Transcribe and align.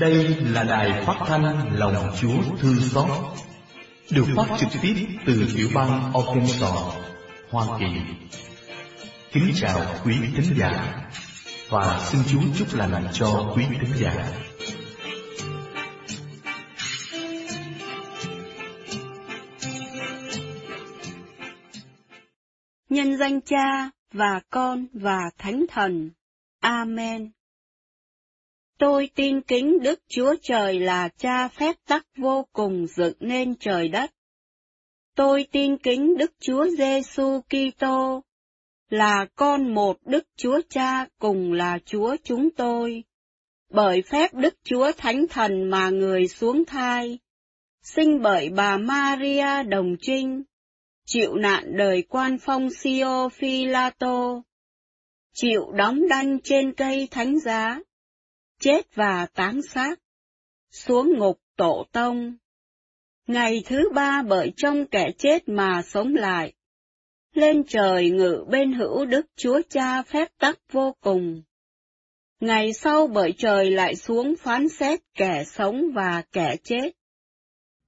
Đây 0.00 0.36
là 0.40 0.64
đài 0.64 1.02
phát 1.06 1.16
thanh 1.26 1.76
Lòng 1.78 2.10
Chúa 2.20 2.56
Thương 2.60 2.80
Xót, 2.80 3.08
được 4.10 4.24
phát 4.36 4.46
trực 4.58 4.68
tiếp 4.82 4.94
từ 5.26 5.46
tiểu 5.56 5.68
bang 5.74 6.12
Arkansas, 6.14 6.94
Hoa 7.50 7.78
Kỳ. 7.78 7.86
Kính 9.32 9.52
chào 9.54 9.80
quý 10.04 10.14
thính 10.36 10.58
giả 10.58 11.04
và 11.68 12.00
xin 12.10 12.20
Chúa 12.32 12.40
chúc 12.58 12.74
lành 12.74 13.06
cho 13.12 13.52
quý 13.56 13.64
thính 13.80 13.92
giả. 13.96 14.28
Nhân 22.88 23.16
danh 23.16 23.40
Cha 23.40 23.90
và 24.12 24.40
Con 24.50 24.86
và 24.92 25.30
Thánh 25.38 25.64
Thần. 25.70 26.10
Amen. 26.60 27.30
Tôi 28.78 29.10
tin 29.14 29.40
kính 29.40 29.78
Đức 29.82 30.02
Chúa 30.08 30.34
Trời 30.42 30.80
là 30.80 31.08
cha 31.08 31.48
phép 31.48 31.76
tắc 31.86 32.06
vô 32.16 32.46
cùng 32.52 32.86
dựng 32.96 33.16
nên 33.20 33.54
trời 33.54 33.88
đất. 33.88 34.10
Tôi 35.16 35.46
tin 35.52 35.76
kính 35.76 36.16
Đức 36.16 36.32
Chúa 36.40 36.66
Giêsu 36.78 37.40
Kitô 37.40 38.22
là 38.90 39.26
con 39.34 39.74
một 39.74 39.96
Đức 40.04 40.24
Chúa 40.36 40.60
Cha 40.68 41.06
cùng 41.18 41.52
là 41.52 41.78
Chúa 41.86 42.16
chúng 42.24 42.50
tôi. 42.50 43.04
Bởi 43.70 44.02
phép 44.02 44.34
Đức 44.34 44.54
Chúa 44.64 44.92
Thánh 44.92 45.26
Thần 45.30 45.70
mà 45.70 45.90
người 45.90 46.28
xuống 46.28 46.64
thai, 46.64 47.18
sinh 47.82 48.22
bởi 48.22 48.48
bà 48.48 48.76
Maria 48.76 49.62
Đồng 49.62 49.96
Trinh, 50.00 50.42
chịu 51.06 51.34
nạn 51.34 51.76
đời 51.76 52.02
quan 52.02 52.38
phong 52.38 52.70
Sio 52.70 53.28
Philato, 53.28 54.42
chịu 55.34 55.72
đóng 55.72 56.08
đanh 56.08 56.38
trên 56.44 56.72
cây 56.72 57.08
thánh 57.10 57.38
giá, 57.38 57.80
chết 58.64 58.94
và 58.94 59.26
táng 59.34 59.62
xác, 59.62 60.00
xuống 60.70 61.18
ngục 61.18 61.40
tổ 61.56 61.86
tông. 61.92 62.36
Ngày 63.26 63.62
thứ 63.66 63.90
ba 63.94 64.22
bởi 64.22 64.52
trong 64.56 64.86
kẻ 64.86 65.10
chết 65.18 65.48
mà 65.48 65.82
sống 65.82 66.14
lại, 66.14 66.52
lên 67.34 67.64
trời 67.68 68.10
ngự 68.10 68.44
bên 68.48 68.72
hữu 68.72 69.06
Đức 69.06 69.26
Chúa 69.36 69.60
Cha 69.70 70.02
phép 70.02 70.28
tắc 70.38 70.58
vô 70.72 70.96
cùng. 71.00 71.42
Ngày 72.40 72.72
sau 72.72 73.06
bởi 73.06 73.34
trời 73.38 73.70
lại 73.70 73.96
xuống 73.96 74.34
phán 74.36 74.68
xét 74.68 75.00
kẻ 75.14 75.44
sống 75.46 75.82
và 75.94 76.22
kẻ 76.32 76.56
chết. 76.64 76.90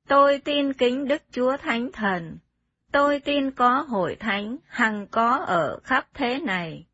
Tôi 0.09 0.39
tin 0.39 0.73
kính 0.73 1.09
Đức 1.09 1.23
Chúa 1.33 1.57
Thánh 1.57 1.93
Thần, 1.93 2.39
tôi 2.93 3.21
tin 3.21 3.51
có 3.51 3.85
hội 3.89 4.17
thánh 4.21 4.57
hằng 4.67 5.07
có 5.11 5.45
ở 5.47 5.79
khắp 5.85 6.09
thế 6.15 6.39
này. 6.39 6.87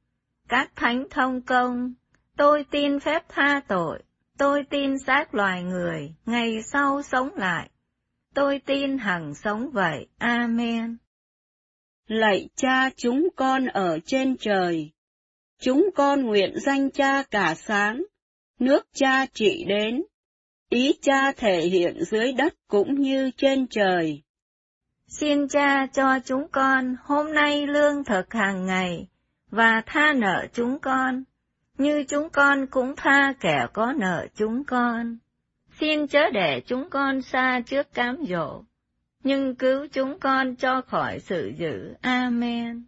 Các 0.48 0.70
thánh 0.76 1.04
thông 1.10 1.40
công, 1.40 1.94
tôi 2.36 2.64
tin 2.70 3.00
phép 3.00 3.22
tha 3.28 3.60
tội, 3.68 4.02
tôi 4.38 4.64
tin 4.70 4.98
xác 4.98 5.34
loài 5.34 5.62
người, 5.62 6.14
ngày 6.26 6.62
sau 6.62 7.02
sống 7.02 7.28
lại. 7.36 7.70
Tôi 8.34 8.60
tin 8.66 8.98
hằng 8.98 9.34
sống 9.34 9.70
vậy. 9.72 10.06
Amen. 10.18 10.96
Lạy 12.06 12.48
cha 12.56 12.90
chúng 12.96 13.28
con 13.36 13.66
ở 13.66 13.98
trên 14.06 14.36
trời, 14.36 14.90
chúng 15.60 15.90
con 15.94 16.22
nguyện 16.22 16.54
danh 16.60 16.90
cha 16.90 17.22
cả 17.22 17.54
sáng, 17.54 18.02
nước 18.58 18.86
cha 18.94 19.26
trị 19.26 19.64
đến, 19.68 20.02
ý 20.68 20.92
cha 21.02 21.32
thể 21.32 21.60
hiện 21.60 22.04
dưới 22.04 22.32
đất 22.32 22.54
cũng 22.68 22.94
như 23.00 23.30
trên 23.36 23.66
trời. 23.66 24.22
Xin 25.06 25.48
cha 25.48 25.86
cho 25.86 26.18
chúng 26.24 26.48
con 26.52 26.96
hôm 27.02 27.34
nay 27.34 27.66
lương 27.66 28.04
thực 28.04 28.32
hàng 28.32 28.66
ngày, 28.66 29.08
và 29.50 29.82
tha 29.86 30.12
nợ 30.12 30.46
chúng 30.52 30.78
con, 30.78 31.24
như 31.82 32.04
chúng 32.08 32.30
con 32.30 32.66
cũng 32.66 32.96
tha 32.96 33.34
kẻ 33.40 33.66
có 33.72 33.92
nợ 33.96 34.26
chúng 34.34 34.64
con. 34.64 35.18
Xin 35.80 36.06
chớ 36.06 36.30
để 36.30 36.60
chúng 36.66 36.90
con 36.90 37.22
xa 37.22 37.60
trước 37.66 37.94
cám 37.94 38.16
dỗ, 38.28 38.62
nhưng 39.24 39.54
cứu 39.54 39.86
chúng 39.92 40.18
con 40.18 40.56
cho 40.56 40.82
khỏi 40.86 41.18
sự 41.20 41.52
dữ. 41.58 41.94
Amen. 42.00 42.84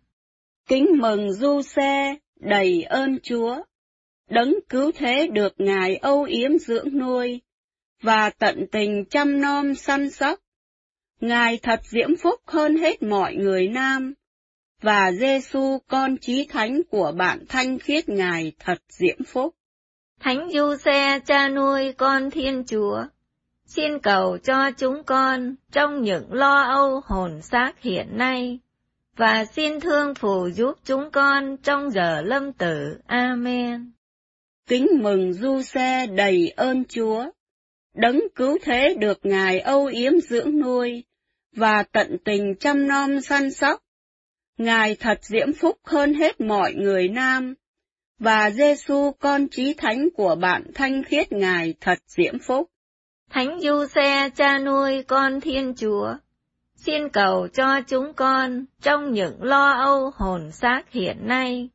Kính 0.69 0.87
mừng 0.99 1.33
du 1.33 1.63
xe, 1.63 2.17
đầy 2.41 2.83
ơn 2.83 3.19
Chúa, 3.23 3.63
đấng 4.31 4.55
cứu 4.69 4.93
thế 4.95 5.29
được 5.33 5.55
Ngài 5.59 5.97
âu 5.97 6.23
yếm 6.23 6.59
dưỡng 6.59 6.99
nuôi, 6.99 7.41
và 8.03 8.31
tận 8.31 8.67
tình 8.73 9.05
chăm 9.05 9.41
nom 9.41 9.75
săn 9.75 10.11
sóc. 10.11 10.41
Ngài 11.21 11.59
thật 11.63 11.81
diễm 11.85 12.17
phúc 12.17 12.41
hơn 12.47 12.77
hết 12.77 13.03
mọi 13.03 13.35
người 13.35 13.69
nam, 13.69 14.15
và 14.85 15.13
Giêsu 15.13 15.79
con 15.89 16.17
chí 16.17 16.47
thánh 16.51 16.83
của 16.91 17.13
bạn 17.17 17.39
thanh 17.49 17.79
khiết 17.79 18.09
Ngài 18.09 18.53
thật 18.59 18.79
diễm 18.89 19.25
phúc. 19.27 19.55
Thánh 20.21 20.49
Du 20.53 20.77
Xe 20.77 21.21
cha 21.27 21.49
nuôi 21.49 21.93
con 21.93 22.31
Thiên 22.31 22.65
Chúa, 22.67 23.05
xin 23.67 23.99
cầu 23.99 24.39
cho 24.39 24.71
chúng 24.71 25.03
con 25.07 25.55
trong 25.73 26.03
những 26.03 26.33
lo 26.33 26.63
âu 26.63 27.01
hồn 27.05 27.43
xác 27.43 27.73
hiện 27.81 28.07
nay, 28.13 28.59
và 29.17 29.45
xin 29.45 29.81
thương 29.81 30.15
phù 30.15 30.49
giúp 30.51 30.73
chúng 30.85 31.11
con 31.11 31.57
trong 31.57 31.91
giờ 31.91 32.21
lâm 32.21 32.53
tử. 32.53 32.99
Amen. 33.07 33.93
Kính 34.67 34.87
mừng 35.03 35.33
Du 35.33 35.63
Xe 35.63 36.07
đầy 36.07 36.53
ơn 36.57 36.85
Chúa, 36.85 37.25
đấng 37.95 38.21
cứu 38.35 38.59
thế 38.63 38.95
được 38.99 39.19
Ngài 39.23 39.61
âu 39.61 39.87
yếm 39.87 40.13
dưỡng 40.21 40.61
nuôi, 40.61 41.05
và 41.57 41.85
tận 41.93 42.17
tình 42.25 42.55
chăm 42.61 42.89
nom 42.89 43.21
săn 43.21 43.51
sóc, 43.51 43.84
Ngài 44.59 44.97
thật 45.01 45.19
diễm 45.23 45.53
phúc 45.53 45.79
hơn 45.85 46.15
hết 46.15 46.41
mọi 46.41 46.75
người 46.75 47.09
nam, 47.09 47.55
và 48.19 48.51
Giêsu 48.51 49.13
con 49.19 49.49
trí 49.49 49.75
thánh 49.75 50.09
của 50.17 50.35
bạn 50.35 50.65
thanh 50.75 51.05
khiết 51.05 51.33
Ngài 51.33 51.75
thật 51.81 51.99
diễm 52.07 52.35
phúc. 52.47 52.71
Thánh 53.31 53.61
Du 53.61 53.87
Xe 53.95 54.31
cha 54.37 54.59
nuôi 54.59 55.03
con 55.03 55.41
Thiên 55.41 55.75
Chúa, 55.77 56.15
xin 56.77 57.09
cầu 57.09 57.49
cho 57.49 57.81
chúng 57.81 58.13
con 58.13 58.65
trong 58.83 59.13
những 59.13 59.43
lo 59.43 59.71
âu 59.71 60.11
hồn 60.15 60.51
xác 60.53 60.83
hiện 60.91 61.17
nay, 61.27 61.69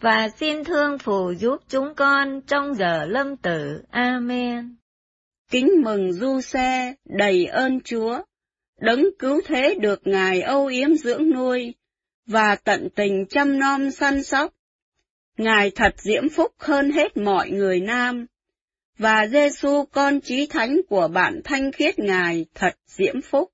và 0.00 0.28
xin 0.28 0.64
thương 0.64 0.98
phù 0.98 1.32
giúp 1.32 1.56
chúng 1.68 1.94
con 1.94 2.40
trong 2.40 2.74
giờ 2.74 3.04
lâm 3.04 3.36
tử. 3.36 3.82
Amen. 3.90 4.76
Kính 5.50 5.68
mừng 5.84 6.12
Du 6.12 6.40
Xe, 6.40 6.94
đầy 7.04 7.46
ơn 7.46 7.80
Chúa, 7.80 8.22
đấng 8.80 9.04
cứu 9.18 9.40
thế 9.46 9.74
được 9.80 10.00
Ngài 10.04 10.42
âu 10.42 10.66
yếm 10.66 10.94
dưỡng 10.94 11.30
nuôi, 11.30 11.74
và 12.28 12.56
tận 12.64 12.88
tình 12.94 13.26
chăm 13.26 13.58
nom 13.58 13.90
săn 13.90 14.22
sóc. 14.22 14.54
Ngài 15.36 15.70
thật 15.70 15.94
diễm 15.96 16.28
phúc 16.28 16.52
hơn 16.58 16.90
hết 16.90 17.16
mọi 17.16 17.50
người 17.50 17.80
nam, 17.80 18.26
và 18.98 19.26
Giêsu 19.26 19.84
con 19.92 20.20
trí 20.20 20.46
thánh 20.46 20.80
của 20.88 21.08
bạn 21.08 21.40
thanh 21.44 21.72
khiết 21.72 21.98
Ngài 21.98 22.46
thật 22.54 22.74
diễm 22.86 23.20
phúc. 23.20 23.52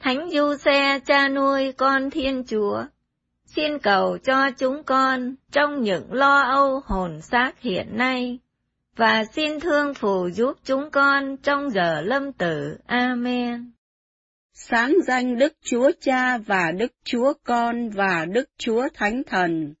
Thánh 0.00 0.30
Du 0.32 0.56
Xe 0.64 0.98
cha 1.06 1.28
nuôi 1.28 1.72
con 1.72 2.10
Thiên 2.10 2.44
Chúa, 2.44 2.84
xin 3.46 3.78
cầu 3.78 4.18
cho 4.18 4.50
chúng 4.58 4.82
con 4.82 5.34
trong 5.52 5.82
những 5.82 6.12
lo 6.12 6.40
âu 6.40 6.80
hồn 6.84 7.20
xác 7.20 7.60
hiện 7.60 7.96
nay, 7.96 8.38
và 8.96 9.24
xin 9.24 9.60
thương 9.60 9.94
phù 9.94 10.28
giúp 10.28 10.58
chúng 10.64 10.90
con 10.90 11.36
trong 11.36 11.70
giờ 11.70 12.00
lâm 12.00 12.32
tử. 12.32 12.78
Amen 12.86 13.75
sáng 14.70 14.94
danh 15.06 15.38
Đức 15.38 15.52
Chúa 15.64 15.90
Cha 16.00 16.38
và 16.38 16.72
Đức 16.72 16.92
Chúa 17.04 17.32
Con 17.44 17.90
và 17.90 18.24
Đức 18.24 18.48
Chúa 18.58 18.88
Thánh 18.94 19.22
Thần, 19.26 19.74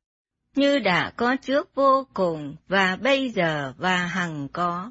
như 0.56 0.78
đã 0.78 1.12
có 1.16 1.36
trước 1.36 1.74
vô 1.74 2.06
cùng 2.14 2.56
và 2.68 2.96
bây 2.96 3.30
giờ 3.30 3.72
và 3.76 3.96
hằng 3.96 4.48
có, 4.52 4.90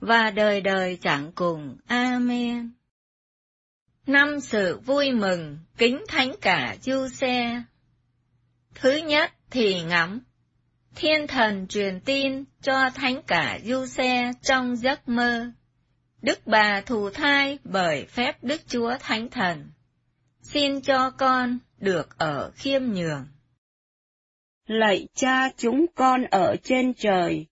và 0.00 0.30
đời 0.30 0.60
đời 0.60 0.98
chẳng 1.02 1.32
cùng. 1.34 1.76
Amen. 1.86 2.70
Năm 4.06 4.40
sự 4.40 4.78
vui 4.78 5.12
mừng, 5.12 5.58
kính 5.78 6.04
thánh 6.08 6.32
cả 6.40 6.76
du 6.82 7.08
xe. 7.08 7.62
Thứ 8.74 8.96
nhất 8.96 9.32
thì 9.50 9.82
ngắm. 9.82 10.20
Thiên 10.94 11.26
thần 11.26 11.66
truyền 11.66 12.00
tin 12.00 12.44
cho 12.62 12.90
thánh 12.94 13.22
cả 13.26 13.58
du 13.64 13.86
xe 13.86 14.32
trong 14.42 14.76
giấc 14.76 15.08
mơ. 15.08 15.50
Đức 16.24 16.46
bà 16.46 16.80
thù 16.86 17.10
thai 17.10 17.58
bởi 17.64 18.04
phép 18.04 18.36
Đức 18.42 18.60
Chúa 18.68 18.96
Thánh 19.00 19.30
Thần. 19.30 19.70
Xin 20.42 20.80
cho 20.80 21.10
con 21.10 21.58
được 21.78 22.18
ở 22.18 22.50
khiêm 22.54 22.82
nhường. 22.84 23.26
Lạy 24.66 25.08
cha 25.14 25.50
chúng 25.56 25.86
con 25.94 26.24
ở 26.24 26.56
trên 26.62 26.94
trời, 26.94 27.46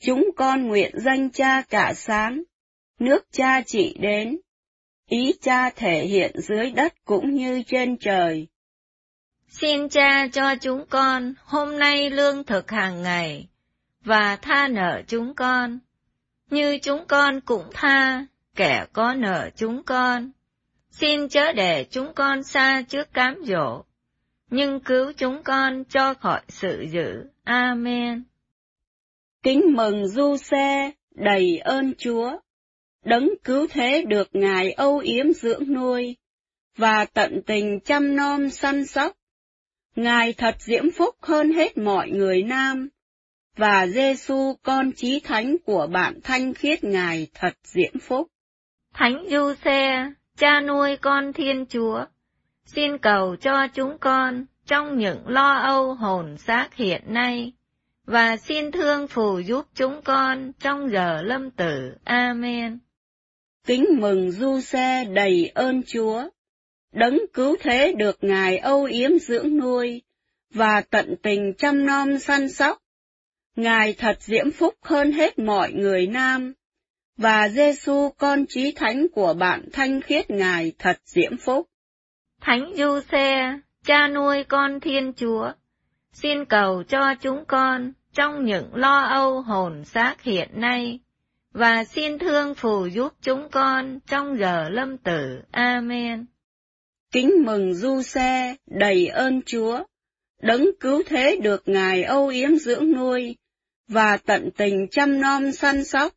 chúng 0.00 0.30
con 0.36 0.66
nguyện 0.66 0.94
danh 0.98 1.30
cha 1.30 1.62
cả 1.62 1.92
sáng, 1.96 2.42
nước 2.98 3.26
cha 3.32 3.62
trị 3.66 3.96
đến, 4.00 4.38
ý 5.08 5.32
cha 5.42 5.70
thể 5.70 6.06
hiện 6.06 6.40
dưới 6.40 6.70
đất 6.70 6.94
cũng 7.04 7.34
như 7.34 7.62
trên 7.66 7.96
trời. 7.96 8.46
Xin 9.48 9.88
cha 9.88 10.28
cho 10.32 10.54
chúng 10.60 10.86
con 10.86 11.34
hôm 11.44 11.78
nay 11.78 12.10
lương 12.10 12.44
thực 12.44 12.70
hàng 12.70 13.02
ngày, 13.02 13.48
và 14.04 14.36
tha 14.36 14.68
nợ 14.68 15.02
chúng 15.06 15.34
con, 15.34 15.78
như 16.50 16.78
chúng 16.82 17.04
con 17.08 17.40
cũng 17.40 17.64
tha, 17.72 18.26
kẻ 18.54 18.86
có 18.92 19.14
nợ 19.14 19.50
chúng 19.56 19.82
con. 19.82 20.30
Xin 20.90 21.28
chớ 21.28 21.52
để 21.52 21.86
chúng 21.90 22.14
con 22.14 22.42
xa 22.42 22.82
trước 22.88 23.12
cám 23.12 23.34
dỗ, 23.44 23.84
nhưng 24.50 24.80
cứu 24.80 25.12
chúng 25.16 25.42
con 25.42 25.84
cho 25.84 26.14
khỏi 26.14 26.40
sự 26.48 26.86
dữ. 26.90 27.24
Amen. 27.44 28.24
Kính 29.42 29.62
mừng 29.76 30.08
Du 30.08 30.36
Xe, 30.36 30.90
đầy 31.10 31.58
ơn 31.58 31.94
Chúa, 31.98 32.38
đấng 33.04 33.28
cứu 33.44 33.66
thế 33.70 34.04
được 34.08 34.28
Ngài 34.32 34.72
âu 34.72 34.98
yếm 34.98 35.32
dưỡng 35.32 35.72
nuôi, 35.72 36.16
và 36.76 37.04
tận 37.04 37.42
tình 37.46 37.80
chăm 37.80 38.16
nom 38.16 38.50
săn 38.50 38.86
sóc. 38.86 39.16
Ngài 39.96 40.32
thật 40.32 40.54
diễm 40.58 40.84
phúc 40.98 41.14
hơn 41.20 41.52
hết 41.52 41.78
mọi 41.78 42.10
người 42.10 42.42
nam, 42.42 42.88
và 43.56 43.86
Giêsu 43.86 44.54
con 44.62 44.92
chí 44.92 45.20
thánh 45.20 45.56
của 45.64 45.86
bạn 45.86 46.20
thanh 46.24 46.54
khiết 46.54 46.84
Ngài 46.84 47.26
thật 47.34 47.54
diễm 47.62 47.98
phúc. 48.02 48.28
Thánh 48.94 49.24
Du 49.30 49.54
Xe, 49.64 50.10
cha 50.38 50.60
nuôi 50.60 50.96
con 50.96 51.32
Thiên 51.32 51.66
Chúa, 51.68 52.04
xin 52.64 52.98
cầu 52.98 53.36
cho 53.36 53.68
chúng 53.68 53.98
con 53.98 54.46
trong 54.66 54.98
những 54.98 55.28
lo 55.28 55.54
âu 55.54 55.94
hồn 55.94 56.36
xác 56.38 56.74
hiện 56.74 57.02
nay, 57.06 57.52
và 58.04 58.36
xin 58.36 58.72
thương 58.72 59.08
phù 59.08 59.38
giúp 59.38 59.66
chúng 59.74 60.02
con 60.02 60.52
trong 60.60 60.90
giờ 60.90 61.22
lâm 61.22 61.50
tử. 61.50 61.92
Amen. 62.04 62.78
Kính 63.66 63.86
mừng 63.98 64.30
Du 64.30 64.60
Xe 64.60 65.04
đầy 65.04 65.50
ơn 65.54 65.82
Chúa, 65.86 66.22
đấng 66.92 67.18
cứu 67.32 67.56
thế 67.60 67.92
được 67.92 68.18
Ngài 68.20 68.58
âu 68.58 68.84
yếm 68.84 69.18
dưỡng 69.18 69.58
nuôi, 69.58 70.02
và 70.50 70.80
tận 70.90 71.14
tình 71.22 71.52
chăm 71.58 71.86
nom 71.86 72.18
săn 72.18 72.48
sóc. 72.48 72.82
Ngài 73.56 73.94
thật 73.98 74.16
diễm 74.20 74.50
phúc 74.50 74.74
hơn 74.82 75.12
hết 75.12 75.38
mọi 75.38 75.72
người 75.72 76.06
nam, 76.06 76.52
và 77.16 77.48
Giêsu 77.48 78.10
con 78.18 78.44
chí 78.48 78.72
thánh 78.76 79.06
của 79.14 79.34
bạn 79.34 79.68
thanh 79.72 80.00
khiết 80.00 80.30
Ngài 80.30 80.72
thật 80.78 80.98
diễm 81.04 81.36
phúc. 81.36 81.68
Thánh 82.40 82.72
Du 82.76 83.00
Xe, 83.12 83.58
cha 83.84 84.08
nuôi 84.08 84.44
con 84.44 84.80
Thiên 84.80 85.12
Chúa, 85.16 85.52
xin 86.12 86.44
cầu 86.44 86.82
cho 86.88 87.14
chúng 87.20 87.44
con 87.48 87.92
trong 88.14 88.44
những 88.44 88.74
lo 88.74 89.00
âu 89.00 89.40
hồn 89.42 89.84
xác 89.84 90.22
hiện 90.22 90.48
nay, 90.52 91.00
và 91.52 91.84
xin 91.84 92.18
thương 92.18 92.54
phù 92.54 92.86
giúp 92.86 93.12
chúng 93.22 93.48
con 93.50 93.98
trong 94.06 94.38
giờ 94.38 94.68
lâm 94.68 94.98
tử. 94.98 95.42
Amen. 95.50 96.26
Kính 97.12 97.32
mừng 97.46 97.74
Du 97.74 98.02
Xe, 98.02 98.54
đầy 98.66 99.06
ơn 99.06 99.42
Chúa, 99.42 99.84
đấng 100.42 100.66
cứu 100.80 101.02
thế 101.06 101.38
được 101.42 101.62
Ngài 101.68 102.02
âu 102.02 102.28
yếm 102.28 102.56
dưỡng 102.56 102.92
nuôi, 102.92 103.36
và 103.88 104.16
tận 104.16 104.50
tình 104.56 104.86
chăm 104.90 105.20
nom 105.20 105.52
săn 105.52 105.84
sóc. 105.84 106.12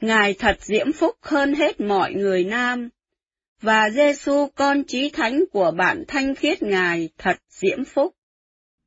Ngài 0.00 0.34
thật 0.34 0.56
diễm 0.60 0.92
phúc 0.92 1.16
hơn 1.22 1.54
hết 1.54 1.80
mọi 1.80 2.12
người 2.12 2.44
nam, 2.44 2.88
và 3.62 3.90
Giêsu 3.90 4.46
con 4.54 4.84
chí 4.84 5.10
thánh 5.10 5.44
của 5.52 5.70
bạn 5.70 6.04
thanh 6.08 6.34
khiết 6.34 6.62
Ngài 6.62 7.08
thật 7.18 7.36
diễm 7.48 7.84
phúc. 7.84 8.14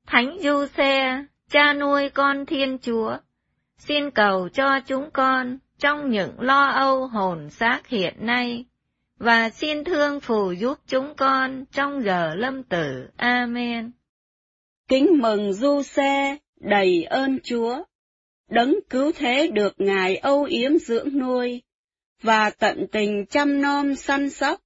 Thánh 0.07 0.38
Du 0.42 0.65
Xe, 0.77 1.24
cha 1.50 1.74
nuôi 1.74 2.09
con 2.09 2.45
Thiên 2.45 2.77
Chúa, 2.81 3.18
xin 3.77 4.12
cầu 4.12 4.50
cho 4.54 4.80
chúng 4.80 5.09
con 5.13 5.57
trong 5.80 6.09
những 6.09 6.39
lo 6.39 6.65
âu 6.65 7.07
hồn 7.07 7.50
xác 7.50 7.88
hiện 7.88 8.13
nay, 8.19 8.65
và 9.18 9.50
xin 9.50 9.83
thương 9.83 10.19
phù 10.19 10.51
giúp 10.51 10.77
chúng 10.88 11.13
con 11.18 11.65
trong 11.71 12.04
giờ 12.04 12.36
lâm 12.36 12.63
tử. 12.63 13.07
Amen. 13.18 13.92
Kính 14.88 15.07
mừng 15.21 15.54
Du 15.54 15.81
Xe, 15.83 16.38
đầy 16.59 17.04
ơn 17.04 17.39
Chúa, 17.44 17.83
đấng 18.51 18.75
cứu 18.89 19.12
thế 19.15 19.48
được 19.48 19.74
Ngài 19.77 20.18
âu 20.18 20.44
yếm 20.44 20.77
dưỡng 20.77 21.19
nuôi, 21.19 21.62
và 22.21 22.50
tận 22.50 22.88
tình 22.92 23.25
chăm 23.25 23.62
nom 23.62 23.95
săn 23.95 24.30
sóc. 24.30 24.62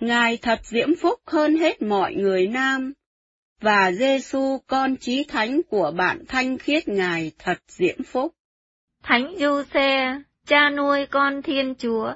Ngài 0.00 0.36
thật 0.36 0.60
diễm 0.62 0.88
phúc 1.02 1.20
hơn 1.26 1.56
hết 1.56 1.82
mọi 1.82 2.14
người 2.14 2.46
nam, 2.46 2.92
và 3.60 3.92
Giêsu 3.92 4.58
con 4.66 4.96
chí 4.96 5.24
thánh 5.24 5.60
của 5.70 5.92
bạn 5.96 6.24
thanh 6.28 6.58
khiết 6.58 6.88
Ngài 6.88 7.32
thật 7.38 7.58
diễm 7.66 8.02
phúc. 8.02 8.34
Thánh 9.02 9.34
Du 9.38 9.62
Xe, 9.74 10.20
cha 10.46 10.70
nuôi 10.70 11.06
con 11.06 11.42
Thiên 11.42 11.74
Chúa, 11.78 12.12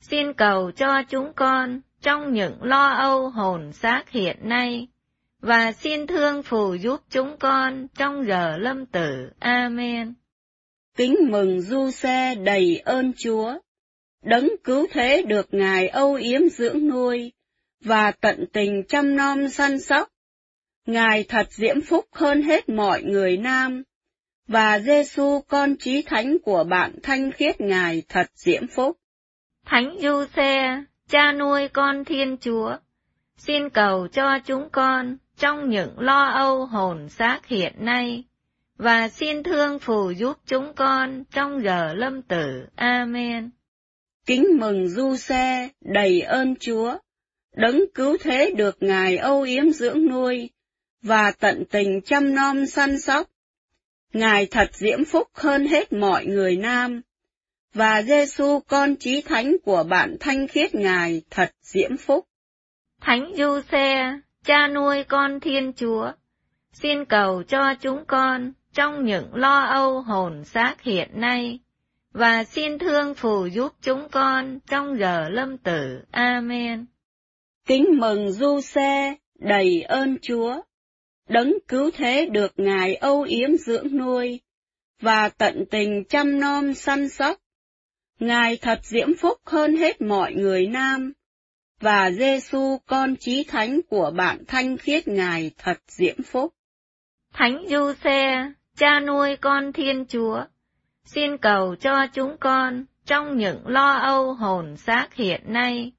xin 0.00 0.32
cầu 0.32 0.70
cho 0.70 1.02
chúng 1.08 1.32
con 1.36 1.80
trong 2.02 2.32
những 2.32 2.62
lo 2.62 2.88
âu 2.88 3.28
hồn 3.28 3.72
xác 3.72 4.10
hiện 4.10 4.36
nay, 4.42 4.88
và 5.40 5.72
xin 5.72 6.06
thương 6.06 6.42
phù 6.42 6.74
giúp 6.74 7.00
chúng 7.10 7.36
con 7.38 7.86
trong 7.98 8.24
giờ 8.24 8.56
lâm 8.58 8.86
tử. 8.86 9.30
Amen. 9.38 10.14
Kính 10.96 11.16
mừng 11.30 11.60
Du 11.60 11.90
Xe 11.90 12.34
đầy 12.34 12.82
ơn 12.84 13.12
Chúa, 13.16 13.58
đấng 14.22 14.48
cứu 14.64 14.86
thế 14.92 15.22
được 15.22 15.48
Ngài 15.50 15.88
âu 15.88 16.14
yếm 16.14 16.48
dưỡng 16.48 16.88
nuôi, 16.88 17.32
và 17.80 18.10
tận 18.10 18.44
tình 18.52 18.82
chăm 18.88 19.16
nom 19.16 19.48
săn 19.48 19.80
sóc. 19.80 20.08
Ngài 20.86 21.24
thật 21.24 21.46
diễm 21.50 21.80
phúc 21.80 22.04
hơn 22.12 22.42
hết 22.42 22.68
mọi 22.68 23.02
người 23.02 23.36
nam, 23.36 23.82
và 24.48 24.78
Giêsu 24.78 25.40
con 25.48 25.76
trí 25.76 26.02
thánh 26.02 26.36
của 26.44 26.64
bạn 26.64 26.98
thanh 27.02 27.32
khiết 27.32 27.60
Ngài 27.60 28.02
thật 28.08 28.26
diễm 28.34 28.66
phúc. 28.66 28.98
Thánh 29.64 29.96
Du 30.02 30.24
Xe, 30.36 30.82
cha 31.08 31.32
nuôi 31.32 31.68
con 31.68 32.04
Thiên 32.04 32.36
Chúa, 32.40 32.76
xin 33.36 33.70
cầu 33.70 34.08
cho 34.08 34.38
chúng 34.38 34.68
con 34.72 35.16
trong 35.38 35.70
những 35.70 35.98
lo 35.98 36.24
âu 36.24 36.66
hồn 36.66 37.08
xác 37.08 37.46
hiện 37.46 37.72
nay, 37.78 38.24
và 38.78 39.08
xin 39.08 39.42
thương 39.42 39.78
phù 39.78 40.10
giúp 40.10 40.38
chúng 40.46 40.72
con 40.76 41.24
trong 41.30 41.62
giờ 41.64 41.94
lâm 41.94 42.22
tử. 42.22 42.66
Amen. 42.74 43.50
Kính 44.26 44.44
mừng 44.58 44.88
Du 44.88 45.16
Xe, 45.16 45.68
đầy 45.80 46.20
ơn 46.20 46.54
Chúa, 46.60 46.98
đấng 47.56 47.80
cứu 47.94 48.16
thế 48.20 48.52
được 48.56 48.76
Ngài 48.80 49.16
âu 49.16 49.42
yếm 49.42 49.70
dưỡng 49.70 50.08
nuôi, 50.08 50.50
và 51.02 51.30
tận 51.30 51.64
tình 51.70 52.00
chăm 52.04 52.34
nom 52.34 52.66
săn 52.66 53.00
sóc. 53.00 53.30
Ngài 54.12 54.46
thật 54.46 54.68
diễm 54.72 55.04
phúc 55.04 55.28
hơn 55.34 55.66
hết 55.66 55.92
mọi 55.92 56.26
người 56.26 56.56
nam, 56.56 57.02
và 57.74 58.02
Giêsu 58.02 58.60
con 58.60 58.96
chí 58.96 59.20
thánh 59.20 59.56
của 59.64 59.84
bạn 59.84 60.16
thanh 60.20 60.48
khiết 60.48 60.74
Ngài 60.74 61.22
thật 61.30 61.50
diễm 61.62 61.96
phúc. 61.96 62.26
Thánh 63.00 63.32
Du 63.36 63.60
Xe, 63.70 64.18
cha 64.44 64.68
nuôi 64.68 65.04
con 65.04 65.40
Thiên 65.40 65.72
Chúa, 65.76 66.12
xin 66.72 67.04
cầu 67.04 67.42
cho 67.48 67.74
chúng 67.80 68.04
con 68.06 68.52
trong 68.76 69.04
những 69.04 69.34
lo 69.34 69.60
âu 69.60 70.00
hồn 70.00 70.44
xác 70.44 70.82
hiện 70.82 71.08
nay, 71.14 71.58
và 72.12 72.44
xin 72.44 72.78
thương 72.78 73.14
phù 73.14 73.46
giúp 73.46 73.72
chúng 73.82 74.08
con 74.08 74.58
trong 74.66 74.98
giờ 74.98 75.28
lâm 75.28 75.58
tử. 75.58 76.00
Amen. 76.10 76.86
Kính 77.66 77.84
mừng 77.98 78.32
Du 78.32 78.60
Xe, 78.60 79.14
đầy 79.38 79.82
ơn 79.82 80.16
Chúa, 80.22 80.60
đấng 81.28 81.52
cứu 81.68 81.90
thế 81.94 82.26
được 82.32 82.52
Ngài 82.56 82.94
âu 82.94 83.22
yếm 83.22 83.56
dưỡng 83.56 83.96
nuôi, 83.96 84.40
và 85.00 85.28
tận 85.28 85.64
tình 85.70 86.04
chăm 86.08 86.40
nom 86.40 86.74
săn 86.74 87.08
sóc. 87.08 87.40
Ngài 88.20 88.56
thật 88.56 88.78
diễm 88.82 89.08
phúc 89.20 89.38
hơn 89.44 89.76
hết 89.76 90.02
mọi 90.02 90.32
người 90.34 90.66
nam, 90.66 91.12
và 91.80 92.10
Giêsu 92.10 92.78
con 92.86 93.16
chí 93.16 93.44
thánh 93.44 93.80
của 93.88 94.10
bạn 94.16 94.44
thanh 94.48 94.76
khiết 94.76 95.08
Ngài 95.08 95.50
thật 95.58 95.78
diễm 95.88 96.22
phúc. 96.22 96.54
Thánh 97.32 97.64
Du 97.68 97.92
Xe, 98.04 98.52
cha 98.76 99.00
nuôi 99.00 99.36
con 99.36 99.72
Thiên 99.72 100.04
Chúa, 100.08 100.44
xin 101.04 101.38
cầu 101.38 101.76
cho 101.80 102.06
chúng 102.06 102.36
con 102.40 102.84
trong 103.06 103.36
những 103.36 103.66
lo 103.66 103.92
âu 103.92 104.34
hồn 104.34 104.76
xác 104.76 105.14
hiện 105.14 105.40
nay, 105.46 105.92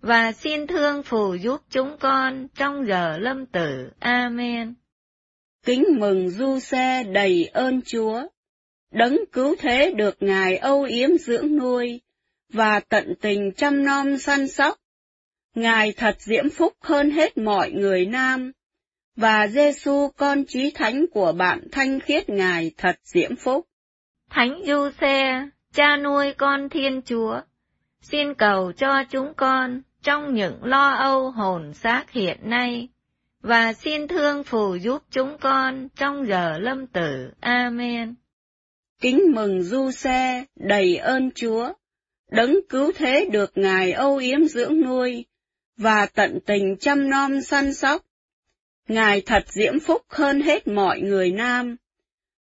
và 0.00 0.32
xin 0.32 0.66
thương 0.66 1.02
phù 1.02 1.34
giúp 1.34 1.60
chúng 1.70 1.96
con 2.00 2.48
trong 2.54 2.86
giờ 2.86 3.18
lâm 3.18 3.46
tử. 3.46 3.90
Amen. 3.98 4.74
Kính 5.64 5.84
mừng 5.98 6.30
Du 6.30 6.58
Xe 6.58 7.04
đầy 7.04 7.44
ơn 7.52 7.80
Chúa, 7.82 8.22
đấng 8.90 9.18
cứu 9.32 9.54
thế 9.58 9.92
được 9.96 10.16
Ngài 10.20 10.56
âu 10.56 10.82
yếm 10.82 11.10
dưỡng 11.18 11.56
nuôi, 11.56 12.00
và 12.52 12.80
tận 12.80 13.14
tình 13.20 13.52
chăm 13.56 13.84
nom 13.84 14.18
săn 14.18 14.48
sóc. 14.48 14.78
Ngài 15.54 15.92
thật 15.92 16.16
diễm 16.18 16.50
phúc 16.50 16.72
hơn 16.80 17.10
hết 17.10 17.38
mọi 17.38 17.70
người 17.70 18.06
nam, 18.06 18.52
và 19.16 19.46
Giêsu 19.46 20.08
con 20.16 20.44
chí 20.44 20.70
thánh 20.70 21.06
của 21.12 21.32
bạn 21.32 21.60
thanh 21.72 22.00
khiết 22.00 22.28
Ngài 22.28 22.70
thật 22.76 22.96
diễm 23.02 23.36
phúc. 23.36 23.66
Thánh 24.30 24.62
Du 24.66 24.90
Xe, 25.00 25.48
cha 25.74 25.96
nuôi 25.96 26.34
con 26.34 26.68
Thiên 26.68 27.02
Chúa, 27.04 27.40
xin 28.00 28.34
cầu 28.34 28.72
cho 28.72 29.04
chúng 29.10 29.34
con 29.36 29.82
trong 30.02 30.34
những 30.34 30.64
lo 30.64 30.88
âu 30.88 31.30
hồn 31.30 31.74
xác 31.74 32.10
hiện 32.10 32.38
nay, 32.42 32.88
và 33.40 33.72
xin 33.72 34.08
thương 34.08 34.44
phù 34.44 34.74
giúp 34.74 35.02
chúng 35.10 35.38
con 35.40 35.88
trong 35.96 36.26
giờ 36.26 36.58
lâm 36.58 36.86
tử. 36.86 37.30
Amen. 37.40 38.14
Kính 39.00 39.20
mừng 39.34 39.62
Du 39.62 39.90
Xe, 39.90 40.44
đầy 40.56 40.96
ơn 40.96 41.30
Chúa, 41.34 41.72
đấng 42.30 42.56
cứu 42.68 42.92
thế 42.96 43.28
được 43.32 43.52
Ngài 43.54 43.92
âu 43.92 44.16
yếm 44.16 44.44
dưỡng 44.44 44.80
nuôi, 44.80 45.24
và 45.76 46.06
tận 46.06 46.38
tình 46.46 46.76
chăm 46.80 47.10
nom 47.10 47.40
săn 47.40 47.74
sóc. 47.74 48.02
Ngài 48.88 49.20
thật 49.20 49.44
diễm 49.48 49.80
phúc 49.80 50.02
hơn 50.08 50.40
hết 50.40 50.68
mọi 50.68 51.00
người 51.00 51.30
nam, 51.30 51.76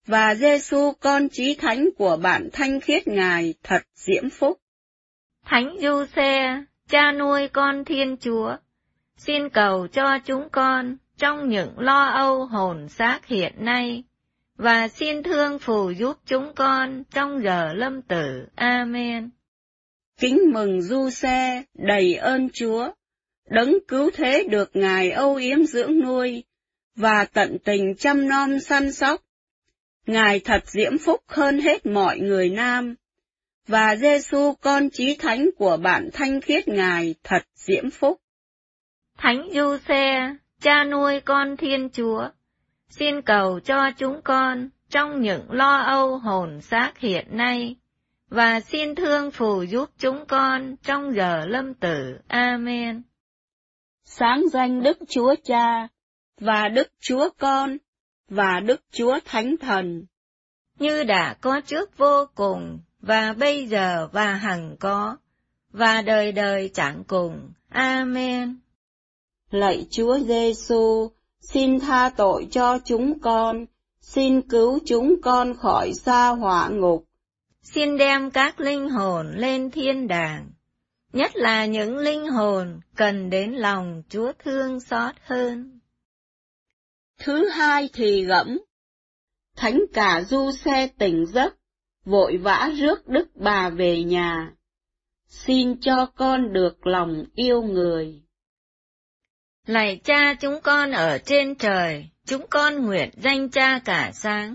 và 0.06 0.34
Giêsu 0.34 0.92
con 1.00 1.28
chí 1.28 1.54
thánh 1.54 1.88
của 1.98 2.16
bạn 2.16 2.48
thanh 2.52 2.80
khiết 2.80 3.08
Ngài 3.08 3.54
thật 3.62 3.82
diễm 3.94 4.30
phúc. 4.30 4.60
Thánh 5.44 5.76
Du 5.80 6.04
Xe, 6.16 6.64
cha 6.88 7.12
nuôi 7.12 7.48
con 7.48 7.84
Thiên 7.84 8.16
Chúa, 8.16 8.56
xin 9.16 9.48
cầu 9.48 9.86
cho 9.92 10.18
chúng 10.18 10.48
con 10.52 10.96
trong 11.18 11.48
những 11.48 11.78
lo 11.78 12.04
âu 12.04 12.46
hồn 12.46 12.88
xác 12.88 13.26
hiện 13.26 13.52
nay, 13.58 14.04
và 14.56 14.88
xin 14.88 15.22
thương 15.22 15.58
phù 15.58 15.90
giúp 15.90 16.16
chúng 16.26 16.52
con 16.54 17.02
trong 17.04 17.42
giờ 17.42 17.72
lâm 17.72 18.02
tử. 18.02 18.46
Amen. 18.54 19.30
Kính 20.20 20.38
mừng 20.52 20.82
du 20.82 21.10
xe, 21.10 21.62
đầy 21.74 22.14
ơn 22.14 22.48
Chúa, 22.52 22.90
đấng 23.50 23.74
cứu 23.88 24.10
thế 24.14 24.44
được 24.50 24.70
Ngài 24.74 25.10
âu 25.10 25.34
yếm 25.34 25.64
dưỡng 25.64 26.00
nuôi, 26.00 26.44
và 26.96 27.24
tận 27.24 27.58
tình 27.64 27.94
chăm 27.98 28.28
nom 28.28 28.60
săn 28.60 28.92
sóc. 28.92 29.22
Ngài 30.06 30.40
thật 30.40 30.60
diễm 30.66 30.98
phúc 30.98 31.20
hơn 31.28 31.60
hết 31.60 31.86
mọi 31.86 32.18
người 32.18 32.50
nam, 32.50 32.94
và 33.66 33.96
Giêsu 33.96 34.52
con 34.60 34.90
chí 34.90 35.16
thánh 35.16 35.50
của 35.56 35.76
bạn 35.76 36.10
thanh 36.12 36.40
khiết 36.40 36.68
Ngài 36.68 37.14
thật 37.24 37.42
diễm 37.54 37.90
phúc. 37.90 38.20
Thánh 39.18 39.48
Du 39.52 39.76
Xe, 39.88 40.34
cha 40.60 40.84
nuôi 40.84 41.20
con 41.20 41.56
Thiên 41.56 41.88
Chúa, 41.92 42.28
xin 42.88 43.22
cầu 43.22 43.60
cho 43.60 43.90
chúng 43.90 44.20
con 44.24 44.68
trong 44.90 45.20
những 45.20 45.50
lo 45.50 45.76
âu 45.76 46.18
hồn 46.18 46.60
xác 46.60 46.98
hiện 46.98 47.26
nay, 47.30 47.76
và 48.28 48.60
xin 48.60 48.94
thương 48.94 49.30
phù 49.30 49.62
giúp 49.62 49.90
chúng 49.98 50.26
con 50.26 50.76
trong 50.82 51.14
giờ 51.14 51.46
lâm 51.46 51.74
tử. 51.74 52.18
Amen. 52.28 53.02
Sáng 54.12 54.48
danh 54.52 54.82
Đức 54.82 54.98
Chúa 55.08 55.34
Cha, 55.44 55.88
và 56.40 56.68
Đức 56.68 56.88
Chúa 57.00 57.28
Con, 57.38 57.76
và 58.28 58.60
Đức 58.60 58.80
Chúa 58.92 59.18
Thánh 59.24 59.56
Thần. 59.60 60.04
Như 60.78 61.04
đã 61.04 61.36
có 61.40 61.60
trước 61.60 61.98
vô 61.98 62.24
cùng, 62.34 62.78
và 63.00 63.32
bây 63.32 63.66
giờ 63.66 64.08
và 64.12 64.32
hằng 64.34 64.76
có, 64.80 65.16
và 65.72 66.02
đời 66.02 66.32
đời 66.32 66.70
chẳng 66.74 67.04
cùng. 67.06 67.52
Amen. 67.68 68.58
Lạy 69.50 69.86
Chúa 69.90 70.18
Giêsu, 70.18 71.10
xin 71.40 71.80
tha 71.80 72.10
tội 72.16 72.48
cho 72.50 72.78
chúng 72.84 73.18
con, 73.20 73.66
xin 74.00 74.42
cứu 74.42 74.78
chúng 74.86 75.14
con 75.22 75.54
khỏi 75.54 75.92
xa 75.94 76.28
hỏa 76.28 76.68
ngục. 76.68 77.04
Xin 77.62 77.96
đem 77.96 78.30
các 78.30 78.60
linh 78.60 78.90
hồn 78.90 79.32
lên 79.36 79.70
thiên 79.70 80.08
đàng, 80.08 80.50
nhất 81.12 81.36
là 81.36 81.66
những 81.66 81.98
linh 81.98 82.26
hồn 82.26 82.80
cần 82.96 83.30
đến 83.30 83.52
lòng 83.52 84.02
Chúa 84.08 84.32
thương 84.44 84.80
xót 84.80 85.14
hơn. 85.24 85.80
Thứ 87.18 87.48
hai 87.48 87.88
thì 87.92 88.24
gẫm. 88.24 88.58
Thánh 89.56 89.80
cả 89.92 90.22
du 90.22 90.50
xe 90.52 90.88
tỉnh 90.98 91.26
giấc, 91.26 91.56
vội 92.04 92.36
vã 92.36 92.70
rước 92.78 93.08
đức 93.08 93.28
bà 93.34 93.70
về 93.70 94.02
nhà. 94.02 94.52
Xin 95.28 95.80
cho 95.80 96.06
con 96.06 96.52
được 96.52 96.86
lòng 96.86 97.24
yêu 97.34 97.62
người. 97.62 98.22
Lạy 99.66 100.00
cha 100.04 100.34
chúng 100.34 100.60
con 100.62 100.90
ở 100.90 101.18
trên 101.18 101.54
trời, 101.54 102.08
chúng 102.26 102.46
con 102.50 102.86
nguyện 102.86 103.10
danh 103.16 103.48
cha 103.48 103.80
cả 103.84 104.10
sáng. 104.14 104.54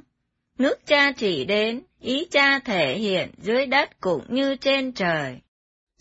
Nước 0.57 0.85
cha 0.85 1.11
chỉ 1.11 1.45
đến, 1.45 1.83
ý 1.99 2.27
cha 2.31 2.59
thể 2.59 2.97
hiện 2.97 3.31
dưới 3.37 3.65
đất 3.65 3.99
cũng 3.99 4.23
như 4.29 4.55
trên 4.55 4.91
trời. 4.91 5.39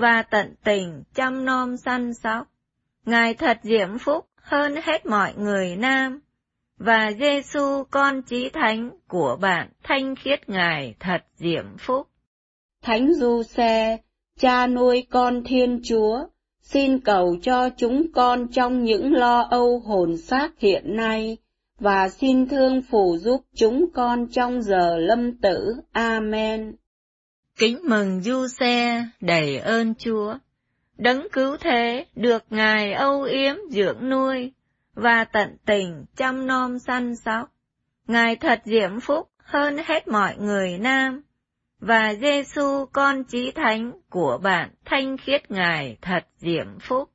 và 0.00 0.22
tận 0.22 0.54
tình 0.64 1.02
chăm 1.14 1.44
nom 1.44 1.76
săn 1.76 2.14
sóc. 2.14 2.46
Ngài 3.04 3.34
thật 3.34 3.58
diễm 3.62 3.98
phúc 3.98 4.26
hơn 4.36 4.74
hết 4.82 5.06
mọi 5.06 5.34
người 5.36 5.76
nam, 5.76 6.20
và 6.78 7.12
Giêsu 7.20 7.84
con 7.90 8.22
chí 8.22 8.48
thánh 8.48 8.90
của 9.08 9.38
bạn 9.40 9.68
thanh 9.82 10.16
khiết 10.16 10.48
Ngài 10.48 10.94
thật 11.00 11.24
diễm 11.36 11.64
phúc. 11.78 12.08
Thánh 12.82 13.14
Du 13.14 13.42
Xe, 13.42 13.98
cha 14.38 14.66
nuôi 14.66 15.06
con 15.10 15.44
Thiên 15.44 15.80
Chúa, 15.84 16.26
xin 16.62 17.00
cầu 17.00 17.36
cho 17.42 17.70
chúng 17.76 18.12
con 18.12 18.48
trong 18.52 18.84
những 18.84 19.12
lo 19.12 19.40
âu 19.40 19.78
hồn 19.78 20.16
xác 20.16 20.58
hiện 20.58 20.96
nay, 20.96 21.36
và 21.80 22.08
xin 22.08 22.48
thương 22.48 22.82
phù 22.82 23.16
giúp 23.16 23.40
chúng 23.54 23.90
con 23.94 24.26
trong 24.26 24.62
giờ 24.62 24.96
lâm 24.96 25.36
tử. 25.36 25.74
Amen. 25.92 26.76
Kính 27.58 27.78
mừng 27.84 28.20
Du 28.20 28.46
Xe, 28.46 29.04
đầy 29.20 29.58
ơn 29.58 29.94
Chúa. 29.94 30.34
Đấng 30.96 31.26
cứu 31.32 31.56
thế, 31.56 32.06
được 32.14 32.44
Ngài 32.50 32.92
âu 32.92 33.22
yếm 33.22 33.56
dưỡng 33.70 34.10
nuôi, 34.10 34.52
và 34.94 35.24
tận 35.24 35.56
tình 35.66 36.04
chăm 36.16 36.46
nom 36.46 36.78
săn 36.78 37.16
sóc. 37.16 37.52
Ngài 38.06 38.36
thật 38.36 38.60
diễm 38.64 39.00
phúc 39.00 39.28
hơn 39.36 39.76
hết 39.84 40.08
mọi 40.08 40.36
người 40.36 40.78
nam, 40.78 41.22
và 41.80 42.14
Giêsu 42.14 42.84
con 42.92 43.24
chí 43.24 43.50
thánh 43.50 43.92
của 44.10 44.38
bạn 44.42 44.70
thanh 44.84 45.16
khiết 45.16 45.50
Ngài 45.50 45.96
thật 46.02 46.26
diễm 46.36 46.78
phúc. 46.80 47.10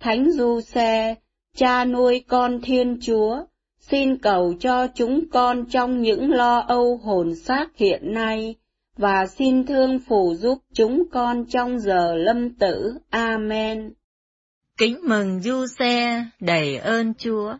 Thánh 0.00 0.30
Du 0.32 0.60
Xe, 0.60 1.14
cha 1.56 1.84
nuôi 1.84 2.24
con 2.28 2.60
Thiên 2.62 2.98
Chúa, 3.02 3.44
xin 3.78 4.18
cầu 4.18 4.54
cho 4.60 4.86
chúng 4.94 5.30
con 5.30 5.64
trong 5.70 6.02
những 6.02 6.30
lo 6.30 6.58
âu 6.58 6.96
hồn 6.96 7.34
xác 7.34 7.76
hiện 7.76 8.14
nay, 8.14 8.54
và 9.02 9.26
xin 9.26 9.66
thương 9.66 9.98
phù 10.08 10.34
giúp 10.34 10.58
chúng 10.74 11.02
con 11.12 11.44
trong 11.48 11.80
giờ 11.80 12.14
lâm 12.14 12.54
tử. 12.54 12.94
Amen. 13.10 13.92
Kính 14.78 15.00
mừng 15.08 15.40
Du 15.40 15.66
Xe, 15.66 16.24
đầy 16.40 16.76
ơn 16.76 17.14
Chúa. 17.14 17.56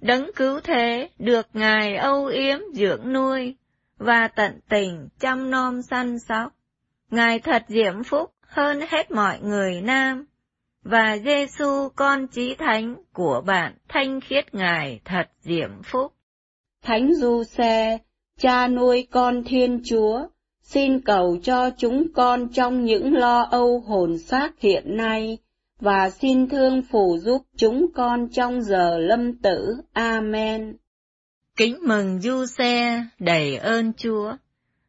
Đấng 0.00 0.30
cứu 0.36 0.60
thế, 0.60 1.08
được 1.18 1.46
Ngài 1.52 1.96
âu 1.96 2.26
yếm 2.26 2.58
dưỡng 2.74 3.12
nuôi, 3.12 3.56
và 3.98 4.28
tận 4.28 4.60
tình 4.68 5.08
chăm 5.20 5.50
nom 5.50 5.82
săn 5.82 6.18
sóc. 6.18 6.52
Ngài 7.10 7.38
thật 7.38 7.62
diễm 7.68 8.02
phúc 8.02 8.30
hơn 8.40 8.80
hết 8.88 9.10
mọi 9.10 9.40
người 9.40 9.80
nam, 9.80 10.26
và 10.82 11.18
Giêsu 11.18 11.88
con 11.96 12.26
chí 12.26 12.54
thánh 12.54 12.94
của 13.12 13.42
bạn 13.46 13.74
thanh 13.88 14.20
khiết 14.20 14.54
Ngài 14.54 15.00
thật 15.04 15.28
diễm 15.40 15.82
phúc. 15.84 16.12
Thánh 16.82 17.14
Du 17.14 17.44
Xe, 17.44 17.98
cha 18.38 18.68
nuôi 18.68 19.08
con 19.10 19.44
Thiên 19.44 19.82
Chúa, 19.84 20.26
xin 20.66 21.00
cầu 21.00 21.38
cho 21.42 21.70
chúng 21.78 22.12
con 22.14 22.48
trong 22.48 22.84
những 22.84 23.14
lo 23.14 23.42
âu 23.42 23.80
hồn 23.80 24.18
xác 24.18 24.60
hiện 24.60 24.96
nay, 24.96 25.38
và 25.80 26.10
xin 26.10 26.48
thương 26.48 26.82
phù 26.82 27.18
giúp 27.18 27.42
chúng 27.56 27.86
con 27.94 28.28
trong 28.28 28.62
giờ 28.62 28.98
lâm 28.98 29.38
tử. 29.38 29.76
Amen. 29.92 30.76
Kính 31.56 31.78
mừng 31.82 32.20
Du 32.20 32.46
Xe, 32.46 33.04
đầy 33.18 33.56
ơn 33.56 33.92
Chúa. 33.92 34.32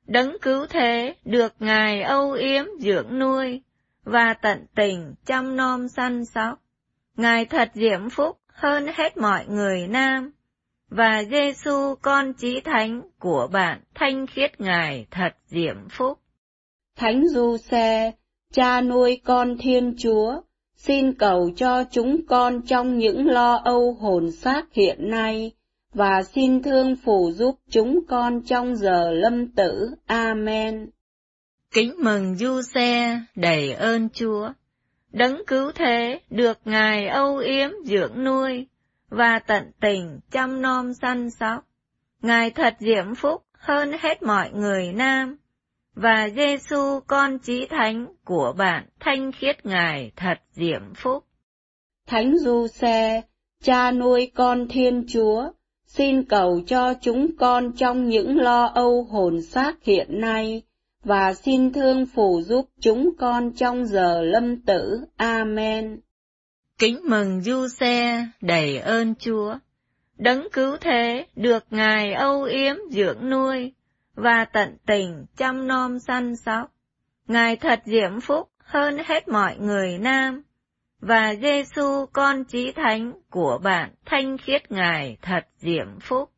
Đấng 0.05 0.37
cứu 0.41 0.65
thế, 0.69 1.15
được 1.25 1.53
Ngài 1.59 2.01
âu 2.01 2.31
yếm 2.31 2.65
dưỡng 2.79 3.19
nuôi, 3.19 3.61
và 4.03 4.33
tận 4.33 4.65
tình 4.75 5.13
chăm 5.25 5.55
nom 5.55 5.87
săn 5.87 6.25
sóc. 6.25 6.61
Ngài 7.15 7.45
thật 7.45 7.71
diễm 7.73 8.09
phúc 8.09 8.37
hơn 8.47 8.87
hết 8.95 9.17
mọi 9.17 9.45
người 9.47 9.87
nam, 9.87 10.31
và 10.89 11.23
Giêsu 11.31 11.95
con 12.01 12.33
chí 12.33 12.61
thánh 12.61 13.01
của 13.19 13.47
bạn 13.51 13.81
thanh 13.95 14.27
khiết 14.27 14.61
Ngài 14.61 15.05
thật 15.11 15.35
diễm 15.47 15.89
phúc. 15.89 16.19
Thánh 16.95 17.27
Du 17.27 17.57
Xe, 17.57 18.11
cha 18.53 18.81
nuôi 18.81 19.21
con 19.23 19.57
Thiên 19.57 19.95
Chúa, 19.97 20.41
xin 20.75 21.13
cầu 21.13 21.49
cho 21.55 21.83
chúng 21.91 22.25
con 22.27 22.61
trong 22.61 22.97
những 22.97 23.27
lo 23.27 23.55
âu 23.55 23.93
hồn 23.93 24.31
xác 24.31 24.73
hiện 24.73 25.09
nay, 25.09 25.51
và 25.93 26.23
xin 26.23 26.63
thương 26.63 26.95
phù 26.95 27.31
giúp 27.31 27.55
chúng 27.69 27.99
con 28.07 28.41
trong 28.41 28.75
giờ 28.75 29.11
lâm 29.11 29.47
tử. 29.47 29.89
Amen. 30.05 30.89
Kính 31.71 31.93
mừng 32.03 32.35
Du 32.35 32.61
Xe, 32.61 33.19
đầy 33.35 33.73
ơn 33.73 34.09
Chúa. 34.09 34.49
Đấng 35.11 35.45
cứu 35.47 35.71
thế, 35.75 36.19
được 36.29 36.57
Ngài 36.65 37.07
âu 37.07 37.37
yếm 37.37 37.69
dưỡng 37.85 38.23
nuôi, 38.23 38.67
và 39.09 39.39
tận 39.39 39.71
tình 39.81 40.19
chăm 40.31 40.61
nom 40.61 40.93
săn 40.93 41.29
sóc. 41.29 41.67
Ngài 42.21 42.51
thật 42.51 42.75
diễm 42.79 43.15
phúc 43.15 43.43
hơn 43.57 43.91
hết 43.99 44.23
mọi 44.23 44.51
người 44.51 44.93
nam, 44.93 45.37
và 45.95 46.29
Giêsu 46.29 46.99
con 47.07 47.39
chí 47.39 47.65
thánh 47.65 48.05
của 48.25 48.53
bạn 48.57 48.85
thanh 48.99 49.31
khiết 49.31 49.65
Ngài 49.65 50.11
thật 50.15 50.37
diễm 50.51 50.93
phúc. 50.95 51.23
Thánh 52.07 52.37
Du 52.37 52.67
Xe, 52.67 53.21
cha 53.63 53.91
nuôi 53.91 54.31
con 54.35 54.67
Thiên 54.67 55.05
Chúa, 55.07 55.51
xin 55.85 56.23
cầu 56.23 56.61
cho 56.67 56.93
chúng 57.01 57.37
con 57.37 57.71
trong 57.71 58.09
những 58.09 58.37
lo 58.37 58.65
âu 58.65 59.03
hồn 59.03 59.41
xác 59.41 59.83
hiện 59.83 60.21
nay, 60.21 60.61
và 61.03 61.33
xin 61.33 61.73
thương 61.73 62.05
phù 62.05 62.41
giúp 62.41 62.69
chúng 62.79 63.09
con 63.19 63.51
trong 63.51 63.85
giờ 63.85 64.21
lâm 64.21 64.61
tử. 64.61 64.99
Amen. 65.17 65.99
Kính 66.79 66.99
mừng 67.03 67.41
Du 67.41 67.67
Xe, 67.67 68.27
đầy 68.41 68.77
ơn 68.77 69.15
Chúa. 69.15 69.55
Đấng 70.17 70.47
cứu 70.51 70.77
thế, 70.81 71.25
được 71.35 71.63
Ngài 71.69 72.13
âu 72.13 72.43
yếm 72.43 72.75
dưỡng 72.91 73.29
nuôi, 73.29 73.73
và 74.15 74.45
tận 74.53 74.77
tình 74.85 75.25
chăm 75.37 75.67
nom 75.67 75.99
săn 75.99 76.35
sóc. 76.35 76.71
Ngài 77.27 77.55
thật 77.55 77.79
diễm 77.85 78.19
phúc 78.21 78.49
hơn 78.57 78.97
hết 79.05 79.27
mọi 79.27 79.57
người 79.59 79.97
nam, 79.97 80.43
và 80.99 81.35
Giêsu 81.41 82.05
con 82.13 82.43
chí 82.43 82.71
thánh 82.71 83.11
của 83.29 83.59
bạn 83.63 83.91
thanh 84.05 84.37
khiết 84.37 84.71
Ngài 84.71 85.17
thật 85.21 85.47
diễm 85.57 85.99
phúc. 86.01 86.29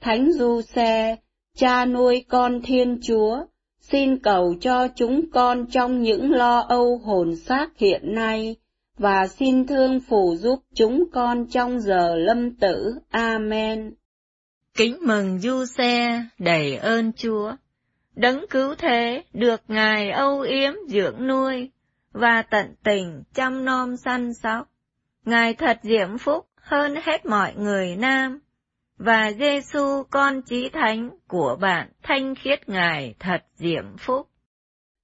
Thánh 0.00 0.32
Du 0.32 0.60
Xe, 0.62 1.16
cha 1.56 1.84
nuôi 1.84 2.24
con 2.28 2.62
Thiên 2.62 2.98
Chúa, 3.02 3.44
xin 3.80 4.18
cầu 4.18 4.54
cho 4.60 4.88
chúng 4.96 5.30
con 5.30 5.66
trong 5.70 6.02
những 6.02 6.30
lo 6.30 6.58
âu 6.60 6.98
hồn 6.98 7.36
xác 7.36 7.78
hiện 7.78 8.14
nay, 8.14 8.56
và 8.98 9.26
xin 9.26 9.66
thương 9.66 10.00
phù 10.00 10.36
giúp 10.36 10.62
chúng 10.74 11.04
con 11.12 11.46
trong 11.46 11.80
giờ 11.80 12.16
lâm 12.16 12.54
tử. 12.54 12.94
Amen. 13.10 13.94
Kính 14.74 14.98
mừng 15.02 15.38
Du 15.38 15.64
Xe, 15.64 16.24
đầy 16.38 16.76
ơn 16.76 17.12
Chúa. 17.12 17.52
Đấng 18.14 18.44
cứu 18.50 18.74
thế 18.78 19.24
được 19.32 19.60
Ngài 19.68 20.10
âu 20.10 20.40
yếm 20.40 20.72
dưỡng 20.88 21.26
nuôi, 21.26 21.70
và 22.12 22.42
tận 22.42 22.74
tình 22.84 23.22
chăm 23.34 23.64
nom 23.64 23.96
săn 23.96 24.34
sóc. 24.34 24.68
Ngài 25.24 25.54
thật 25.54 25.78
diễm 25.82 26.18
phúc 26.18 26.46
hơn 26.56 26.94
hết 27.02 27.26
mọi 27.26 27.54
người 27.54 27.96
nam, 27.96 28.40
và 28.98 29.32
Giêsu 29.38 30.02
con 30.10 30.42
chí 30.42 30.68
thánh 30.68 31.10
của 31.28 31.56
bạn 31.60 31.88
thanh 32.02 32.34
khiết 32.34 32.68
Ngài 32.68 33.14
thật 33.18 33.44
diễm 33.54 33.96
phúc. 33.98 34.28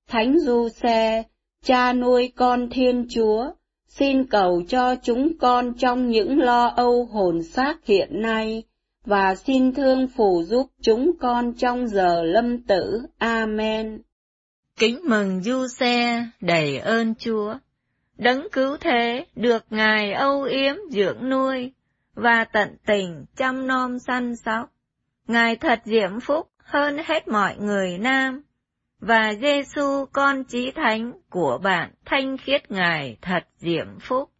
Thánh 0.08 0.38
Du 0.38 0.68
Xe, 0.68 1.22
cha 1.64 1.92
nuôi 1.92 2.32
con 2.36 2.70
Thiên 2.70 3.06
Chúa, 3.10 3.52
xin 3.98 4.24
cầu 4.24 4.62
cho 4.68 4.94
chúng 5.02 5.38
con 5.38 5.74
trong 5.74 6.08
những 6.08 6.38
lo 6.38 6.66
âu 6.66 7.04
hồn 7.04 7.42
xác 7.42 7.84
hiện 7.84 8.22
nay, 8.22 8.62
và 9.04 9.34
xin 9.34 9.74
thương 9.74 10.08
phù 10.16 10.42
giúp 10.42 10.66
chúng 10.82 11.12
con 11.20 11.52
trong 11.52 11.88
giờ 11.88 12.22
lâm 12.22 12.62
tử. 12.62 13.02
Amen. 13.18 14.02
Kính 14.76 15.00
mừng 15.08 15.42
Du 15.42 15.66
Xe, 15.68 16.26
đầy 16.40 16.78
ơn 16.78 17.14
Chúa. 17.14 17.54
Đấng 18.18 18.48
cứu 18.52 18.76
thế 18.80 19.26
được 19.36 19.64
Ngài 19.70 20.12
âu 20.12 20.42
yếm 20.42 20.76
dưỡng 20.90 21.28
nuôi, 21.28 21.72
và 22.14 22.44
tận 22.44 22.76
tình 22.86 23.24
chăm 23.36 23.66
nom 23.66 23.98
săn 23.98 24.36
sóc. 24.36 24.72
Ngài 25.26 25.56
thật 25.56 25.80
diễm 25.84 26.20
phúc 26.20 26.48
hơn 26.64 26.96
hết 27.04 27.28
mọi 27.28 27.56
người 27.56 27.98
nam, 27.98 28.42
và 29.02 29.34
Giêsu 29.40 30.04
con 30.12 30.44
chí 30.44 30.70
thánh 30.70 31.12
của 31.30 31.58
bạn 31.62 31.90
thanh 32.04 32.36
khiết 32.38 32.70
Ngài 32.70 33.16
thật 33.22 33.44
diễm 33.58 33.86
phúc. 34.00 34.30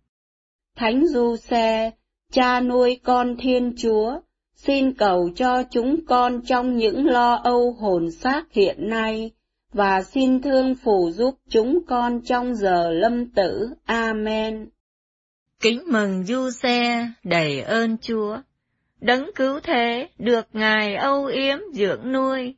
Thánh 0.76 1.06
Du 1.06 1.36
Xe, 1.36 1.90
cha 2.32 2.60
nuôi 2.60 3.00
con 3.04 3.36
Thiên 3.36 3.74
Chúa, 3.76 4.20
xin 4.54 4.92
cầu 4.92 5.30
cho 5.36 5.62
chúng 5.70 6.06
con 6.06 6.40
trong 6.46 6.76
những 6.76 7.06
lo 7.06 7.34
âu 7.34 7.72
hồn 7.72 8.10
xác 8.10 8.52
hiện 8.52 8.88
nay, 8.88 9.30
và 9.72 10.02
xin 10.02 10.42
thương 10.42 10.74
phù 10.74 11.10
giúp 11.10 11.34
chúng 11.48 11.78
con 11.86 12.20
trong 12.24 12.54
giờ 12.54 12.90
lâm 12.90 13.30
tử. 13.30 13.68
Amen. 13.84 14.68
Kính 15.60 15.82
mừng 15.86 16.24
Du 16.24 16.50
Xe, 16.50 17.08
đầy 17.24 17.60
ơn 17.60 17.96
Chúa. 17.98 18.38
Đấng 19.00 19.30
cứu 19.34 19.60
thế 19.60 20.08
được 20.18 20.46
Ngài 20.52 20.94
âu 20.94 21.24
yếm 21.24 21.58
dưỡng 21.72 22.12
nuôi, 22.12 22.54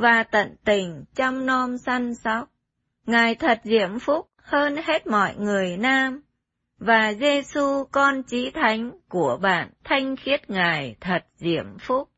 và 0.00 0.22
tận 0.22 0.56
tình 0.64 1.04
chăm 1.14 1.46
nom 1.46 1.78
săn 1.78 2.14
sóc. 2.14 2.50
Ngài 3.06 3.34
thật 3.34 3.60
diễm 3.64 3.98
phúc 3.98 4.28
hơn 4.36 4.76
hết 4.84 5.06
mọi 5.06 5.34
người 5.36 5.76
nam, 5.76 6.22
và 6.78 7.12
Giêsu 7.20 7.84
con 7.92 8.22
chí 8.22 8.50
thánh 8.50 8.90
của 9.08 9.38
bạn 9.42 9.70
thanh 9.84 10.16
khiết 10.16 10.50
Ngài 10.50 10.96
thật 11.00 11.24
diễm 11.36 11.78
phúc. 11.80 12.08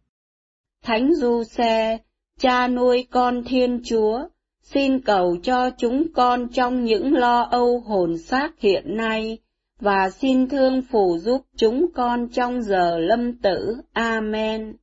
Thánh 0.82 1.14
Du 1.14 1.44
Xe, 1.44 1.98
cha 2.38 2.68
nuôi 2.68 3.06
con 3.10 3.44
Thiên 3.44 3.80
Chúa, 3.84 4.28
xin 4.62 5.00
cầu 5.00 5.36
cho 5.42 5.70
chúng 5.70 6.12
con 6.14 6.48
trong 6.48 6.84
những 6.84 7.14
lo 7.14 7.42
âu 7.42 7.80
hồn 7.80 8.18
xác 8.18 8.50
hiện 8.58 8.96
nay, 8.96 9.38
và 9.80 10.10
xin 10.10 10.48
thương 10.48 10.82
phù 10.82 11.18
giúp 11.18 11.46
chúng 11.56 11.86
con 11.94 12.28
trong 12.28 12.62
giờ 12.62 12.98
lâm 12.98 13.32
tử. 13.38 13.76
Amen. 13.92 14.76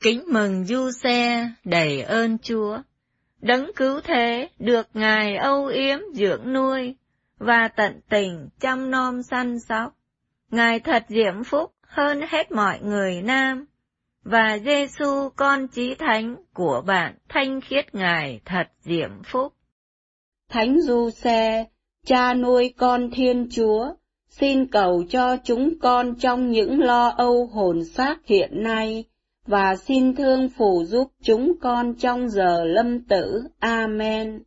Kính 0.00 0.24
mừng 0.32 0.64
Du 0.64 0.90
Xe, 1.02 1.48
đầy 1.64 2.02
ơn 2.02 2.38
Chúa. 2.38 2.78
Đấng 3.40 3.70
cứu 3.76 4.00
thế 4.04 4.48
được 4.58 4.86
Ngài 4.94 5.36
âu 5.36 5.66
yếm 5.66 5.98
dưỡng 6.14 6.52
nuôi, 6.52 6.94
và 7.38 7.68
tận 7.68 8.00
tình 8.08 8.48
chăm 8.60 8.90
nom 8.90 9.22
săn 9.22 9.58
sóc. 9.60 9.96
Ngài 10.50 10.80
thật 10.80 11.04
diễm 11.08 11.44
phúc 11.44 11.72
hơn 11.86 12.20
hết 12.28 12.52
mọi 12.52 12.80
người 12.80 13.22
nam, 13.22 13.66
và 14.24 14.58
Giêsu 14.64 15.28
con 15.36 15.68
chí 15.68 15.94
thánh 15.94 16.36
của 16.54 16.82
bạn 16.86 17.14
thanh 17.28 17.60
khiết 17.60 17.94
Ngài 17.94 18.40
thật 18.44 18.66
diễm 18.80 19.10
phúc. 19.24 19.52
Thánh 20.48 20.80
Du 20.80 21.10
Xe, 21.10 21.64
cha 22.06 22.34
nuôi 22.34 22.74
con 22.78 23.10
Thiên 23.10 23.48
Chúa, 23.50 23.94
xin 24.28 24.66
cầu 24.66 25.04
cho 25.08 25.36
chúng 25.44 25.78
con 25.80 26.14
trong 26.14 26.50
những 26.50 26.80
lo 26.80 27.08
âu 27.08 27.46
hồn 27.46 27.84
xác 27.84 28.16
hiện 28.26 28.62
nay, 28.62 29.04
và 29.46 29.76
xin 29.76 30.14
thương 30.14 30.48
phù 30.48 30.84
giúp 30.84 31.12
chúng 31.22 31.52
con 31.60 31.94
trong 31.94 32.28
giờ 32.28 32.64
lâm 32.64 33.00
tử. 33.04 33.42
Amen. 33.58 34.42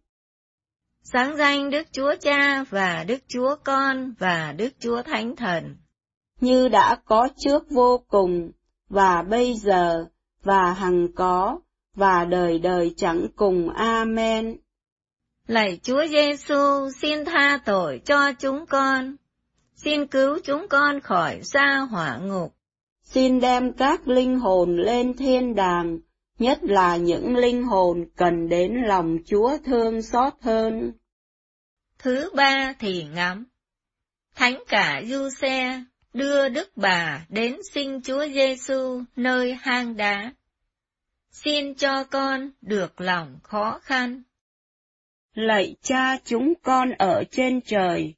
Sáng 1.03 1.37
danh 1.37 1.69
Đức 1.69 1.87
Chúa 1.91 2.15
Cha 2.21 2.63
và 2.69 3.05
Đức 3.07 3.17
Chúa 3.27 3.55
Con 3.63 4.13
và 4.19 4.53
Đức 4.57 4.69
Chúa 4.79 5.01
Thánh 5.01 5.35
Thần. 5.35 5.75
Như 6.41 6.67
đã 6.67 6.97
có 7.05 7.27
trước 7.37 7.69
vô 7.69 8.03
cùng, 8.07 8.51
và 8.89 9.21
bây 9.21 9.53
giờ, 9.53 10.05
và 10.43 10.73
hằng 10.73 11.07
có, 11.15 11.59
và 11.95 12.25
đời 12.25 12.59
đời 12.59 12.93
chẳng 12.97 13.27
cùng. 13.35 13.69
Amen. 13.69 14.57
Lạy 15.47 15.79
Chúa 15.83 16.05
Giêsu, 16.07 16.89
xin 17.01 17.25
tha 17.25 17.59
tội 17.65 18.01
cho 18.05 18.31
chúng 18.39 18.65
con. 18.65 19.15
Xin 19.75 20.07
cứu 20.07 20.39
chúng 20.43 20.67
con 20.67 20.99
khỏi 20.99 21.39
xa 21.43 21.87
hỏa 21.91 22.17
ngục. 22.17 22.53
Xin 23.13 23.39
đem 23.39 23.73
các 23.73 24.07
linh 24.07 24.39
hồn 24.39 24.77
lên 24.77 25.13
thiên 25.13 25.55
đàng, 25.55 25.99
nhất 26.39 26.59
là 26.63 26.95
những 26.95 27.35
linh 27.35 27.63
hồn 27.63 28.05
cần 28.15 28.49
đến 28.49 28.73
lòng 28.87 29.17
Chúa 29.25 29.57
thương 29.65 30.01
xót 30.01 30.33
hơn. 30.41 30.91
Thứ 31.99 32.29
ba 32.35 32.73
thì 32.79 33.03
ngắm. 33.13 33.45
Thánh 34.35 34.63
cả 34.67 35.01
Du 35.05 35.29
Xe 35.29 35.83
đưa 36.13 36.49
Đức 36.49 36.71
Bà 36.75 37.25
đến 37.29 37.55
sinh 37.71 38.01
Chúa 38.01 38.27
Giêsu 38.27 39.03
nơi 39.15 39.53
hang 39.61 39.97
đá. 39.97 40.33
Xin 41.31 41.75
cho 41.75 42.03
con 42.03 42.51
được 42.61 43.01
lòng 43.01 43.39
khó 43.43 43.79
khăn. 43.83 44.21
Lạy 45.33 45.75
cha 45.81 46.17
chúng 46.25 46.53
con 46.63 46.91
ở 46.91 47.23
trên 47.31 47.61
trời, 47.61 48.13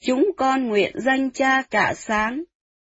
chúng 0.00 0.30
con 0.36 0.68
nguyện 0.68 0.92
danh 1.00 1.30
cha 1.30 1.62
cả 1.62 1.94
sáng, 1.96 2.44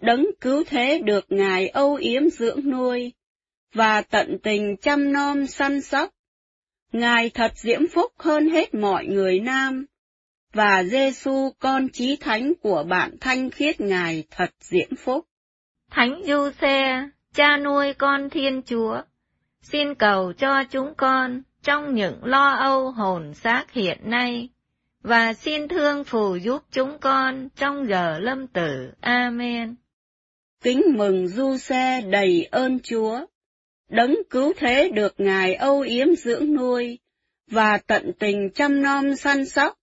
đấng 0.00 0.26
cứu 0.40 0.64
thế 0.66 0.98
được 1.04 1.26
Ngài 1.28 1.68
âu 1.68 1.94
yếm 1.94 2.30
dưỡng 2.30 2.70
nuôi, 2.70 3.12
và 3.74 4.00
tận 4.00 4.38
tình 4.42 4.76
chăm 4.76 5.12
nom 5.12 5.46
săn 5.46 5.80
sóc. 5.80 6.10
Ngài 6.92 7.30
thật 7.30 7.52
diễm 7.54 7.80
phúc 7.94 8.12
hơn 8.18 8.48
hết 8.48 8.74
mọi 8.74 9.06
người 9.06 9.40
nam, 9.40 9.86
và 10.52 10.82
Giêsu 10.82 11.50
con 11.58 11.88
chí 11.88 12.16
thánh 12.16 12.52
của 12.62 12.84
bạn 12.88 13.16
thanh 13.20 13.50
khiết 13.50 13.80
Ngài 13.80 14.24
thật 14.30 14.50
diễm 14.60 14.96
phúc. 14.98 15.26
Thánh 15.90 16.22
Du 16.26 16.50
Xe, 16.60 17.08
cha 17.34 17.56
nuôi 17.56 17.94
con 17.94 18.30
Thiên 18.30 18.62
Chúa, 18.62 19.02
xin 19.62 19.94
cầu 19.94 20.32
cho 20.32 20.64
chúng 20.64 20.94
con 20.94 21.42
trong 21.62 21.94
những 21.94 22.24
lo 22.24 22.50
âu 22.50 22.90
hồn 22.90 23.34
xác 23.34 23.72
hiện 23.72 23.98
nay, 24.02 24.48
và 25.02 25.32
xin 25.32 25.68
thương 25.68 26.04
phù 26.04 26.36
giúp 26.36 26.62
chúng 26.72 26.98
con 26.98 27.48
trong 27.56 27.86
giờ 27.88 28.18
lâm 28.18 28.46
tử. 28.46 28.92
Amen. 29.00 29.74
Kính 30.62 30.82
mừng 30.96 31.28
Du 31.28 31.56
Xe 31.56 32.00
đầy 32.00 32.48
ơn 32.50 32.78
Chúa, 32.80 33.20
đấng 33.88 34.16
cứu 34.30 34.52
thế 34.56 34.88
được 34.88 35.14
Ngài 35.18 35.54
âu 35.54 35.80
yếm 35.80 36.16
dưỡng 36.16 36.54
nuôi, 36.54 36.98
và 37.50 37.78
tận 37.86 38.12
tình 38.18 38.50
chăm 38.54 38.82
nom 38.82 39.16
săn 39.16 39.46
sóc. 39.46 39.78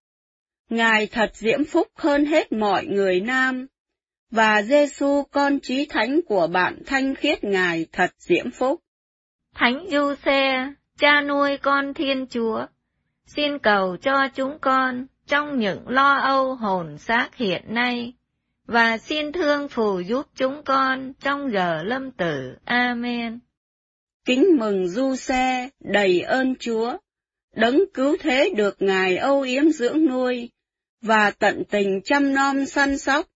Ngài 0.69 1.07
thật 1.07 1.31
diễm 1.33 1.63
phúc 1.63 1.87
hơn 1.95 2.25
hết 2.25 2.51
mọi 2.51 2.85
người 2.85 3.19
nam, 3.19 3.67
và 4.31 4.61
Giêsu 4.61 5.23
con 5.31 5.59
trí 5.59 5.85
thánh 5.85 6.19
của 6.27 6.47
bạn 6.47 6.79
thanh 6.85 7.15
khiết 7.15 7.43
Ngài 7.43 7.85
thật 7.91 8.11
diễm 8.17 8.51
phúc. 8.51 8.81
Thánh 9.55 9.85
Du 9.91 10.15
Xe, 10.25 10.73
cha 10.99 11.21
nuôi 11.21 11.57
con 11.57 11.93
Thiên 11.93 12.25
Chúa, 12.29 12.65
xin 13.25 13.59
cầu 13.59 13.97
cho 14.01 14.27
chúng 14.35 14.59
con 14.61 15.05
trong 15.27 15.59
những 15.59 15.87
lo 15.87 16.13
âu 16.13 16.55
hồn 16.55 16.97
xác 16.97 17.35
hiện 17.35 17.63
nay, 17.67 18.13
và 18.67 18.97
xin 18.97 19.31
thương 19.31 19.67
phù 19.67 19.99
giúp 19.99 20.27
chúng 20.35 20.63
con 20.65 21.13
trong 21.19 21.51
giờ 21.51 21.83
lâm 21.83 22.11
tử. 22.11 22.55
Amen. 22.65 23.39
Kính 24.25 24.45
mừng 24.59 24.87
Du 24.87 25.15
Xe, 25.15 25.69
đầy 25.79 26.21
ơn 26.21 26.55
Chúa, 26.59 26.97
đấng 27.55 27.79
cứu 27.93 28.17
thế 28.19 28.49
được 28.55 28.81
Ngài 28.81 29.17
âu 29.17 29.41
yếm 29.41 29.69
dưỡng 29.69 30.05
nuôi, 30.05 30.49
và 31.01 31.31
tận 31.31 31.63
tình 31.69 32.01
chăm 32.05 32.33
nom 32.33 32.65
săn 32.65 32.97
sóc. 32.97 33.27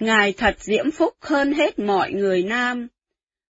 Ngài 0.00 0.32
thật 0.32 0.56
diễm 0.58 0.90
phúc 0.90 1.14
hơn 1.20 1.52
hết 1.52 1.78
mọi 1.78 2.12
người 2.12 2.42
nam, 2.42 2.88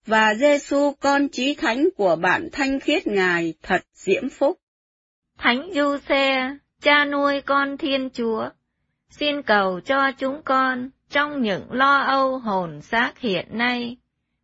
và 0.07 0.35
Giêsu 0.35 0.93
con 1.01 1.29
chí 1.29 1.55
thánh 1.55 1.89
của 1.97 2.17
bạn 2.17 2.49
thanh 2.53 2.81
khiết 2.81 3.07
Ngài 3.07 3.55
thật 3.63 3.81
diễm 3.95 4.29
phúc. 4.29 4.59
Thánh 5.39 5.71
Du 5.75 5.97
Xe, 6.09 6.57
cha 6.83 7.05
nuôi 7.05 7.41
con 7.41 7.77
Thiên 7.77 8.11
Chúa, 8.13 8.49
xin 9.11 9.43
cầu 9.43 9.81
cho 9.81 10.13
chúng 10.19 10.43
con 10.45 10.91
trong 11.11 11.43
những 11.43 11.73
lo 11.73 11.97
âu 11.97 12.39
hồn 12.39 12.83
xác 12.83 13.19
hiện 13.19 13.47
nay, 13.51 13.97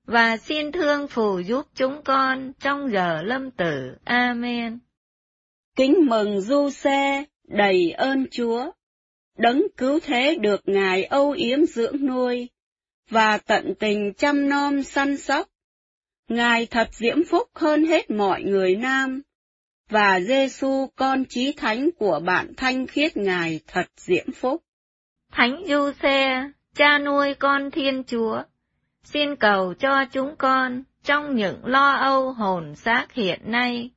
và 0.04 0.36
xin 0.36 0.72
thương 0.72 1.08
phù 1.08 1.38
giúp 1.38 1.66
chúng 1.74 2.02
con 2.04 2.52
trong 2.60 2.90
giờ 2.90 3.22
lâm 3.22 3.50
tử. 3.50 3.96
Amen. 4.04 4.78
Kính 5.76 5.94
mừng 6.06 6.40
Du 6.40 6.70
Xe, 6.70 7.24
đầy 7.48 7.90
ơn 7.90 8.26
Chúa, 8.30 8.70
đấng 9.38 9.62
cứu 9.76 9.98
thế 10.02 10.36
được 10.40 10.60
Ngài 10.64 11.04
âu 11.04 11.30
yếm 11.30 11.66
dưỡng 11.66 12.06
nuôi, 12.06 12.48
và 13.10 13.38
tận 13.38 13.74
tình 13.78 14.12
chăm 14.14 14.48
nom 14.48 14.82
săn 14.82 15.16
sóc. 15.16 15.48
Ngài 16.28 16.66
thật 16.66 16.88
diễm 16.92 17.18
phúc 17.30 17.48
hơn 17.54 17.84
hết 17.84 18.10
mọi 18.10 18.42
người 18.42 18.76
nam, 18.76 19.22
và 19.90 20.20
Giêsu 20.20 20.86
con 20.96 21.24
chí 21.28 21.52
thánh 21.52 21.90
của 21.98 22.20
bạn 22.24 22.52
thanh 22.56 22.86
khiết 22.86 23.16
Ngài 23.16 23.60
thật 23.66 23.86
diễm 23.96 24.32
phúc. 24.32 24.62
Thánh 25.32 25.62
Du 25.68 25.92
Xe, 26.02 26.50
cha 26.74 26.98
nuôi 26.98 27.34
con 27.34 27.70
Thiên 27.70 28.02
Chúa, 28.04 28.42
xin 29.04 29.36
cầu 29.36 29.74
cho 29.74 30.04
chúng 30.04 30.36
con 30.38 30.82
trong 31.04 31.36
những 31.36 31.66
lo 31.66 31.90
âu 31.90 32.32
hồn 32.32 32.74
xác 32.74 33.06
hiện 33.12 33.40
nay, 33.44 33.90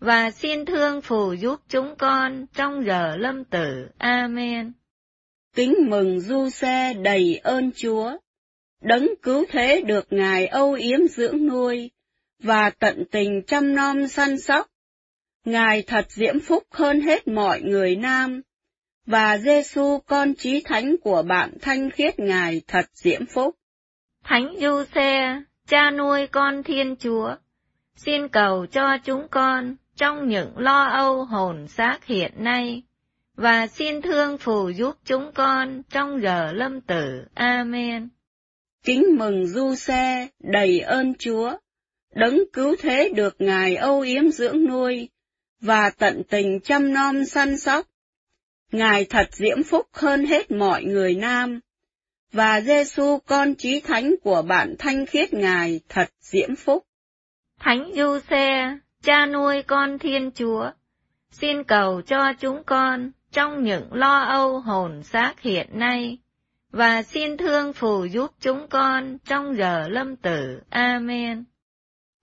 và 0.00 0.30
xin 0.30 0.64
thương 0.64 1.00
phù 1.00 1.32
giúp 1.32 1.60
chúng 1.68 1.94
con 1.98 2.46
trong 2.54 2.84
giờ 2.86 3.16
lâm 3.16 3.44
tử. 3.44 3.88
Amen. 3.98 4.72
Kính 5.54 5.74
mừng 5.88 6.20
Du 6.20 6.48
Xe 6.48 6.94
đầy 6.94 7.40
ơn 7.42 7.70
Chúa, 7.76 8.16
đấng 8.80 9.08
cứu 9.22 9.44
thế 9.50 9.82
được 9.86 10.06
Ngài 10.10 10.46
âu 10.46 10.72
yếm 10.72 11.00
dưỡng 11.08 11.46
nuôi, 11.46 11.90
và 12.42 12.70
tận 12.70 13.04
tình 13.10 13.42
chăm 13.46 13.74
nom 13.74 14.08
săn 14.08 14.40
sóc. 14.40 14.66
Ngài 15.44 15.82
thật 15.82 16.06
diễm 16.08 16.40
phúc 16.40 16.62
hơn 16.70 17.00
hết 17.00 17.28
mọi 17.28 17.60
người 17.60 17.96
nam, 17.96 18.42
và 19.06 19.38
Giêsu 19.38 19.98
con 20.06 20.34
chí 20.34 20.62
thánh 20.64 20.96
của 21.02 21.22
bạn 21.22 21.54
thanh 21.60 21.90
khiết 21.90 22.18
Ngài 22.18 22.60
thật 22.66 22.86
diễm 22.92 23.20
phúc. 23.34 23.56
Thánh 24.24 24.54
Du 24.60 24.84
Xe, 24.94 25.42
cha 25.68 25.90
nuôi 25.90 26.26
con 26.26 26.62
Thiên 26.62 26.96
Chúa, 26.96 27.34
xin 27.96 28.28
cầu 28.28 28.66
cho 28.66 28.98
chúng 29.04 29.28
con 29.30 29.76
trong 29.96 30.28
những 30.28 30.58
lo 30.58 30.84
âu 30.84 31.24
hồn 31.24 31.68
xác 31.68 32.04
hiện 32.04 32.32
nay, 32.36 32.82
và 33.36 33.66
xin 33.66 34.02
thương 34.02 34.38
phù 34.38 34.68
giúp 34.68 34.96
chúng 35.04 35.32
con 35.34 35.82
trong 35.90 36.22
giờ 36.22 36.52
lâm 36.52 36.80
tử. 36.80 37.24
Amen. 37.34 38.08
Kính 38.84 39.04
mừng 39.18 39.46
Du 39.46 39.74
Xe, 39.74 40.28
đầy 40.40 40.80
ơn 40.80 41.14
Chúa, 41.14 41.56
đấng 42.14 42.38
cứu 42.52 42.76
thế 42.80 43.12
được 43.16 43.36
Ngài 43.38 43.76
âu 43.76 44.00
yếm 44.00 44.28
dưỡng 44.28 44.64
nuôi, 44.68 45.08
và 45.62 45.90
tận 45.98 46.22
tình 46.30 46.60
chăm 46.60 46.94
nom 46.94 47.24
săn 47.24 47.58
sóc. 47.58 47.86
Ngài 48.72 49.04
thật 49.04 49.26
diễm 49.30 49.62
phúc 49.62 49.86
hơn 49.92 50.24
hết 50.24 50.50
mọi 50.50 50.84
người 50.84 51.14
nam, 51.14 51.60
và 52.32 52.60
Giêsu 52.60 53.18
con 53.26 53.54
chí 53.54 53.80
thánh 53.80 54.14
của 54.22 54.42
bạn 54.42 54.74
thanh 54.78 55.06
khiết 55.06 55.34
Ngài 55.34 55.80
thật 55.88 56.10
diễm 56.20 56.56
phúc. 56.56 56.86
Thánh 57.60 57.90
Du 57.94 58.18
Xe, 58.30 58.78
cha 59.02 59.26
nuôi 59.26 59.62
con 59.62 59.98
Thiên 59.98 60.30
Chúa, 60.34 60.70
xin 61.30 61.64
cầu 61.64 62.02
cho 62.02 62.32
chúng 62.40 62.62
con 62.66 63.10
trong 63.32 63.64
những 63.64 63.92
lo 63.92 64.18
âu 64.18 64.60
hồn 64.60 65.02
xác 65.02 65.40
hiện 65.40 65.68
nay, 65.72 66.18
và 66.70 67.02
xin 67.02 67.36
thương 67.36 67.72
phù 67.72 68.04
giúp 68.04 68.30
chúng 68.40 68.68
con 68.68 69.18
trong 69.24 69.56
giờ 69.56 69.88
lâm 69.88 70.16
tử. 70.16 70.60
Amen. 70.70 71.44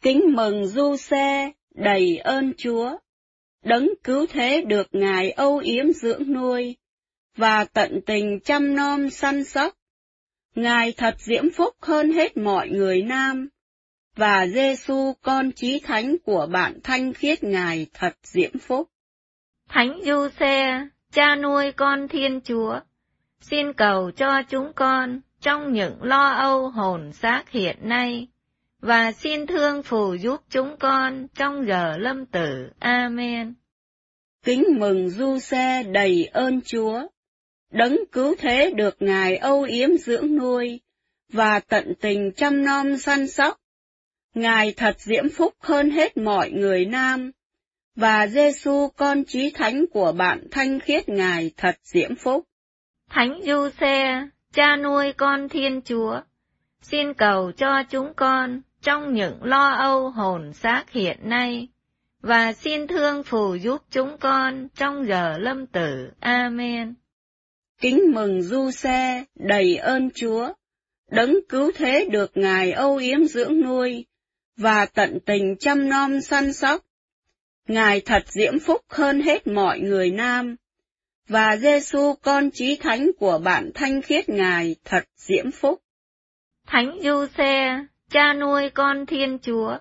Kính 0.01 0.21
mừng 0.35 0.65
Du 0.65 0.95
Xe, 0.97 1.51
đầy 1.75 2.17
ơn 2.17 2.53
Chúa, 2.57 2.97
đấng 3.63 3.89
cứu 4.03 4.25
thế 4.29 4.61
được 4.61 4.87
Ngài 4.91 5.31
âu 5.31 5.57
yếm 5.57 5.93
dưỡng 5.93 6.33
nuôi, 6.33 6.75
và 7.35 7.65
tận 7.65 8.01
tình 8.05 8.39
chăm 8.39 8.75
nom 8.75 9.09
săn 9.09 9.43
sóc. 9.43 9.73
Ngài 10.55 10.91
thật 10.91 11.15
diễm 11.17 11.49
phúc 11.49 11.75
hơn 11.81 12.11
hết 12.11 12.37
mọi 12.37 12.69
người 12.69 13.01
nam, 13.01 13.49
và 14.15 14.47
Giêsu 14.47 15.13
con 15.21 15.51
chí 15.51 15.79
thánh 15.79 16.15
của 16.25 16.47
bạn 16.51 16.79
thanh 16.83 17.13
khiết 17.13 17.43
Ngài 17.43 17.87
thật 17.93 18.17
diễm 18.23 18.59
phúc. 18.59 18.89
Thánh 19.69 19.99
Du 20.05 20.27
Xe, 20.39 20.87
cha 21.13 21.35
nuôi 21.35 21.71
con 21.71 22.07
Thiên 22.07 22.41
Chúa, 22.41 22.79
xin 23.41 23.73
cầu 23.73 24.11
cho 24.11 24.41
chúng 24.49 24.73
con 24.75 25.21
trong 25.41 25.73
những 25.73 26.03
lo 26.03 26.29
âu 26.29 26.69
hồn 26.69 27.13
xác 27.13 27.49
hiện 27.49 27.77
nay, 27.81 28.27
và 28.81 29.11
xin 29.11 29.47
thương 29.47 29.83
phù 29.83 30.13
giúp 30.13 30.41
chúng 30.49 30.75
con 30.79 31.27
trong 31.35 31.67
giờ 31.67 31.97
lâm 31.97 32.25
tử. 32.25 32.69
Amen. 32.79 33.53
Kính 34.43 34.63
mừng 34.79 35.09
Du 35.09 35.39
Xe 35.39 35.83
đầy 35.83 36.25
ơn 36.25 36.61
Chúa, 36.61 37.07
đấng 37.71 37.97
cứu 38.11 38.35
thế 38.39 38.71
được 38.75 38.95
Ngài 38.99 39.37
âu 39.37 39.63
yếm 39.63 39.97
dưỡng 39.97 40.35
nuôi, 40.35 40.79
và 41.33 41.59
tận 41.59 41.93
tình 42.01 42.31
chăm 42.35 42.65
nom 42.65 42.97
săn 42.97 43.27
sóc. 43.27 43.59
Ngài 44.33 44.73
thật 44.77 44.95
diễm 44.99 45.29
phúc 45.29 45.53
hơn 45.59 45.91
hết 45.91 46.17
mọi 46.17 46.51
người 46.51 46.85
nam, 46.85 47.31
và 47.95 48.27
Giêsu 48.27 48.87
con 48.97 49.23
chí 49.27 49.51
thánh 49.51 49.85
của 49.93 50.11
bạn 50.11 50.47
thanh 50.51 50.79
khiết 50.79 51.09
Ngài 51.09 51.51
thật 51.57 51.75
diễm 51.83 52.15
phúc. 52.15 52.45
Thánh 53.09 53.39
Du 53.45 53.69
Xe, 53.79 54.27
cha 54.53 54.75
nuôi 54.75 55.13
con 55.13 55.49
Thiên 55.49 55.81
Chúa, 55.85 56.21
xin 56.81 57.13
cầu 57.13 57.51
cho 57.51 57.83
chúng 57.89 58.13
con 58.13 58.61
trong 58.81 59.13
những 59.13 59.43
lo 59.43 59.69
âu 59.69 60.09
hồn 60.09 60.53
xác 60.53 60.91
hiện 60.91 61.17
nay, 61.21 61.67
và 62.21 62.53
xin 62.53 62.87
thương 62.87 63.23
phù 63.23 63.55
giúp 63.55 63.81
chúng 63.91 64.17
con 64.17 64.67
trong 64.75 65.07
giờ 65.07 65.37
lâm 65.37 65.65
tử. 65.67 66.11
Amen. 66.19 66.93
Kính 67.81 68.01
mừng 68.13 68.41
Du 68.41 68.71
Xe, 68.71 69.23
đầy 69.35 69.75
ơn 69.75 70.09
Chúa, 70.15 70.53
đấng 71.11 71.35
cứu 71.49 71.71
thế 71.75 72.07
được 72.11 72.31
Ngài 72.35 72.71
âu 72.71 72.97
yếm 72.97 73.25
dưỡng 73.25 73.61
nuôi, 73.61 74.05
và 74.57 74.85
tận 74.85 75.19
tình 75.25 75.55
chăm 75.59 75.89
nom 75.89 76.21
săn 76.21 76.53
sóc. 76.53 76.85
Ngài 77.67 78.01
thật 78.01 78.23
diễm 78.27 78.59
phúc 78.59 78.81
hơn 78.89 79.21
hết 79.21 79.47
mọi 79.47 79.79
người 79.79 80.11
nam, 80.11 80.55
và 81.27 81.57
Giêsu 81.57 82.13
con 82.21 82.49
chí 82.53 82.75
thánh 82.75 83.11
của 83.19 83.39
bạn 83.43 83.71
thanh 83.73 84.01
khiết 84.01 84.29
Ngài 84.29 84.75
thật 84.85 85.03
diễm 85.15 85.51
phúc. 85.51 85.81
Thánh 86.67 86.99
Du 87.03 87.25
Xe, 87.37 87.85
cha 88.09 88.33
nuôi 88.33 88.69
con 88.69 89.05
Thiên 89.05 89.37
Chúa, 89.41 89.77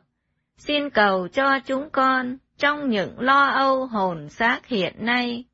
xin 0.59 0.91
cầu 0.91 1.29
cho 1.29 1.59
chúng 1.67 1.91
con 1.93 2.37
trong 2.59 2.91
những 2.91 3.21
lo 3.21 3.45
âu 3.45 3.87
hồn 3.87 4.29
xác 4.29 4.67
hiện 4.67 4.95
nay, 4.99 5.45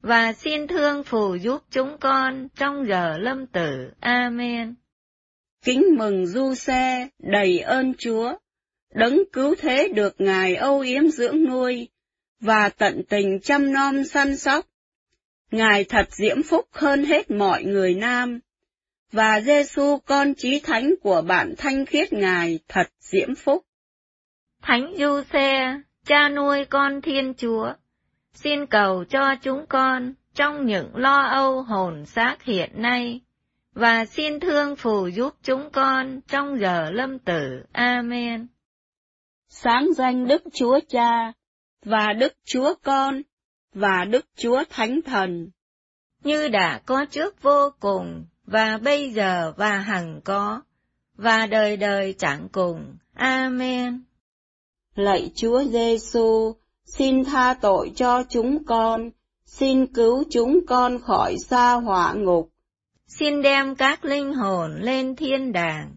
và 0.00 0.32
xin 0.32 0.66
thương 0.66 1.04
phù 1.04 1.34
giúp 1.34 1.62
chúng 1.70 1.98
con 2.00 2.48
trong 2.56 2.86
giờ 2.88 3.18
lâm 3.18 3.46
tử. 3.46 3.90
Amen. 4.00 4.74
Kính 5.64 5.84
mừng 5.98 6.26
Du 6.26 6.54
Xe, 6.54 7.08
đầy 7.18 7.58
ơn 7.58 7.94
Chúa, 7.98 8.34
đấng 8.94 9.18
cứu 9.32 9.54
thế 9.58 9.88
được 9.94 10.14
Ngài 10.18 10.54
âu 10.54 10.80
yếm 10.80 11.08
dưỡng 11.08 11.44
nuôi, 11.44 11.88
và 12.40 12.68
tận 12.68 13.02
tình 13.08 13.40
chăm 13.42 13.72
nom 13.72 14.04
săn 14.04 14.36
sóc. 14.36 14.66
Ngài 15.50 15.84
thật 15.84 16.06
diễm 16.10 16.42
phúc 16.42 16.68
hơn 16.72 17.04
hết 17.04 17.30
mọi 17.30 17.64
người 17.64 17.94
nam, 17.94 18.40
và 19.12 19.40
Giêsu 19.40 19.98
con 20.06 20.34
chí 20.34 20.60
thánh 20.60 20.94
của 21.02 21.22
bạn 21.22 21.54
thanh 21.58 21.86
khiết 21.86 22.12
Ngài 22.12 22.58
thật 22.68 22.86
diễm 23.00 23.34
phúc. 23.34 23.64
Thánh 24.62 24.94
Du 24.98 25.22
Xe, 25.32 25.80
cha 26.06 26.28
nuôi 26.28 26.64
con 26.64 27.00
Thiên 27.00 27.34
Chúa, 27.34 27.72
xin 28.34 28.66
cầu 28.66 29.04
cho 29.04 29.34
chúng 29.42 29.66
con 29.66 30.14
trong 30.34 30.66
những 30.66 30.96
lo 30.96 31.22
âu 31.22 31.62
hồn 31.62 32.06
xác 32.06 32.42
hiện 32.42 32.70
nay, 32.74 33.20
và 33.74 34.04
xin 34.04 34.40
thương 34.40 34.76
phù 34.76 35.06
giúp 35.06 35.34
chúng 35.42 35.70
con 35.70 36.20
trong 36.20 36.60
giờ 36.60 36.90
lâm 36.90 37.18
tử. 37.18 37.62
Amen. 37.72 38.46
Sáng 39.48 39.88
danh 39.96 40.28
Đức 40.28 40.42
Chúa 40.52 40.80
Cha, 40.88 41.32
và 41.84 42.12
Đức 42.12 42.32
Chúa 42.44 42.74
Con, 42.82 43.22
và 43.74 44.04
Đức 44.04 44.26
Chúa 44.36 44.64
Thánh 44.70 45.00
Thần. 45.02 45.50
Như 46.24 46.48
đã 46.48 46.80
có 46.86 47.04
trước 47.04 47.42
vô 47.42 47.70
cùng, 47.80 48.24
và 48.44 48.78
bây 48.82 49.10
giờ 49.10 49.52
và 49.56 49.78
hằng 49.78 50.20
có, 50.24 50.62
và 51.16 51.46
đời 51.46 51.76
đời 51.76 52.14
chẳng 52.18 52.48
cùng. 52.52 52.96
Amen. 53.14 54.02
Lạy 54.94 55.30
Chúa 55.34 55.64
Giêsu, 55.64 56.54
xin 56.84 57.24
tha 57.24 57.54
tội 57.60 57.92
cho 57.96 58.22
chúng 58.28 58.64
con, 58.64 59.10
xin 59.46 59.86
cứu 59.86 60.24
chúng 60.30 60.66
con 60.66 60.98
khỏi 61.02 61.36
xa 61.46 61.72
hỏa 61.72 62.12
ngục. 62.12 62.50
Xin 63.06 63.42
đem 63.42 63.74
các 63.74 64.04
linh 64.04 64.34
hồn 64.34 64.76
lên 64.80 65.16
thiên 65.16 65.52
đàng, 65.52 65.96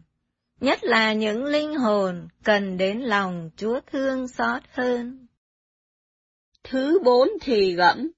nhất 0.61 0.83
là 0.83 1.13
những 1.13 1.43
linh 1.45 1.75
hồn 1.75 2.27
cần 2.43 2.77
đến 2.77 2.99
lòng 2.99 3.49
Chúa 3.57 3.79
thương 3.91 4.27
xót 4.27 4.63
hơn. 4.71 5.27
Thứ 6.63 6.99
bốn 7.03 7.29
thì 7.41 7.73
gẫm 7.73 8.11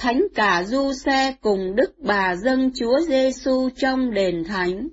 Thánh 0.00 0.22
cả 0.34 0.64
du 0.66 0.92
xe 0.92 1.34
cùng 1.40 1.76
Đức 1.76 1.94
Bà 1.98 2.36
dâng 2.36 2.70
Chúa 2.74 3.00
Giêsu 3.00 3.68
trong 3.76 4.10
đền 4.14 4.44
thánh. 4.44 4.88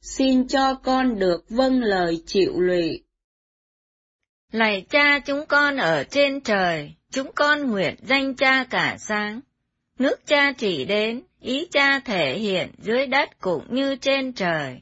Xin 0.00 0.48
cho 0.48 0.74
con 0.74 1.18
được 1.18 1.44
vâng 1.48 1.82
lời 1.82 2.22
chịu 2.26 2.60
lụy. 2.60 3.02
Lạy 4.52 4.86
cha 4.90 5.18
chúng 5.26 5.46
con 5.48 5.76
ở 5.76 6.04
trên 6.04 6.40
trời, 6.40 6.94
chúng 7.10 7.32
con 7.34 7.70
nguyện 7.70 7.94
danh 8.02 8.34
cha 8.34 8.64
cả 8.70 8.96
sáng. 8.98 9.40
Nước 9.98 10.26
cha 10.26 10.52
chỉ 10.52 10.84
đến, 10.84 11.22
ý 11.40 11.66
cha 11.70 12.00
thể 12.00 12.38
hiện 12.38 12.70
dưới 12.78 13.06
đất 13.06 13.40
cũng 13.40 13.74
như 13.74 13.96
trên 13.96 14.32
trời. 14.32 14.80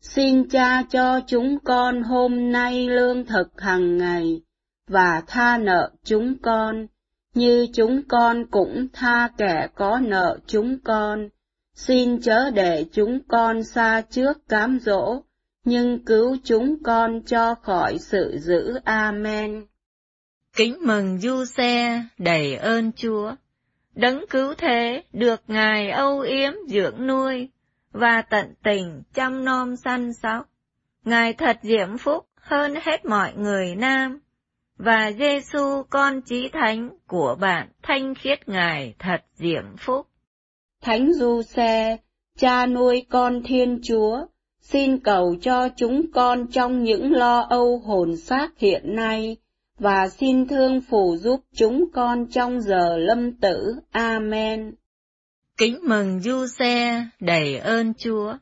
Xin 0.00 0.48
cha 0.48 0.82
cho 0.90 1.20
chúng 1.26 1.58
con 1.64 2.02
hôm 2.02 2.52
nay 2.52 2.88
lương 2.88 3.26
thực 3.26 3.60
hàng 3.60 3.98
ngày, 3.98 4.40
và 4.88 5.22
tha 5.26 5.58
nợ 5.58 5.90
chúng 6.04 6.34
con, 6.42 6.86
như 7.34 7.66
chúng 7.74 8.02
con 8.08 8.46
cũng 8.50 8.86
tha 8.92 9.28
kẻ 9.38 9.68
có 9.74 10.00
nợ 10.02 10.38
chúng 10.46 10.78
con. 10.84 11.28
Xin 11.74 12.20
chớ 12.20 12.50
để 12.50 12.84
chúng 12.92 13.18
con 13.28 13.64
xa 13.64 14.02
trước 14.10 14.48
cám 14.48 14.78
dỗ, 14.80 15.22
nhưng 15.64 16.04
cứu 16.04 16.36
chúng 16.44 16.82
con 16.82 17.22
cho 17.26 17.54
khỏi 17.54 17.98
sự 17.98 18.38
dữ. 18.40 18.78
Amen. 18.84 19.66
Kính 20.56 20.78
mừng 20.86 21.18
du 21.18 21.44
xe, 21.44 22.04
đầy 22.18 22.56
ơn 22.56 22.92
Chúa. 22.92 23.34
Đấng 23.94 24.24
cứu 24.30 24.54
thế, 24.58 25.02
được 25.12 25.42
Ngài 25.48 25.90
âu 25.90 26.20
yếm 26.20 26.52
dưỡng 26.68 27.06
nuôi, 27.06 27.48
và 27.92 28.22
tận 28.22 28.54
tình 28.62 29.02
chăm 29.14 29.44
nom 29.44 29.76
săn 29.76 30.12
sóc. 30.12 30.48
Ngài 31.04 31.32
thật 31.32 31.58
diễm 31.62 31.98
phúc 31.98 32.26
hơn 32.40 32.74
hết 32.82 33.04
mọi 33.04 33.32
người 33.36 33.74
nam, 33.76 34.20
và 34.84 35.12
Giêsu 35.18 35.82
con 35.90 36.20
chí 36.20 36.48
thánh 36.52 36.90
của 37.06 37.36
bạn 37.40 37.68
thanh 37.82 38.14
khiết 38.14 38.48
Ngài 38.48 38.94
thật 38.98 39.20
diễm 39.34 39.76
phúc. 39.78 40.06
Thánh 40.82 41.12
Du 41.12 41.42
Xe, 41.42 41.96
cha 42.38 42.66
nuôi 42.66 43.06
con 43.10 43.42
Thiên 43.42 43.80
Chúa, 43.82 44.26
xin 44.60 44.98
cầu 44.98 45.36
cho 45.40 45.68
chúng 45.76 46.12
con 46.12 46.46
trong 46.46 46.82
những 46.82 47.12
lo 47.12 47.40
âu 47.40 47.78
hồn 47.78 48.16
xác 48.16 48.58
hiện 48.58 48.94
nay, 48.94 49.36
và 49.78 50.08
xin 50.08 50.48
thương 50.48 50.80
phù 50.80 51.16
giúp 51.16 51.40
chúng 51.54 51.84
con 51.92 52.26
trong 52.26 52.60
giờ 52.60 52.96
lâm 52.98 53.32
tử. 53.32 53.74
Amen. 53.90 54.74
Kính 55.58 55.78
mừng 55.82 56.20
Du 56.20 56.46
Xe, 56.46 57.04
đầy 57.20 57.58
ơn 57.58 57.94
Chúa. 57.94 58.34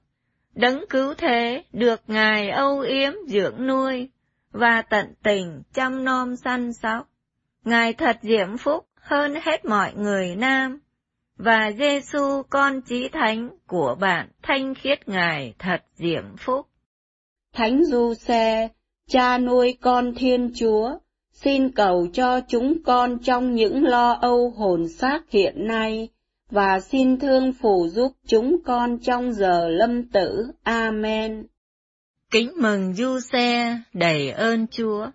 Đấng 0.55 0.85
cứu 0.91 1.15
thế, 1.15 1.65
được 1.73 2.01
Ngài 2.07 2.51
âu 2.51 2.81
yếm 2.81 3.13
dưỡng 3.29 3.67
nuôi, 3.67 4.09
và 4.53 4.83
tận 4.83 5.15
tình 5.23 5.63
chăm 5.75 6.05
nom 6.05 6.37
săn 6.37 6.73
sóc. 6.73 7.09
Ngài 7.65 7.93
thật 7.93 8.19
diễm 8.23 8.57
phúc 8.57 8.87
hơn 8.95 9.35
hết 9.43 9.65
mọi 9.65 9.93
người 9.95 10.37
nam, 10.37 10.81
và 11.37 11.71
Giêsu 11.79 12.43
con 12.51 12.81
chí 12.81 13.09
thánh 13.09 13.51
của 13.67 13.97
bạn 14.01 14.29
thanh 14.43 14.75
khiết 14.75 15.09
Ngài 15.09 15.55
thật 15.59 15.83
diễm 15.95 16.37
phúc. 16.39 16.67
Thánh 17.53 17.85
Du 17.85 18.15
Xe, 18.15 18.69
cha 19.09 19.39
nuôi 19.39 19.79
con 19.81 20.15
Thiên 20.15 20.51
Chúa, 20.55 20.99
xin 21.33 21.71
cầu 21.71 22.07
cho 22.13 22.41
chúng 22.49 22.83
con 22.83 23.19
trong 23.19 23.55
những 23.55 23.85
lo 23.85 24.13
âu 24.13 24.51
hồn 24.51 24.89
xác 24.89 25.31
hiện 25.31 25.67
nay, 25.67 26.09
và 26.51 26.81
xin 26.81 27.19
thương 27.19 27.53
phù 27.53 27.89
giúp 27.89 28.13
chúng 28.27 28.57
con 28.65 28.99
trong 28.99 29.33
giờ 29.33 29.69
lâm 29.69 30.09
tử. 30.09 30.51
Amen. 30.63 31.47
Kính 32.31 32.53
mừng 32.57 32.95
Du 32.95 33.21
Xe, 33.21 33.79
đầy 33.93 34.31
ơn 34.31 34.67
Chúa. 34.67 35.07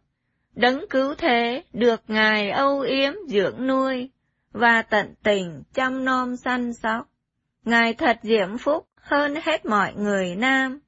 Đấng 0.55 0.85
cứu 0.89 1.15
thế, 1.17 1.63
được 1.73 2.01
Ngài 2.07 2.49
âu 2.49 2.79
yếm 2.79 3.13
dưỡng 3.27 3.67
nuôi, 3.67 4.09
và 4.51 4.81
tận 4.81 5.13
tình 5.23 5.63
chăm 5.73 6.05
nom 6.05 6.35
săn 6.35 6.73
sóc. 6.73 7.09
Ngài 7.65 7.93
thật 7.93 8.19
diễm 8.23 8.57
phúc 8.57 8.87
hơn 8.95 9.35
hết 9.43 9.65
mọi 9.65 9.93
người 9.93 10.35
nam, 10.35 10.79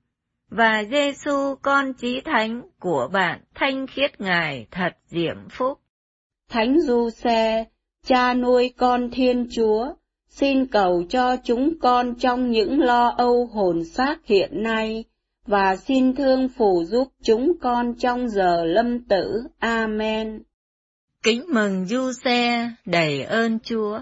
và 0.49 0.83
Giêsu 0.83 1.55
con 1.61 1.93
chí 1.93 2.21
thánh 2.21 2.61
của 2.79 3.09
bạn 3.13 3.41
thanh 3.55 3.87
khiết 3.87 4.21
Ngài 4.21 4.67
thật 4.71 4.97
diễm 5.07 5.49
phúc. 5.49 5.79
Thánh 6.49 6.81
Du 6.81 7.09
Xe, 7.09 7.65
cha 8.05 8.33
nuôi 8.33 8.73
con 8.77 9.09
Thiên 9.11 9.47
Chúa, 9.51 9.93
xin 10.29 10.65
cầu 10.65 11.03
cho 11.09 11.37
chúng 11.43 11.79
con 11.79 12.15
trong 12.15 12.51
những 12.51 12.79
lo 12.79 13.13
âu 13.17 13.45
hồn 13.45 13.83
xác 13.83 14.25
hiện 14.25 14.63
nay, 14.63 15.03
và 15.45 15.75
xin 15.75 16.15
thương 16.15 16.49
phù 16.49 16.83
giúp 16.83 17.07
chúng 17.23 17.53
con 17.61 17.93
trong 17.99 18.29
giờ 18.29 18.63
lâm 18.65 18.99
tử. 18.99 19.43
Amen. 19.59 20.43
Kính 21.23 21.45
mừng 21.53 21.85
Du 21.85 22.11
Xe, 22.23 22.71
đầy 22.85 23.23
ơn 23.23 23.59
Chúa. 23.59 23.99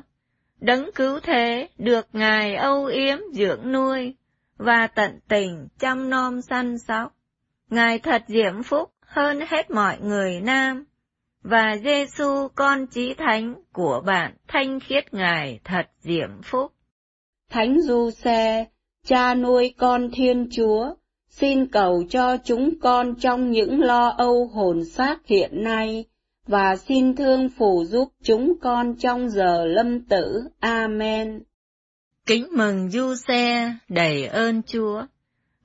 Đấng 0.60 0.90
cứu 0.96 1.20
thế, 1.24 1.70
được 1.78 2.08
Ngài 2.14 2.56
âu 2.56 2.86
yếm 2.86 3.18
dưỡng 3.34 3.72
nuôi, 3.72 4.16
và 4.58 4.88
tận 4.88 5.20
tình 5.28 5.68
chăm 5.80 6.10
nom 6.10 6.42
săn 6.42 6.78
sóc. 6.78 7.16
Ngài 7.70 8.00
thật 8.00 8.24
diễm 8.28 8.64
phúc 8.64 8.94
hơn 9.02 9.40
hết 9.48 9.72
mọi 9.72 9.98
người 10.02 10.42
nam, 10.42 10.86
và 11.42 11.78
Giêsu 11.84 12.48
con 12.56 12.88
chí 12.88 13.14
thánh 13.14 13.56
của 13.74 14.02
bạn 14.06 14.34
thanh 14.48 14.80
khiết 14.80 15.14
Ngài 15.14 15.60
thật 15.64 15.86
diễm 16.00 16.42
phúc. 16.44 16.72
Thánh 17.50 17.82
Du 17.82 18.12
Xe, 18.12 18.66
cha 19.06 19.36
nuôi 19.36 19.74
con 19.78 20.10
Thiên 20.14 20.50
Chúa, 20.52 20.96
xin 21.38 21.68
cầu 21.68 22.04
cho 22.10 22.38
chúng 22.38 22.80
con 22.82 23.16
trong 23.16 23.52
những 23.52 23.82
lo 23.82 24.08
âu 24.18 24.48
hồn 24.48 24.86
xác 24.86 25.26
hiện 25.26 25.64
nay, 25.64 26.06
và 26.48 26.76
xin 26.76 27.16
thương 27.16 27.50
phù 27.50 27.86
giúp 27.86 28.10
chúng 28.24 28.54
con 28.62 28.96
trong 28.96 29.30
giờ 29.30 29.66
lâm 29.66 30.06
tử. 30.06 30.44
Amen. 30.60 31.44
Kính 32.26 32.48
mừng 32.52 32.90
Du 32.90 33.16
Xe, 33.28 33.74
đầy 33.90 34.26
ơn 34.26 34.62
Chúa. 34.64 35.02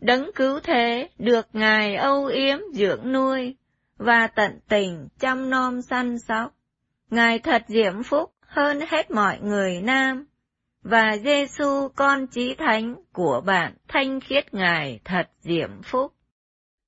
Đấng 0.00 0.30
cứu 0.34 0.60
thế, 0.62 1.08
được 1.18 1.46
Ngài 1.52 1.94
âu 1.94 2.24
yếm 2.26 2.58
dưỡng 2.72 3.12
nuôi, 3.12 3.56
và 3.96 4.26
tận 4.26 4.60
tình 4.68 5.08
chăm 5.20 5.50
nom 5.50 5.82
săn 5.82 6.18
sóc. 6.18 6.54
Ngài 7.10 7.38
thật 7.38 7.62
diễm 7.68 8.02
phúc 8.02 8.32
hơn 8.40 8.80
hết 8.88 9.10
mọi 9.10 9.38
người 9.42 9.80
nam, 9.82 10.26
và 10.82 11.16
Giêsu 11.24 11.88
con 11.96 12.26
chí 12.26 12.54
thánh 12.54 12.94
của 13.12 13.42
bạn 13.46 13.74
thanh 13.88 14.20
khiết 14.20 14.54
Ngài 14.54 15.00
thật 15.04 15.28
diễm 15.40 15.82
phúc. 15.82 16.12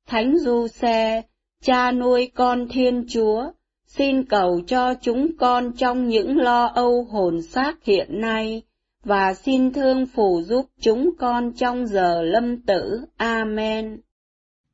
Thánh 0.07 0.39
Du 0.39 0.69
Xe, 0.69 1.23
cha 1.63 1.93
nuôi 1.93 2.31
con 2.35 2.69
Thiên 2.69 3.07
Chúa, 3.09 3.53
xin 3.87 4.25
cầu 4.25 4.61
cho 4.67 4.95
chúng 4.95 5.37
con 5.39 5.73
trong 5.77 6.09
những 6.09 6.39
lo 6.39 6.67
âu 6.67 7.05
hồn 7.05 7.43
xác 7.43 7.85
hiện 7.85 8.21
nay, 8.21 8.63
và 9.05 9.35
xin 9.35 9.73
thương 9.73 10.07
phù 10.07 10.43
giúp 10.43 10.67
chúng 10.81 11.11
con 11.19 11.53
trong 11.53 11.87
giờ 11.87 12.23
lâm 12.23 12.63
tử. 12.63 13.01
Amen. 13.17 14.01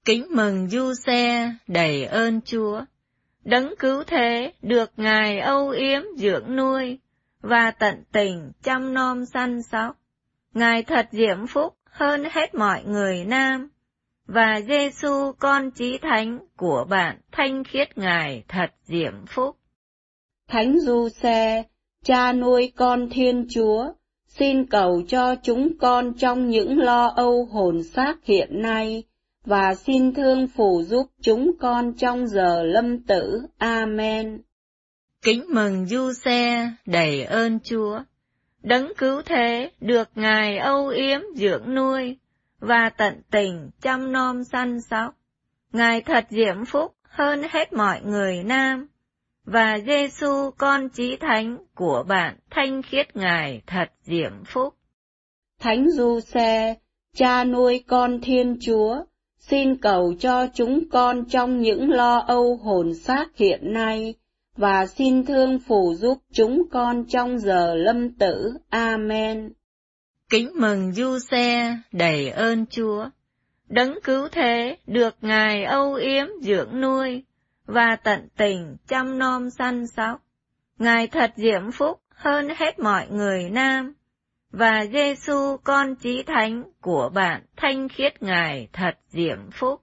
Kính 0.05 0.27
mừng 0.31 0.69
Du 0.69 0.95
Xe, 1.07 1.53
đầy 1.67 2.05
ơn 2.05 2.41
Chúa. 2.41 2.85
Đấng 3.45 3.75
cứu 3.79 4.03
thế, 4.07 4.53
được 4.63 4.91
Ngài 4.97 5.39
âu 5.39 5.69
yếm 5.69 6.03
dưỡng 6.17 6.57
nuôi, 6.57 6.99
và 7.49 7.71
tận 7.71 8.03
tình 8.13 8.53
chăm 8.63 8.95
nom 8.95 9.27
săn 9.27 9.63
sóc. 9.63 9.97
Ngài 10.55 10.83
thật 10.83 11.09
diễm 11.11 11.47
phúc 11.47 11.77
hơn 11.85 12.25
hết 12.31 12.55
mọi 12.55 12.85
người 12.85 13.25
nam, 13.25 13.69
và 14.27 14.61
Giêsu 14.69 15.33
con 15.39 15.71
chí 15.71 15.99
thánh 15.99 16.39
của 16.57 16.87
bạn 16.89 17.21
thanh 17.33 17.65
khiết 17.65 17.99
Ngài 17.99 18.45
thật 18.49 18.71
diễm 18.85 19.27
phúc. 19.27 19.57
Thánh 20.49 20.81
Du 20.81 21.09
Xe, 21.09 21.63
cha 22.05 22.33
nuôi 22.33 22.73
con 22.77 23.09
Thiên 23.11 23.47
Chúa, 23.51 23.93
xin 24.29 24.67
cầu 24.67 25.03
cho 25.09 25.35
chúng 25.43 25.79
con 25.79 26.13
trong 26.19 26.49
những 26.49 26.79
lo 26.79 27.07
âu 27.07 27.45
hồn 27.45 27.83
xác 27.83 28.25
hiện 28.25 28.63
nay, 28.63 29.03
và 29.45 29.75
xin 29.75 30.15
thương 30.15 30.47
phù 30.47 30.83
giúp 30.83 31.07
chúng 31.21 31.51
con 31.59 31.93
trong 31.93 32.27
giờ 32.27 32.63
lâm 32.63 33.03
tử. 33.03 33.43
Amen. 33.59 34.43
Kính 35.27 35.45
mừng 35.49 35.87
Du 35.87 36.13
Xe, 36.13 36.71
đầy 36.87 37.25
ơn 37.25 37.59
Chúa. 37.61 38.01
Đấng 38.63 38.93
cứu 38.99 39.23
thế, 39.23 39.71
được 39.81 40.09
Ngài 40.15 40.59
âu 40.59 40.89
yếm 40.89 41.21
dưỡng 41.35 41.75
nuôi, 41.75 42.17
và 42.59 42.91
tận 42.97 43.23
tình 43.31 43.71
chăm 43.81 44.13
nom 44.13 44.45
săn 44.45 44.81
sóc. 44.81 45.15
Ngài 45.73 46.01
thật 46.01 46.27
diễm 46.31 46.65
phúc 46.65 46.95
hơn 47.03 47.43
hết 47.51 47.73
mọi 47.73 48.01
người 48.05 48.43
nam, 48.43 48.87
và 49.45 49.79
Giêsu 49.87 50.51
con 50.59 50.89
chí 50.89 51.17
thánh 51.17 51.59
của 51.75 52.05
bạn 52.09 52.37
thanh 52.51 52.83
khiết 52.83 53.17
Ngài 53.17 53.63
thật 53.67 53.91
diễm 54.03 54.45
phúc. 54.45 54.75
Thánh 55.61 55.91
Du 55.91 56.21
Xe, 56.21 56.75
cha 57.17 57.45
nuôi 57.45 57.85
con 57.89 58.21
Thiên 58.21 58.59
Chúa, 58.61 59.05
xin 59.39 59.77
cầu 59.77 60.15
cho 60.19 60.47
chúng 60.55 60.89
con 60.91 61.25
trong 61.25 61.61
những 61.61 61.91
lo 61.91 62.19
âu 62.19 62.57
hồn 62.57 62.95
xác 62.95 63.37
hiện 63.37 63.73
nay, 63.73 64.15
và 64.57 64.87
xin 64.87 65.25
thương 65.27 65.59
phù 65.59 65.95
giúp 65.95 66.19
chúng 66.33 66.63
con 66.73 67.05
trong 67.09 67.39
giờ 67.39 67.75
lâm 67.75 68.11
tử. 68.11 68.53
Amen. 68.69 69.53
Kính 70.31 70.51
mừng 70.55 70.93
Du 70.93 71.19
Xe, 71.31 71.77
đầy 71.93 72.31
ơn 72.31 72.67
Chúa. 72.67 73.09
Đấng 73.69 73.99
cứu 74.05 74.29
thế, 74.33 74.77
được 74.87 75.17
Ngài 75.21 75.65
âu 75.65 75.95
yếm 75.95 76.27
dưỡng 76.43 76.81
nuôi, 76.81 77.23
và 77.67 77.97
tận 77.97 78.29
tình 78.37 78.77
chăm 78.89 79.19
nom 79.19 79.51
săn 79.51 79.87
sóc. 79.87 80.23
Ngài 80.79 81.07
thật 81.07 81.33
diễm 81.37 81.71
phúc 81.73 82.01
hơn 82.09 82.49
hết 82.57 82.79
mọi 82.79 83.07
người 83.11 83.51
nam, 83.51 83.95
và 84.51 84.87
Giêsu 84.93 85.57
con 85.65 85.95
chí 85.95 86.23
thánh 86.23 86.63
của 86.81 87.11
bạn 87.15 87.43
thanh 87.57 87.89
khiết 87.89 88.23
Ngài 88.23 88.69
thật 88.73 88.95
diễm 89.09 89.51
phúc. 89.53 89.81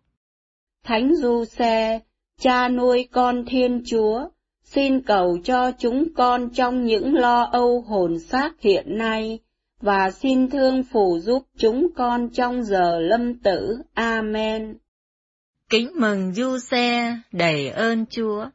Thánh 0.83 1.15
Du 1.15 1.45
Xe, 1.45 1.99
cha 2.39 2.69
nuôi 2.69 3.07
con 3.11 3.45
Thiên 3.45 3.83
Chúa, 3.85 4.29
xin 4.63 5.01
cầu 5.01 5.37
cho 5.43 5.71
chúng 5.71 6.13
con 6.15 6.49
trong 6.49 6.85
những 6.85 7.15
lo 7.15 7.43
âu 7.43 7.81
hồn 7.81 8.19
xác 8.19 8.61
hiện 8.61 8.97
nay, 8.97 9.39
và 9.81 10.11
xin 10.11 10.49
thương 10.49 10.83
phù 10.83 11.19
giúp 11.19 11.43
chúng 11.57 11.87
con 11.95 12.29
trong 12.29 12.63
giờ 12.63 12.99
lâm 12.99 13.39
tử. 13.39 13.77
Amen. 13.93 14.77
Kính 15.69 15.91
mừng 15.95 16.33
Du 16.33 16.57
Xe, 16.57 17.17
đầy 17.31 17.69
ơn 17.69 18.05
Chúa. 18.05 18.45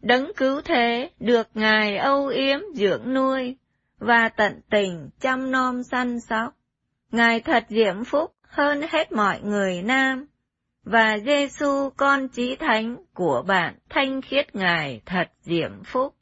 Đấng 0.00 0.32
cứu 0.36 0.60
thế, 0.64 1.10
được 1.20 1.48
Ngài 1.54 1.96
âu 1.96 2.26
yếm 2.26 2.60
dưỡng 2.74 3.14
nuôi, 3.14 3.56
và 3.98 4.28
tận 4.28 4.60
tình 4.70 5.10
chăm 5.20 5.50
nom 5.50 5.82
săn 5.82 6.20
sóc. 6.20 6.54
Ngài 7.12 7.40
thật 7.40 7.64
diễm 7.68 8.04
phúc 8.04 8.32
hơn 8.48 8.82
hết 8.90 9.12
mọi 9.12 9.40
người 9.42 9.82
nam, 9.82 10.26
và 10.86 11.18
Giêsu 11.26 11.90
con 11.96 12.28
chí 12.28 12.56
thánh 12.56 12.96
của 13.14 13.44
bạn 13.46 13.74
thanh 13.88 14.22
khiết 14.22 14.56
Ngài 14.56 15.00
thật 15.06 15.28
diễm 15.42 15.70
phúc. 15.84 16.14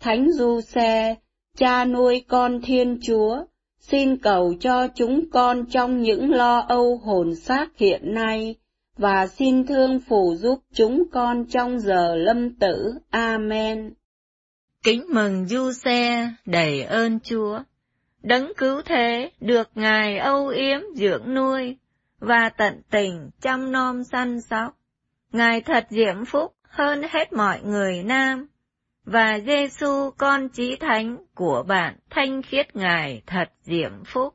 Thánh 0.00 0.32
Du 0.32 0.60
Xe, 0.60 1.14
cha 1.56 1.84
nuôi 1.84 2.24
con 2.28 2.60
Thiên 2.62 2.98
Chúa, 3.02 3.44
xin 3.78 4.16
cầu 4.16 4.54
cho 4.60 4.88
chúng 4.94 5.30
con 5.30 5.66
trong 5.70 6.02
những 6.02 6.30
lo 6.30 6.58
âu 6.68 6.96
hồn 6.96 7.34
xác 7.34 7.66
hiện 7.76 8.14
nay, 8.14 8.54
và 8.96 9.26
xin 9.26 9.66
thương 9.66 10.00
phù 10.08 10.34
giúp 10.34 10.58
chúng 10.72 11.02
con 11.12 11.44
trong 11.44 11.80
giờ 11.80 12.16
lâm 12.16 12.54
tử. 12.54 12.92
Amen. 13.10 13.94
Kính 14.82 15.04
mừng 15.08 15.46
Du 15.46 15.72
Xe, 15.72 16.30
đầy 16.46 16.82
ơn 16.82 17.20
Chúa. 17.20 17.58
Đấng 18.22 18.52
cứu 18.56 18.82
thế, 18.84 19.30
được 19.40 19.70
Ngài 19.74 20.18
âu 20.18 20.48
yếm 20.48 20.80
dưỡng 20.94 21.34
nuôi, 21.34 21.76
và 22.20 22.48
tận 22.48 22.82
tình 22.90 23.30
chăm 23.40 23.72
nom 23.72 24.04
săn 24.04 24.40
sóc. 24.40 24.76
Ngài 25.32 25.60
thật 25.60 25.86
diễm 25.90 26.24
phúc 26.24 26.54
hơn 26.62 27.02
hết 27.10 27.32
mọi 27.32 27.60
người 27.62 28.02
nam, 28.02 28.48
và 29.04 29.38
Giêsu 29.46 30.10
con 30.18 30.48
chí 30.48 30.76
thánh 30.76 31.16
của 31.34 31.64
bạn 31.68 31.96
thanh 32.10 32.42
khiết 32.42 32.76
Ngài 32.76 33.22
thật 33.26 33.50
diễm 33.62 34.04
phúc. 34.06 34.34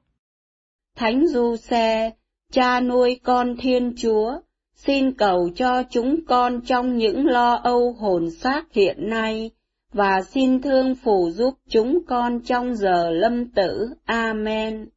Thánh 0.95 1.27
Du 1.27 1.55
Xe, 1.55 2.11
cha 2.51 2.79
nuôi 2.79 3.19
con 3.23 3.55
Thiên 3.57 3.93
Chúa, 3.97 4.39
xin 4.75 5.11
cầu 5.11 5.49
cho 5.55 5.83
chúng 5.89 6.25
con 6.25 6.61
trong 6.61 6.97
những 6.97 7.25
lo 7.25 7.55
âu 7.55 7.93
hồn 7.93 8.31
xác 8.31 8.73
hiện 8.73 9.09
nay, 9.09 9.51
và 9.93 10.21
xin 10.21 10.61
thương 10.61 10.95
phù 10.95 11.29
giúp 11.31 11.53
chúng 11.69 12.05
con 12.07 12.39
trong 12.39 12.75
giờ 12.75 13.09
lâm 13.11 13.49
tử. 13.49 13.89
Amen. 14.05 14.89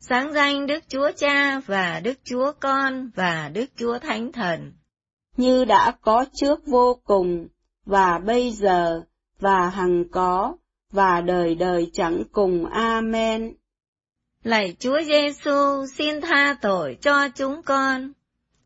Sáng 0.00 0.32
danh 0.32 0.66
Đức 0.66 0.84
Chúa 0.88 1.10
Cha 1.16 1.60
và 1.66 2.00
Đức 2.04 2.18
Chúa 2.24 2.52
Con 2.60 3.10
và 3.14 3.50
Đức 3.54 3.64
Chúa 3.76 3.98
Thánh 3.98 4.32
Thần. 4.32 4.72
Như 5.36 5.64
đã 5.64 5.92
có 6.00 6.24
trước 6.32 6.66
vô 6.66 7.00
cùng, 7.04 7.48
và 7.86 8.18
bây 8.18 8.50
giờ, 8.50 9.02
và 9.40 9.68
hằng 9.68 10.04
có, 10.10 10.56
và 10.92 11.20
đời 11.20 11.54
đời 11.54 11.90
chẳng 11.92 12.22
cùng. 12.32 12.66
Amen. 12.66 13.54
Lạy 14.42 14.76
Chúa 14.78 15.00
Giêsu, 15.06 15.86
xin 15.96 16.20
tha 16.20 16.56
tội 16.62 16.98
cho 17.00 17.28
chúng 17.28 17.62
con. 17.62 18.12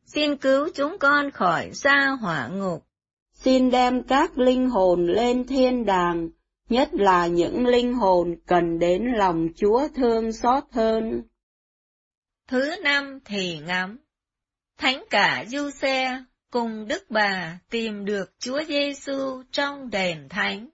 Xin 0.07 0.37
cứu 0.37 0.69
chúng 0.75 0.99
con 0.99 1.31
khỏi 1.31 1.71
xa 1.73 2.17
hỏa 2.21 2.49
ngục. 2.49 2.85
Xin 3.33 3.71
đem 3.71 4.03
các 4.03 4.39
linh 4.39 4.71
hồn 4.71 5.07
lên 5.07 5.47
thiên 5.47 5.87
đàng, 5.87 6.29
nhất 6.69 6.89
là 6.93 7.27
những 7.27 7.67
linh 7.67 7.95
hồn 7.95 8.37
cần 8.47 8.79
đến 8.79 9.05
lòng 9.17 9.49
Chúa 9.57 9.89
thương 9.95 10.33
xót 10.33 10.65
hơn. 10.71 11.23
Thứ 12.49 12.75
năm 12.83 13.19
thì 13.25 13.59
ngắm. 13.59 13.99
Thánh 14.79 15.05
cả 15.11 15.45
Du 15.49 15.71
Xe 15.71 16.25
cùng 16.51 16.89
Đức 16.89 17.11
Bà 17.11 17.59
tìm 17.71 18.05
được 18.05 18.35
Chúa 18.39 18.63
Giêsu 18.69 19.43
trong 19.51 19.91
đền 19.91 20.29
thánh. 20.31 20.69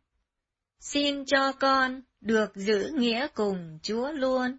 Xin 0.80 1.24
cho 1.24 1.52
con 1.52 2.02
được 2.20 2.54
giữ 2.54 2.90
nghĩa 2.94 3.26
cùng 3.34 3.78
Chúa 3.82 4.12
luôn. 4.12 4.58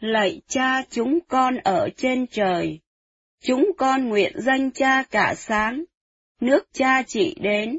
Lạy 0.00 0.40
cha 0.46 0.82
chúng 0.90 1.18
con 1.28 1.56
ở 1.64 1.88
trên 1.96 2.26
trời, 2.26 2.80
chúng 3.42 3.72
con 3.78 4.08
nguyện 4.08 4.32
danh 4.40 4.70
cha 4.70 5.02
cả 5.02 5.34
sáng, 5.36 5.84
nước 6.40 6.68
cha 6.72 7.02
chỉ 7.06 7.36
đến, 7.40 7.78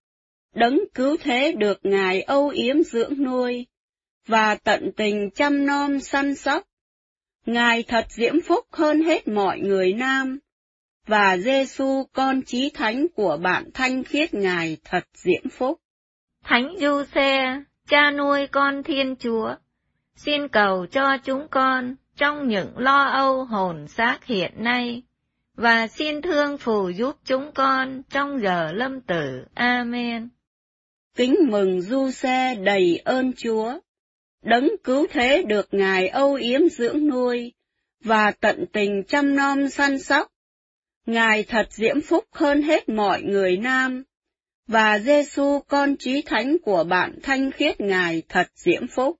đấng 0.55 0.79
cứu 0.93 1.17
thế 1.19 1.51
được 1.51 1.79
Ngài 1.83 2.21
âu 2.21 2.49
yếm 2.49 2.83
dưỡng 2.83 3.23
nuôi, 3.23 3.65
và 4.27 4.55
tận 4.55 4.91
tình 4.97 5.29
chăm 5.35 5.65
nom 5.65 5.99
săn 5.99 6.35
sóc. 6.35 6.63
Ngài 7.45 7.83
thật 7.83 8.05
diễm 8.09 8.41
phúc 8.41 8.65
hơn 8.71 9.01
hết 9.01 9.27
mọi 9.27 9.59
người 9.59 9.93
nam, 9.93 10.39
và 11.07 11.37
Giêsu 11.37 12.03
con 12.13 12.41
chí 12.41 12.69
thánh 12.69 13.07
của 13.15 13.37
bạn 13.37 13.69
thanh 13.73 14.03
khiết 14.03 14.33
Ngài 14.33 14.77
thật 14.83 15.03
diễm 15.13 15.49
phúc. 15.51 15.79
Thánh 16.43 16.75
Du 16.79 17.03
Xe, 17.15 17.61
cha 17.87 18.11
nuôi 18.11 18.47
con 18.47 18.83
Thiên 18.83 19.15
Chúa, 19.15 19.55
xin 20.15 20.47
cầu 20.47 20.85
cho 20.91 21.17
chúng 21.23 21.47
con 21.51 21.95
trong 22.15 22.47
những 22.47 22.77
lo 22.77 23.03
âu 23.03 23.45
hồn 23.45 23.87
xác 23.87 24.25
hiện 24.25 24.51
nay, 24.55 25.03
và 25.55 25.87
xin 25.87 26.21
thương 26.21 26.57
phù 26.57 26.89
giúp 26.89 27.15
chúng 27.25 27.51
con 27.51 28.01
trong 28.09 28.39
giờ 28.41 28.71
lâm 28.71 29.01
tử. 29.01 29.45
Amen. 29.53 30.29
Kính 31.15 31.35
mừng 31.49 31.81
Du 31.81 32.11
Xe 32.11 32.55
đầy 32.55 33.01
ơn 33.05 33.33
Chúa, 33.37 33.79
đấng 34.41 34.69
cứu 34.83 35.07
thế 35.09 35.43
được 35.47 35.67
Ngài 35.71 36.07
âu 36.07 36.33
yếm 36.33 36.69
dưỡng 36.69 37.07
nuôi, 37.07 37.53
và 38.03 38.31
tận 38.31 38.65
tình 38.73 39.03
chăm 39.07 39.35
nom 39.35 39.69
săn 39.69 39.99
sóc. 39.99 40.31
Ngài 41.05 41.43
thật 41.43 41.65
diễm 41.69 42.01
phúc 42.01 42.25
hơn 42.31 42.61
hết 42.61 42.89
mọi 42.89 43.21
người 43.21 43.57
nam, 43.57 44.03
và 44.67 44.99
Giêsu 44.99 45.59
con 45.67 45.95
trí 45.99 46.21
thánh 46.21 46.57
của 46.63 46.83
bạn 46.83 47.19
thanh 47.23 47.51
khiết 47.51 47.81
Ngài 47.81 48.21
thật 48.29 48.47
diễm 48.55 48.87
phúc. 48.95 49.17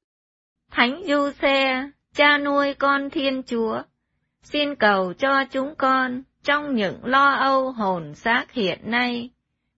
Thánh 0.71 1.03
Du 1.07 1.31
Xe, 1.41 1.89
cha 2.15 2.37
nuôi 2.37 2.73
con 2.73 3.09
Thiên 3.09 3.43
Chúa, 3.43 3.81
xin 4.43 4.75
cầu 4.75 5.13
cho 5.13 5.45
chúng 5.51 5.75
con 5.77 6.23
trong 6.43 6.75
những 6.75 7.05
lo 7.05 7.33
âu 7.33 7.71
hồn 7.71 8.15
xác 8.15 8.45
hiện 8.51 8.79
nay, 8.83 9.29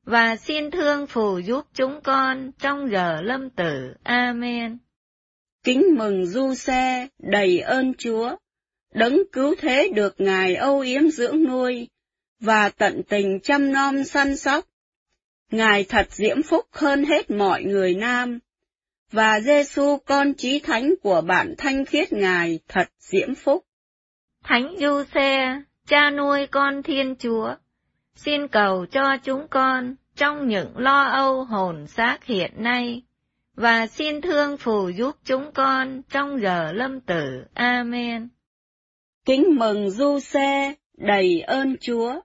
và 0.06 0.36
xin 0.36 0.72
thương 0.72 1.08
phù 1.08 1.38
giúp 1.38 1.66
chúng 1.74 2.02
con 2.04 2.52
trong 2.60 2.92
giờ 2.92 3.22
lâm 3.22 3.50
tử. 3.50 3.94
Amen. 4.04 4.78
Kính 5.64 5.84
mừng 5.98 6.26
Du 6.26 6.54
Xe, 6.54 7.08
đầy 7.20 7.60
ơn 7.60 7.94
Chúa, 7.98 8.36
đấng 8.94 9.20
cứu 9.32 9.56
thế 9.60 9.90
được 9.96 10.16
Ngài 10.18 10.56
âu 10.56 10.80
yếm 10.80 11.10
dưỡng 11.10 11.44
nuôi, 11.44 11.88
và 12.40 12.70
tận 12.70 13.02
tình 13.10 13.40
chăm 13.44 13.72
nom 13.72 14.04
săn 14.04 14.38
sóc. 14.38 14.66
Ngài 15.52 15.84
thật 15.84 16.08
diễm 16.12 16.44
phúc 16.44 16.66
hơn 16.72 17.06
hết 17.06 17.32
mọi 17.32 17.64
người 17.64 17.96
nam, 17.96 18.40
và 19.12 19.40
Giêsu 19.40 19.98
con 20.06 20.34
chí 20.34 20.60
thánh 20.60 20.94
của 21.02 21.22
bạn 21.22 21.56
thanh 21.58 21.86
khiết 21.86 22.14
Ngài 22.14 22.60
thật 22.68 22.90
diễm 23.00 23.36
phúc. 23.36 23.66
Thánh 24.44 24.76
Du 24.80 25.04
Xe, 25.14 25.62
cha 25.88 26.10
nuôi 26.10 26.48
con 26.48 26.84
Thiên 26.84 27.16
Chúa, 27.20 27.56
xin 28.16 28.48
cầu 28.48 28.86
cho 28.86 29.18
chúng 29.24 29.48
con 29.48 29.96
trong 30.16 30.48
những 30.48 30.78
lo 30.78 31.04
âu 31.04 31.44
hồn 31.44 31.88
xác 31.88 32.24
hiện 32.24 32.52
nay, 32.56 33.02
và 33.56 33.88
xin 33.88 34.22
thương 34.22 34.58
phù 34.58 34.90
giúp 34.90 35.16
chúng 35.26 35.52
con 35.54 36.02
trong 36.10 36.42
giờ 36.42 36.72
lâm 36.72 37.00
tử. 37.02 37.44
Amen. 37.54 38.30
Kính 39.26 39.46
mừng 39.60 39.90
Du 39.90 40.20
Xe, 40.20 40.74
đầy 40.98 41.42
ơn 41.42 41.76
Chúa, 41.82 42.22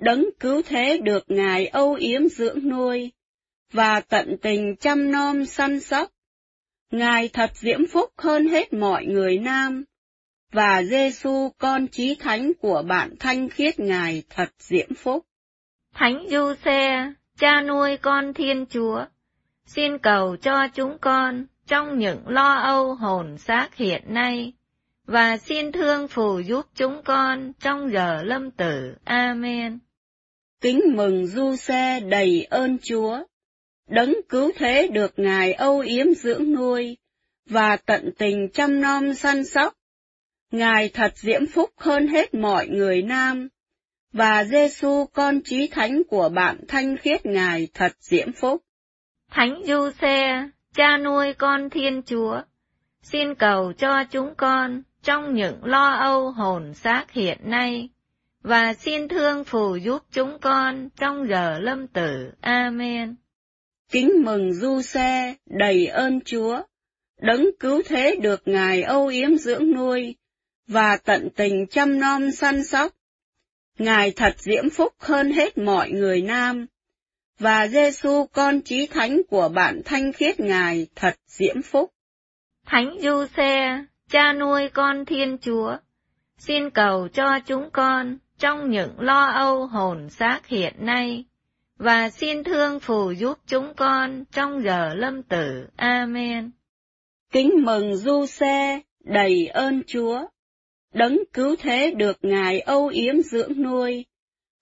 đấng 0.00 0.24
cứu 0.40 0.62
thế 0.66 0.98
được 1.02 1.24
Ngài 1.28 1.66
âu 1.66 1.94
yếm 1.94 2.28
dưỡng 2.28 2.68
nuôi, 2.68 3.12
và 3.72 4.00
tận 4.00 4.36
tình 4.42 4.76
chăm 4.76 5.10
nom 5.10 5.44
săn 5.44 5.80
sóc. 5.80 6.10
Ngài 6.90 7.28
thật 7.28 7.50
diễm 7.54 7.86
phúc 7.86 8.10
hơn 8.16 8.48
hết 8.48 8.72
mọi 8.72 9.04
người 9.06 9.38
nam, 9.38 9.84
và 10.56 10.82
Giêsu 10.82 11.50
con 11.58 11.86
chí 11.88 12.14
thánh 12.14 12.52
của 12.60 12.82
bạn 12.88 13.14
thanh 13.20 13.48
khiết 13.48 13.80
Ngài 13.80 14.22
thật 14.30 14.48
diễm 14.58 14.94
phúc. 14.94 15.26
Thánh 15.94 16.26
Du 16.30 16.54
Xe, 16.64 17.12
cha 17.38 17.60
nuôi 17.60 17.96
con 17.96 18.34
Thiên 18.34 18.66
Chúa, 18.66 19.04
xin 19.66 19.98
cầu 19.98 20.36
cho 20.36 20.68
chúng 20.74 20.98
con 21.00 21.46
trong 21.66 21.98
những 21.98 22.28
lo 22.28 22.54
âu 22.54 22.94
hồn 22.94 23.38
xác 23.38 23.74
hiện 23.74 24.02
nay, 24.06 24.52
và 25.06 25.36
xin 25.36 25.72
thương 25.72 26.08
phù 26.08 26.38
giúp 26.38 26.66
chúng 26.74 27.02
con 27.04 27.52
trong 27.60 27.90
giờ 27.92 28.22
lâm 28.22 28.50
tử. 28.50 28.94
Amen. 29.04 29.78
Kính 30.60 30.80
mừng 30.94 31.26
Du 31.26 31.56
Xe 31.56 32.00
đầy 32.00 32.46
ơn 32.50 32.78
Chúa, 32.82 33.18
đấng 33.88 34.14
cứu 34.28 34.52
thế 34.56 34.88
được 34.92 35.12
Ngài 35.16 35.52
âu 35.52 35.78
yếm 35.78 36.14
dưỡng 36.14 36.52
nuôi, 36.52 36.96
và 37.50 37.76
tận 37.76 38.10
tình 38.18 38.48
chăm 38.52 38.80
nom 38.80 39.14
săn 39.14 39.44
sóc. 39.44 39.74
Ngài 40.50 40.88
thật 40.88 41.12
diễm 41.16 41.46
phúc 41.46 41.70
hơn 41.76 42.08
hết 42.08 42.34
mọi 42.34 42.66
người 42.68 43.02
nam, 43.02 43.48
và 44.12 44.44
Giêsu 44.44 45.04
con 45.12 45.40
trí 45.44 45.68
thánh 45.68 46.02
của 46.08 46.28
bạn 46.28 46.60
thanh 46.68 46.96
khiết 46.96 47.26
Ngài 47.26 47.68
thật 47.74 47.92
diễm 48.00 48.32
phúc. 48.40 48.62
Thánh 49.30 49.62
Du 49.66 49.90
Xe, 50.00 50.48
cha 50.74 50.98
nuôi 50.98 51.32
con 51.32 51.70
Thiên 51.70 52.02
Chúa, 52.06 52.40
xin 53.02 53.34
cầu 53.34 53.72
cho 53.72 54.04
chúng 54.10 54.34
con 54.36 54.82
trong 55.02 55.34
những 55.34 55.64
lo 55.64 55.90
âu 55.90 56.30
hồn 56.30 56.74
xác 56.74 57.12
hiện 57.12 57.38
nay, 57.42 57.88
và 58.42 58.74
xin 58.74 59.08
thương 59.08 59.44
phù 59.44 59.76
giúp 59.76 60.02
chúng 60.12 60.38
con 60.40 60.88
trong 60.96 61.28
giờ 61.28 61.58
lâm 61.58 61.86
tử. 61.86 62.30
Amen. 62.40 63.14
Kính 63.90 64.10
mừng 64.24 64.52
Du 64.52 64.82
Xe, 64.82 65.34
đầy 65.46 65.86
ơn 65.86 66.20
Chúa, 66.20 66.62
đấng 67.20 67.46
cứu 67.60 67.82
thế 67.86 68.16
được 68.22 68.42
Ngài 68.44 68.82
âu 68.82 69.06
yếm 69.06 69.36
dưỡng 69.36 69.72
nuôi, 69.72 70.16
và 70.66 70.96
tận 71.04 71.28
tình 71.36 71.66
chăm 71.66 72.00
nom 72.00 72.30
săn 72.30 72.64
sóc. 72.64 72.92
Ngài 73.78 74.10
thật 74.10 74.34
diễm 74.38 74.70
phúc 74.70 74.92
hơn 74.98 75.30
hết 75.32 75.58
mọi 75.58 75.90
người 75.90 76.22
nam, 76.22 76.66
và 77.38 77.68
Giêsu 77.68 78.26
con 78.32 78.60
trí 78.60 78.86
thánh 78.86 79.22
của 79.28 79.48
bạn 79.48 79.82
thanh 79.84 80.12
khiết 80.12 80.40
Ngài 80.40 80.86
thật 80.94 81.14
diễm 81.26 81.62
phúc. 81.62 81.92
Thánh 82.66 82.96
Du 83.02 83.26
Xe, 83.36 83.84
cha 84.10 84.32
nuôi 84.32 84.68
con 84.68 85.04
Thiên 85.04 85.38
Chúa, 85.38 85.76
xin 86.38 86.70
cầu 86.70 87.08
cho 87.08 87.38
chúng 87.46 87.70
con 87.72 88.18
trong 88.38 88.70
những 88.70 89.00
lo 89.00 89.24
âu 89.26 89.66
hồn 89.66 90.10
xác 90.10 90.46
hiện 90.46 90.74
nay, 90.78 91.24
và 91.78 92.10
xin 92.10 92.44
thương 92.44 92.80
phù 92.80 93.10
giúp 93.10 93.38
chúng 93.46 93.74
con 93.74 94.24
trong 94.32 94.62
giờ 94.62 94.94
lâm 94.94 95.22
tử. 95.22 95.66
Amen. 95.76 96.50
Kính 97.32 97.50
mừng 97.64 97.96
Du 97.96 98.26
Xe, 98.26 98.80
đầy 99.00 99.46
ơn 99.46 99.82
Chúa, 99.86 100.26
đấng 100.96 101.18
cứu 101.32 101.56
thế 101.56 101.90
được 101.96 102.18
Ngài 102.22 102.60
âu 102.60 102.86
yếm 102.86 103.22
dưỡng 103.22 103.62
nuôi, 103.62 104.04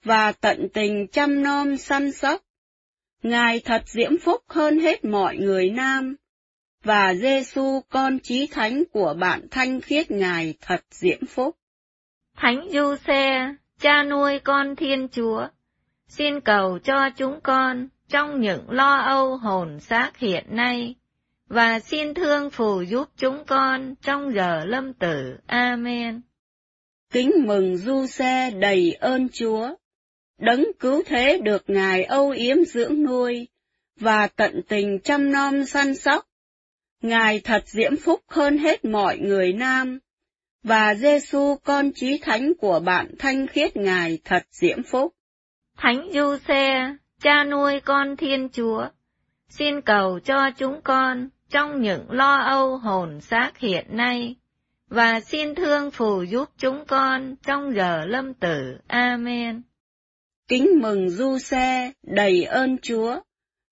và 0.05 0.33
tận 0.33 0.69
tình 0.75 1.07
chăm 1.13 1.43
nom 1.43 1.77
săn 1.77 2.13
sóc. 2.13 2.43
Ngài 3.23 3.61
thật 3.61 3.83
diễm 3.87 4.19
phúc 4.19 4.43
hơn 4.49 4.79
hết 4.79 5.05
mọi 5.05 5.37
người 5.37 5.71
nam, 5.71 6.17
và 6.83 7.15
Giêsu 7.15 7.81
con 7.89 8.19
chí 8.19 8.47
thánh 8.47 8.83
của 8.93 9.15
bạn 9.19 9.47
thanh 9.51 9.81
khiết 9.81 10.11
Ngài 10.11 10.55
thật 10.61 10.81
diễm 10.91 11.27
phúc. 11.27 11.57
Thánh 12.37 12.69
Du 12.73 12.97
Xe, 13.07 13.55
cha 13.81 14.03
nuôi 14.03 14.39
con 14.39 14.77
Thiên 14.77 15.09
Chúa, 15.09 15.49
xin 16.09 16.41
cầu 16.41 16.79
cho 16.79 17.11
chúng 17.17 17.41
con 17.41 17.89
trong 18.09 18.41
những 18.41 18.71
lo 18.71 18.97
âu 18.97 19.37
hồn 19.37 19.81
xác 19.81 20.17
hiện 20.19 20.45
nay, 20.49 20.95
và 21.49 21.81
xin 21.81 22.15
thương 22.15 22.51
phù 22.51 22.83
giúp 22.83 23.09
chúng 23.17 23.45
con 23.47 23.95
trong 24.03 24.33
giờ 24.35 24.65
lâm 24.65 24.93
tử. 24.93 25.37
Amen. 25.47 26.21
Kính 27.13 27.33
mừng 27.47 27.77
Du 27.77 28.07
Xe 28.07 28.51
đầy 28.51 28.93
ơn 28.93 29.29
Chúa, 29.29 29.75
đấng 30.39 30.65
cứu 30.81 31.03
thế 31.07 31.39
được 31.43 31.65
Ngài 31.67 32.05
âu 32.05 32.31
yếm 32.31 32.65
dưỡng 32.65 33.03
nuôi, 33.03 33.49
và 33.97 34.27
tận 34.27 34.61
tình 34.69 34.99
chăm 35.05 35.33
nom 35.33 35.65
săn 35.65 35.95
sóc. 35.95 36.27
Ngài 37.03 37.41
thật 37.41 37.63
diễm 37.67 37.97
phúc 37.97 38.21
hơn 38.29 38.59
hết 38.59 38.85
mọi 38.85 39.19
người 39.19 39.53
nam, 39.53 39.99
và 40.63 40.95
Giêsu 40.95 41.57
con 41.65 41.91
chí 41.95 42.19
thánh 42.19 42.53
của 42.61 42.81
bạn 42.81 43.15
thanh 43.19 43.47
khiết 43.47 43.77
Ngài 43.77 44.19
thật 44.25 44.43
diễm 44.51 44.83
phúc. 44.83 45.15
Thánh 45.77 46.11
Du 46.13 46.37
Xe, 46.49 46.97
cha 47.21 47.45
nuôi 47.45 47.81
con 47.81 48.17
Thiên 48.17 48.49
Chúa, 48.53 48.89
xin 49.49 49.81
cầu 49.81 50.19
cho 50.25 50.51
chúng 50.59 50.81
con 50.85 51.29
trong 51.51 51.83
những 51.83 52.11
lo 52.11 52.37
âu 52.37 52.77
hồn 52.77 53.21
xác 53.21 53.59
hiện 53.59 53.87
nay, 53.89 54.37
và 54.89 55.21
xin 55.21 55.55
thương 55.55 55.91
phù 55.91 56.23
giúp 56.23 56.49
chúng 56.59 56.85
con 56.87 57.37
trong 57.47 57.75
giờ 57.75 58.05
lâm 58.07 58.35
tử. 58.35 58.79
Amen. 58.87 59.63
Kính 60.49 60.69
mừng 60.83 61.11
Du 61.11 61.39
Xe, 61.39 61.93
đầy 62.03 62.45
ơn 62.45 62.79
Chúa, 62.79 63.21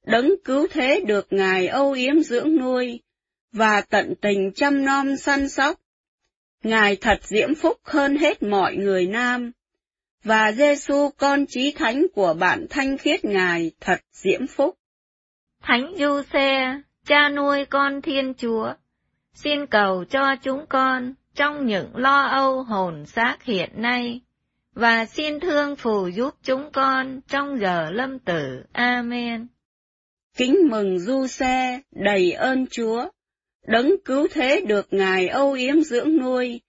đấng 0.06 0.30
cứu 0.44 0.66
thế 0.70 1.00
được 1.06 1.26
Ngài 1.30 1.66
âu 1.66 1.92
yếm 1.92 2.20
dưỡng 2.20 2.56
nuôi, 2.56 3.00
và 3.52 3.80
tận 3.80 4.14
tình 4.20 4.52
chăm 4.54 4.84
nom 4.84 5.16
săn 5.16 5.48
sóc. 5.48 5.80
Ngài 6.62 6.96
thật 6.96 7.18
diễm 7.22 7.54
phúc 7.54 7.80
hơn 7.84 8.16
hết 8.16 8.42
mọi 8.42 8.76
người 8.76 9.06
nam, 9.06 9.52
và 10.24 10.52
Giêsu 10.52 11.10
con 11.16 11.46
chí 11.48 11.72
thánh 11.72 12.06
của 12.14 12.34
bạn 12.34 12.66
thanh 12.70 12.98
khiết 12.98 13.24
Ngài 13.24 13.70
thật 13.80 14.00
diễm 14.12 14.46
phúc. 14.46 14.78
Thánh 15.62 15.94
Du 15.98 16.22
Xe, 16.32 16.80
cha 17.06 17.28
nuôi 17.28 17.64
con 17.64 18.02
Thiên 18.02 18.34
Chúa, 18.34 18.72
xin 19.34 19.66
cầu 19.66 20.04
cho 20.04 20.36
chúng 20.42 20.66
con 20.68 21.14
trong 21.34 21.66
những 21.66 21.96
lo 21.96 22.26
âu 22.26 22.62
hồn 22.62 23.06
xác 23.06 23.36
hiện 23.42 23.70
nay, 23.74 24.20
và 24.74 25.04
xin 25.04 25.40
thương 25.40 25.76
phù 25.76 26.08
giúp 26.08 26.34
chúng 26.42 26.70
con 26.72 27.20
trong 27.28 27.58
giờ 27.60 27.90
lâm 27.90 28.18
tử. 28.18 28.62
Amen. 28.72 29.46
Kính 30.36 30.56
mừng 30.70 30.98
Du 30.98 31.26
Xe, 31.26 31.80
đầy 31.90 32.32
ơn 32.32 32.66
Chúa, 32.66 33.08
đấng 33.66 33.92
cứu 34.04 34.28
thế 34.30 34.60
được 34.66 34.86
Ngài 34.90 35.28
âu 35.28 35.52
yếm 35.52 35.80
dưỡng 35.82 36.16
nuôi, 36.16 36.60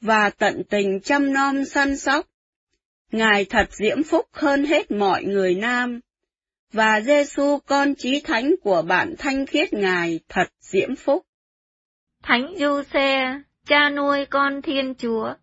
và 0.00 0.30
tận 0.38 0.62
tình 0.70 1.00
chăm 1.00 1.32
nom 1.32 1.64
săn 1.64 1.96
sóc. 1.96 2.26
Ngài 3.12 3.44
thật 3.44 3.66
diễm 3.70 4.02
phúc 4.02 4.26
hơn 4.32 4.64
hết 4.64 4.90
mọi 4.90 5.24
người 5.24 5.54
nam, 5.54 6.00
và 6.72 7.00
Giêsu 7.00 7.58
con 7.66 7.94
chí 7.94 8.20
thánh 8.24 8.54
của 8.62 8.82
bạn 8.82 9.14
thanh 9.18 9.46
khiết 9.46 9.72
Ngài 9.72 10.20
thật 10.28 10.48
diễm 10.60 10.96
phúc. 10.96 11.26
Thánh 12.22 12.54
Du 12.58 12.82
Xe, 12.92 13.40
cha 13.66 13.90
nuôi 13.90 14.24
con 14.24 14.62
Thiên 14.62 14.94
Chúa, 14.94 15.34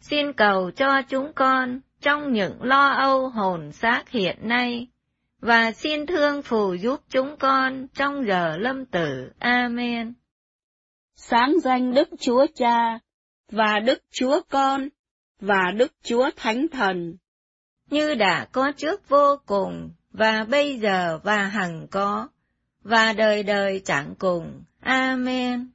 xin 0.00 0.32
cầu 0.32 0.70
cho 0.70 1.02
chúng 1.08 1.32
con 1.32 1.80
trong 2.00 2.32
những 2.32 2.62
lo 2.62 2.88
âu 2.88 3.28
hồn 3.28 3.72
xác 3.72 4.08
hiện 4.08 4.36
nay, 4.40 4.86
và 5.40 5.72
xin 5.72 6.06
thương 6.06 6.42
phù 6.42 6.74
giúp 6.74 7.00
chúng 7.10 7.36
con 7.36 7.86
trong 7.94 8.26
giờ 8.26 8.56
lâm 8.58 8.86
tử. 8.86 9.30
Amen. 9.38 10.14
Sáng 11.14 11.54
danh 11.64 11.94
Đức 11.94 12.08
Chúa 12.20 12.46
Cha, 12.54 12.98
và 13.50 13.80
Đức 13.84 13.98
Chúa 14.10 14.40
Con, 14.48 14.88
và 15.40 15.72
Đức 15.76 15.92
Chúa 16.02 16.30
Thánh 16.36 16.66
Thần. 16.68 17.16
Như 17.90 18.14
đã 18.14 18.48
có 18.52 18.72
trước 18.76 19.08
vô 19.08 19.36
cùng, 19.46 19.90
và 20.16 20.44
bây 20.44 20.78
giờ 20.78 21.18
và 21.22 21.36
hằng 21.36 21.86
có, 21.90 22.28
và 22.82 23.12
đời 23.12 23.42
đời 23.42 23.82
chẳng 23.84 24.14
cùng. 24.18 24.62
Amen. 24.80 25.70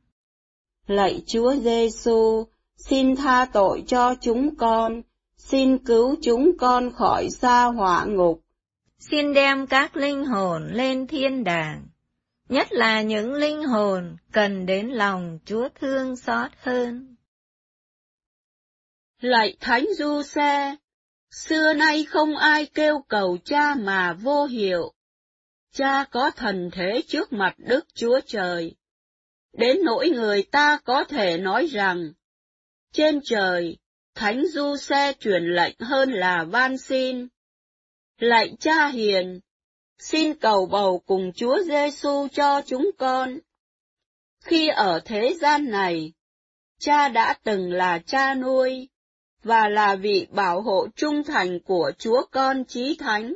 Lạy 0.87 1.23
Chúa 1.27 1.55
Giêsu, 1.55 2.47
xin 2.77 3.15
tha 3.15 3.45
tội 3.53 3.83
cho 3.87 4.15
chúng 4.21 4.55
con, 4.55 5.01
xin 5.37 5.77
cứu 5.77 6.15
chúng 6.21 6.57
con 6.57 6.91
khỏi 6.91 7.29
xa 7.29 7.65
hỏa 7.65 8.05
ngục. 8.05 8.41
Xin 8.99 9.33
đem 9.33 9.67
các 9.67 9.97
linh 9.97 10.25
hồn 10.25 10.67
lên 10.71 11.07
thiên 11.07 11.43
đàng, 11.43 11.87
nhất 12.49 12.67
là 12.71 13.01
những 13.01 13.33
linh 13.33 13.63
hồn 13.63 14.15
cần 14.31 14.65
đến 14.65 14.87
lòng 14.87 15.39
Chúa 15.45 15.69
thương 15.81 16.15
xót 16.15 16.51
hơn. 16.61 17.15
Lạy 19.19 19.57
Thánh 19.59 19.85
Du 19.97 20.21
Xe, 20.21 20.75
xưa 21.31 21.73
nay 21.73 22.03
không 22.03 22.37
ai 22.37 22.65
kêu 22.65 23.03
cầu 23.07 23.37
cha 23.45 23.75
mà 23.75 24.13
vô 24.13 24.45
hiệu. 24.45 24.93
Cha 25.73 26.05
có 26.11 26.31
thần 26.31 26.69
thế 26.73 27.01
trước 27.07 27.33
mặt 27.33 27.55
Đức 27.57 27.85
Chúa 27.93 28.19
Trời. 28.25 28.75
Đến 29.53 29.77
nỗi 29.83 30.09
người 30.09 30.43
ta 30.43 30.79
có 30.83 31.03
thể 31.03 31.37
nói 31.37 31.65
rằng, 31.65 32.13
trên 32.93 33.19
trời, 33.23 33.77
Thánh 34.15 34.47
Du 34.47 34.77
Xe 34.77 35.13
truyền 35.19 35.43
lệnh 35.43 35.75
hơn 35.79 36.11
là 36.11 36.43
van 36.43 36.77
xin. 36.77 37.27
Lạy 38.17 38.55
cha 38.59 38.87
hiền, 38.87 39.39
xin 39.99 40.33
cầu 40.33 40.65
bầu 40.65 41.03
cùng 41.05 41.31
Chúa 41.35 41.63
Giêsu 41.63 42.27
cho 42.31 42.61
chúng 42.65 42.91
con. 42.97 43.39
Khi 44.43 44.67
ở 44.67 44.99
thế 45.05 45.33
gian 45.41 45.69
này, 45.69 46.13
cha 46.79 47.07
đã 47.07 47.33
từng 47.43 47.71
là 47.71 47.99
cha 47.99 48.35
nuôi, 48.35 48.89
và 49.43 49.69
là 49.69 49.95
vị 49.95 50.27
bảo 50.31 50.61
hộ 50.61 50.87
trung 50.95 51.23
thành 51.23 51.59
của 51.59 51.91
Chúa 51.97 52.25
Con 52.31 52.63
Chí 52.65 52.95
Thánh. 52.99 53.33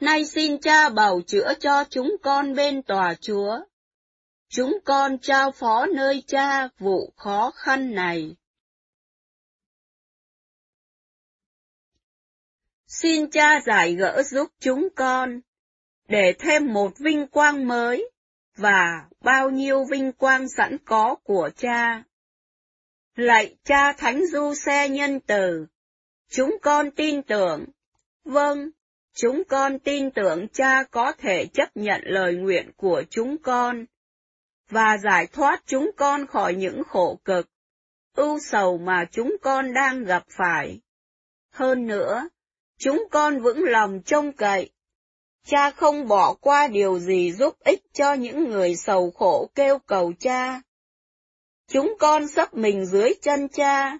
Nay 0.00 0.24
xin 0.24 0.60
Cha 0.60 0.88
bảo 0.88 1.20
chữa 1.26 1.54
cho 1.60 1.84
chúng 1.90 2.16
con 2.22 2.54
bên 2.54 2.82
tòa 2.82 3.14
Chúa. 3.14 3.60
Chúng 4.48 4.78
con 4.84 5.18
trao 5.18 5.50
phó 5.50 5.86
nơi 5.86 6.22
Cha 6.26 6.68
vụ 6.78 7.12
khó 7.16 7.50
khăn 7.54 7.94
này. 7.94 8.36
Xin 12.86 13.30
Cha 13.30 13.60
giải 13.66 13.94
gỡ 13.94 14.22
giúp 14.22 14.50
chúng 14.60 14.88
con, 14.96 15.40
để 16.08 16.34
thêm 16.38 16.72
một 16.72 16.98
vinh 16.98 17.26
quang 17.26 17.68
mới, 17.68 18.10
và 18.56 19.08
bao 19.20 19.50
nhiêu 19.50 19.84
vinh 19.90 20.12
quang 20.12 20.46
sẵn 20.56 20.76
có 20.84 21.16
của 21.24 21.50
Cha. 21.56 22.02
Lạy 23.18 23.56
Cha 23.64 23.92
Thánh 23.92 24.26
Du 24.32 24.54
Xe 24.54 24.88
Nhân 24.88 25.20
Từ, 25.20 25.66
chúng 26.30 26.56
con 26.62 26.90
tin 26.90 27.22
tưởng, 27.22 27.64
vâng, 28.24 28.70
chúng 29.14 29.42
con 29.48 29.78
tin 29.78 30.10
tưởng 30.10 30.48
Cha 30.48 30.82
có 30.82 31.12
thể 31.12 31.46
chấp 31.46 31.76
nhận 31.76 32.00
lời 32.04 32.34
nguyện 32.34 32.70
của 32.76 33.02
chúng 33.10 33.36
con, 33.42 33.84
và 34.70 34.98
giải 34.98 35.26
thoát 35.26 35.62
chúng 35.66 35.90
con 35.96 36.26
khỏi 36.26 36.54
những 36.54 36.82
khổ 36.84 37.18
cực, 37.24 37.48
ưu 38.16 38.38
sầu 38.50 38.78
mà 38.78 39.04
chúng 39.12 39.36
con 39.42 39.74
đang 39.74 40.04
gặp 40.04 40.24
phải. 40.38 40.80
Hơn 41.50 41.86
nữa, 41.86 42.28
chúng 42.78 43.08
con 43.10 43.40
vững 43.40 43.64
lòng 43.64 44.02
trông 44.02 44.32
cậy. 44.32 44.70
Cha 45.46 45.70
không 45.70 46.08
bỏ 46.08 46.34
qua 46.34 46.68
điều 46.68 46.98
gì 46.98 47.32
giúp 47.32 47.58
ích 47.60 47.82
cho 47.92 48.12
những 48.12 48.44
người 48.44 48.76
sầu 48.76 49.10
khổ 49.10 49.50
kêu 49.54 49.78
cầu 49.78 50.12
cha. 50.20 50.60
Chúng 51.68 51.94
con 51.98 52.28
sắp 52.28 52.54
mình 52.54 52.86
dưới 52.86 53.14
chân 53.22 53.48
cha, 53.48 53.98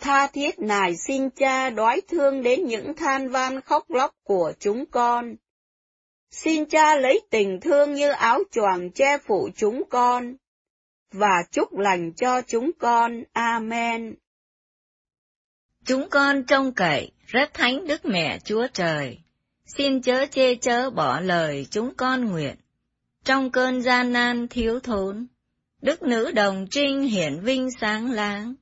tha 0.00 0.26
thiết 0.26 0.58
nài 0.58 0.96
xin 0.96 1.30
cha 1.30 1.70
đói 1.70 2.00
thương 2.08 2.42
đến 2.42 2.66
những 2.66 2.94
than 2.94 3.28
van 3.28 3.60
khóc 3.60 3.90
lóc 3.90 4.14
của 4.22 4.52
chúng 4.58 4.86
con. 4.86 5.36
Xin 6.30 6.64
cha 6.64 6.96
lấy 6.96 7.20
tình 7.30 7.60
thương 7.60 7.94
như 7.94 8.10
áo 8.10 8.40
choàng 8.50 8.90
che 8.90 9.18
phủ 9.18 9.48
chúng 9.56 9.82
con, 9.90 10.36
và 11.12 11.44
chúc 11.50 11.78
lành 11.78 12.12
cho 12.12 12.42
chúng 12.42 12.70
con. 12.78 13.22
Amen. 13.32 14.14
Chúng 15.84 16.08
con 16.10 16.44
trông 16.44 16.72
cậy 16.72 17.12
rất 17.26 17.54
thánh 17.54 17.86
Đức 17.86 18.04
Mẹ 18.04 18.38
Chúa 18.38 18.66
Trời, 18.72 19.18
xin 19.66 20.02
chớ 20.02 20.26
chê 20.26 20.54
chớ 20.54 20.90
bỏ 20.90 21.20
lời 21.20 21.66
chúng 21.70 21.94
con 21.96 22.24
nguyện. 22.24 22.56
Trong 23.24 23.50
cơn 23.50 23.82
gian 23.82 24.12
nan 24.12 24.48
thiếu 24.48 24.80
thốn, 24.80 25.26
Đức 25.84 26.02
Nữ 26.02 26.32
Đồng 26.32 26.66
Trinh 26.70 27.02
hiển 27.02 27.40
vinh 27.40 27.68
sáng 27.80 28.10
láng. 28.10 28.54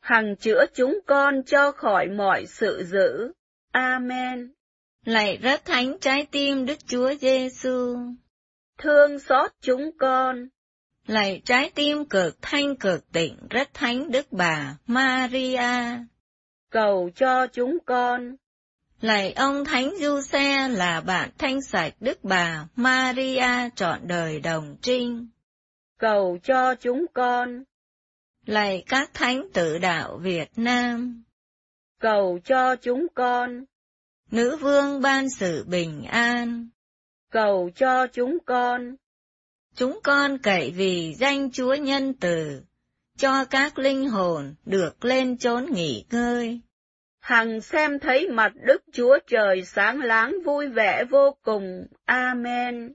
Hằng 0.00 0.36
chữa 0.36 0.64
chúng 0.74 1.00
con 1.06 1.42
cho 1.46 1.72
khỏi 1.72 2.06
mọi 2.16 2.46
sự 2.46 2.84
dữ. 2.86 3.32
Amen. 3.72 4.52
Lạy 5.04 5.36
rất 5.36 5.64
thánh 5.64 5.96
trái 6.00 6.26
tim 6.30 6.66
Đức 6.66 6.78
Chúa 6.86 7.14
Giêsu, 7.20 7.96
thương 8.78 9.18
xót 9.18 9.50
chúng 9.60 9.90
con. 9.98 10.48
Lạy 11.06 11.42
trái 11.44 11.70
tim 11.74 12.04
cực 12.04 12.42
thanh 12.42 12.76
cực 12.76 13.12
tịnh 13.12 13.36
rất 13.50 13.74
thánh 13.74 14.10
Đức 14.10 14.26
Bà 14.30 14.76
Maria, 14.86 15.98
cầu 16.70 17.10
cho 17.14 17.46
chúng 17.46 17.78
con. 17.86 18.36
Lạy 19.00 19.32
ông 19.32 19.64
Thánh 19.64 19.94
Du 20.00 20.20
Xe 20.22 20.68
là 20.68 21.00
bạn 21.00 21.30
thanh 21.38 21.62
sạch 21.62 21.94
Đức 22.00 22.24
Bà 22.24 22.66
Maria 22.76 23.70
trọn 23.76 24.00
đời 24.02 24.40
đồng 24.40 24.76
trinh. 24.82 25.28
Cầu 26.00 26.38
cho 26.42 26.74
chúng 26.74 27.06
con. 27.12 27.64
Lạy 28.46 28.84
các 28.88 29.10
thánh 29.14 29.48
tử 29.52 29.78
đạo 29.78 30.18
Việt 30.18 30.48
Nam. 30.56 31.22
Cầu 31.98 32.38
cho 32.44 32.76
chúng 32.76 33.06
con. 33.14 33.64
Nữ 34.30 34.56
vương 34.56 35.00
ban 35.00 35.26
sự 35.38 35.64
bình 35.68 36.04
an. 36.04 36.68
Cầu 37.30 37.70
cho 37.74 38.06
chúng 38.06 38.38
con. 38.46 38.96
Chúng 39.74 40.00
con 40.02 40.38
cậy 40.38 40.70
vì 40.76 41.14
danh 41.18 41.50
Chúa 41.52 41.74
nhân 41.74 42.14
từ, 42.14 42.62
cho 43.18 43.44
các 43.44 43.78
linh 43.78 44.08
hồn 44.08 44.54
được 44.64 45.04
lên 45.04 45.38
chốn 45.38 45.66
nghỉ 45.72 46.04
ngơi. 46.10 46.60
Hằng 47.18 47.60
xem 47.60 47.98
thấy 47.98 48.28
mặt 48.28 48.52
Đức 48.66 48.82
Chúa 48.92 49.18
Trời 49.26 49.64
sáng 49.64 50.00
láng 50.00 50.34
vui 50.44 50.68
vẻ 50.68 51.04
vô 51.10 51.36
cùng. 51.42 51.86
Amen. 52.04 52.94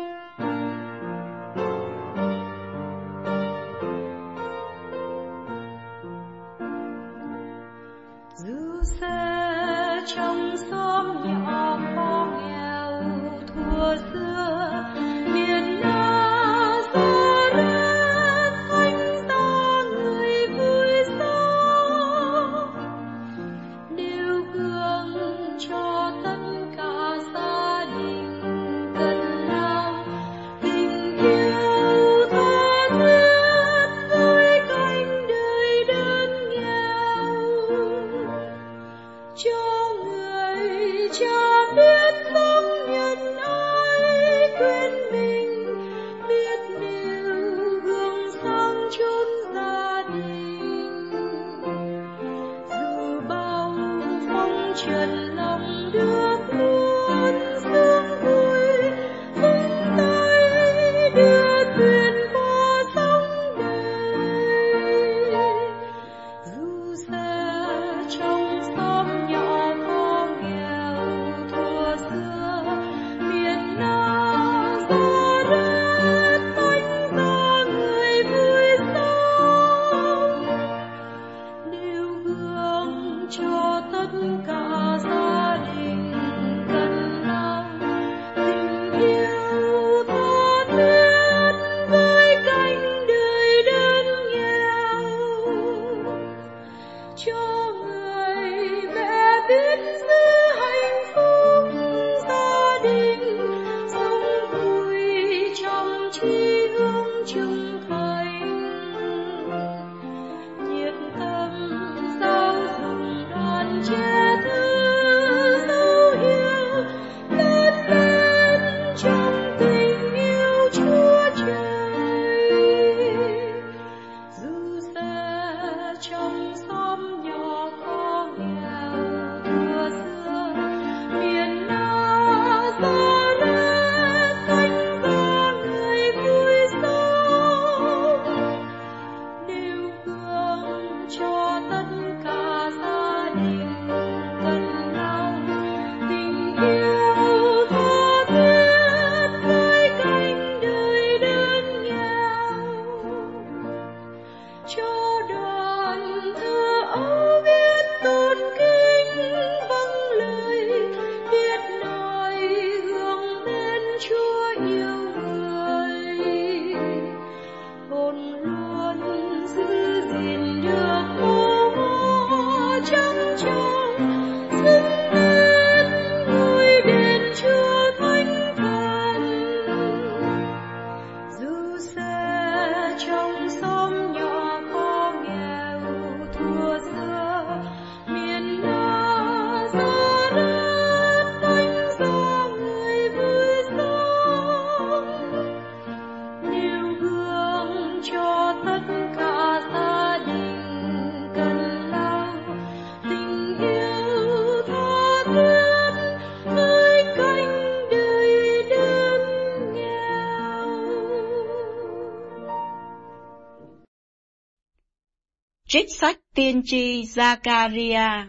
Tiên 216.61 216.65
tri 216.65 217.03
Zakaria 217.03 218.25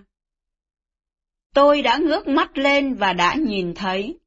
Tôi 1.55 1.83
đã 1.83 1.97
ngước 1.97 2.29
mắt 2.29 2.59
lên 2.59 2.95
và 2.95 3.13
đã 3.13 3.35
nhìn 3.35 3.75
thấy. 3.75 4.19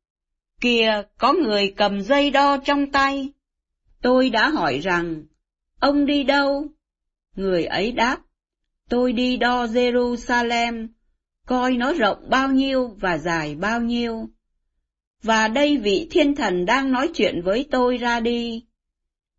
Kìa, 0.61 1.03
có 1.17 1.33
người 1.33 1.73
cầm 1.77 2.01
dây 2.01 2.29
đo 2.29 2.57
trong 2.57 2.91
tay. 2.91 3.29
Tôi 4.01 4.29
đã 4.29 4.49
hỏi 4.49 4.79
rằng, 4.79 5.23
ông 5.79 6.05
đi 6.05 6.23
đâu? 6.23 6.67
Người 7.35 7.65
ấy 7.65 7.91
đáp, 7.91 8.17
tôi 8.89 9.13
đi 9.13 9.37
đo 9.37 9.65
Jerusalem, 9.65 10.87
coi 11.45 11.73
nó 11.73 11.93
rộng 11.93 12.29
bao 12.29 12.49
nhiêu 12.51 12.87
và 12.87 13.17
dài 13.17 13.55
bao 13.55 13.81
nhiêu. 13.81 14.29
Và 15.23 15.47
đây 15.47 15.77
vị 15.77 16.07
thiên 16.11 16.35
thần 16.35 16.65
đang 16.65 16.91
nói 16.91 17.09
chuyện 17.13 17.41
với 17.41 17.67
tôi 17.71 17.97
ra 17.97 18.19
đi. 18.19 18.65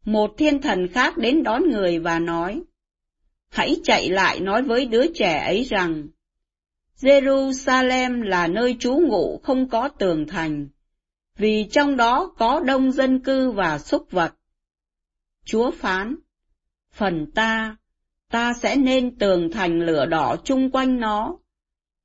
Một 0.05 0.35
thiên 0.39 0.63
thần 0.63 0.89
khác 0.89 1.19
đến 1.19 1.43
đón 1.43 1.63
người 1.71 1.99
và 1.99 2.19
nói, 2.19 2.63
hãy 3.51 3.77
chạy 3.85 4.09
lại 4.11 4.41
nói 4.41 4.63
với 4.63 4.87
đứa 4.87 5.07
trẻ 5.15 5.45
ấy 5.45 5.65
rằng, 5.65 6.09
Jerusalem 7.01 8.23
là 8.23 8.47
nơi 8.47 8.77
trú 8.81 8.93
ngụ 8.93 9.41
không 9.43 9.69
có 9.69 9.89
tường 9.89 10.27
thành, 10.27 10.69
vì 11.37 11.69
trong 11.71 11.97
đó 11.97 12.33
có 12.39 12.61
đông 12.61 12.93
dân 12.93 13.21
cư 13.21 13.51
và 13.51 13.79
súc 13.79 14.11
vật. 14.11 14.35
Chúa 15.45 15.71
phán, 15.71 16.17
phần 16.93 17.31
ta, 17.35 17.77
ta 18.31 18.53
sẽ 18.53 18.77
nên 18.77 19.19
tường 19.19 19.51
thành 19.53 19.81
lửa 19.81 20.07
đỏ 20.07 20.37
chung 20.45 20.71
quanh 20.71 21.01
nó, 21.01 21.37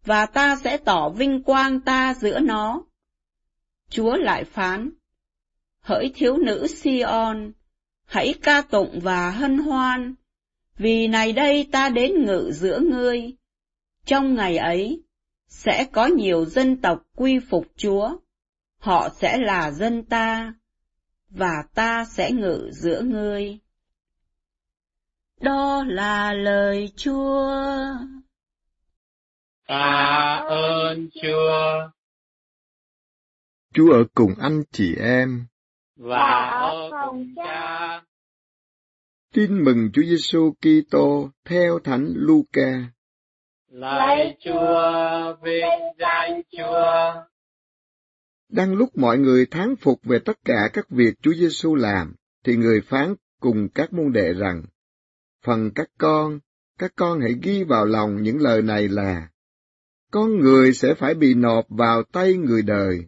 và 0.05 0.25
ta 0.25 0.55
sẽ 0.55 0.77
tỏ 0.77 1.09
vinh 1.09 1.43
quang 1.43 1.79
ta 1.79 2.13
giữa 2.13 2.39
nó. 2.39 2.83
Chúa 3.89 4.15
lại 4.15 4.43
phán, 4.43 4.91
hỡi 5.79 6.11
thiếu 6.15 6.37
nữ 6.37 6.67
Sion, 6.67 7.51
hãy 8.05 8.33
ca 8.41 8.61
tụng 8.61 8.99
và 9.03 9.31
hân 9.31 9.57
hoan, 9.57 10.15
vì 10.81 11.07
này 11.07 11.33
đây 11.33 11.69
ta 11.71 11.89
đến 11.89 12.25
ngự 12.25 12.51
giữa 12.53 12.79
ngươi. 12.79 13.33
Trong 14.05 14.35
ngày 14.35 14.57
ấy, 14.57 15.03
sẽ 15.47 15.85
có 15.91 16.05
nhiều 16.05 16.45
dân 16.45 16.81
tộc 16.81 17.03
quy 17.15 17.39
phục 17.49 17.65
Chúa, 17.75 18.09
họ 18.79 19.09
sẽ 19.09 19.37
là 19.37 19.71
dân 19.71 20.03
ta, 20.03 20.53
và 21.29 21.63
ta 21.75 22.05
sẽ 22.05 22.31
ngự 22.31 22.69
giữa 22.71 23.01
ngươi. 23.01 23.59
Đó 25.41 25.83
là 25.87 26.33
lời 26.33 26.91
Chúa. 26.95 27.47
Tạ 29.67 30.45
ơn 30.49 31.09
Chúa 31.21 31.89
Chúa 33.73 33.93
ở 33.93 34.03
cùng 34.13 34.33
anh 34.39 34.63
chị 34.71 34.95
em. 34.95 35.45
và 35.95 36.49
ở 36.49 36.89
cùng 36.91 37.33
cha. 37.35 38.01
Tin 39.35 39.63
mừng 39.63 39.89
Chúa 39.93 40.01
Giêsu 40.01 40.53
Kitô 40.61 41.29
theo 41.45 41.79
Thánh 41.79 42.13
Luca. 42.15 42.91
Lạy 43.67 44.37
Chúa, 44.45 45.35
vinh 45.43 45.95
danh 45.99 46.41
Chúa. 46.51 47.21
Đang 48.49 48.73
lúc 48.73 48.97
mọi 48.97 49.17
người 49.17 49.45
thán 49.45 49.75
phục 49.75 49.99
về 50.03 50.19
tất 50.25 50.37
cả 50.45 50.69
các 50.73 50.89
việc 50.89 51.13
Chúa 51.21 51.33
Giêsu 51.33 51.75
làm, 51.75 52.15
thì 52.43 52.55
người 52.55 52.81
phán 52.81 53.15
cùng 53.39 53.67
các 53.75 53.93
môn 53.93 54.11
đệ 54.11 54.33
rằng, 54.33 54.63
phần 55.45 55.71
các 55.75 55.89
con, 55.97 56.39
các 56.79 56.91
con 56.95 57.21
hãy 57.21 57.35
ghi 57.41 57.63
vào 57.63 57.85
lòng 57.85 58.21
những 58.21 58.41
lời 58.41 58.61
này 58.61 58.87
là, 58.87 59.29
con 60.11 60.39
người 60.39 60.73
sẽ 60.73 60.93
phải 60.93 61.13
bị 61.13 61.33
nộp 61.33 61.65
vào 61.69 62.03
tay 62.03 62.33
người 62.33 62.61
đời. 62.61 62.99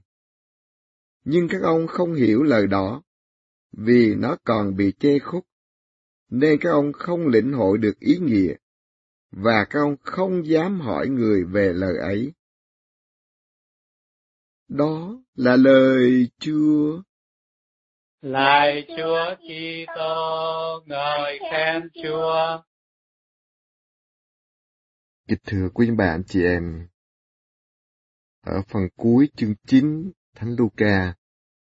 Nhưng 1.24 1.48
các 1.48 1.62
ông 1.62 1.88
không 1.88 2.14
hiểu 2.14 2.44
lời 2.44 2.68
đó, 2.68 3.04
vì 3.72 4.16
nó 4.16 4.38
còn 4.44 4.76
bị 4.76 4.94
chê 5.00 5.20
khúc, 5.20 5.46
nên 6.36 6.60
các 6.62 6.70
ông 6.70 6.94
không 6.94 7.28
lĩnh 7.28 7.54
hội 7.54 7.78
được 7.78 8.00
ý 8.00 8.18
nghĩa, 8.18 8.54
và 9.32 9.66
các 9.70 9.80
ông 9.80 9.96
không 10.02 10.48
dám 10.48 10.80
hỏi 10.80 11.08
người 11.08 11.44
về 11.44 11.74
lời 11.74 11.94
ấy. 12.02 12.34
Đó 14.68 15.24
là 15.36 15.56
lời 15.56 16.28
Chúa. 16.40 17.02
Lạy 18.22 18.88
Chúa 18.88 19.36
Kitô, 19.36 20.84
ngợi 20.86 21.40
khen 21.52 21.90
Chúa. 22.04 22.62
Kính 25.28 25.40
thưa 25.46 25.70
quý 25.74 25.92
bạn 25.98 26.24
chị 26.28 26.44
em, 26.44 26.88
ở 28.42 28.62
phần 28.68 28.84
cuối 28.96 29.30
chương 29.36 29.56
9 29.68 30.12
Thánh 30.36 30.56
Luca 30.58 31.16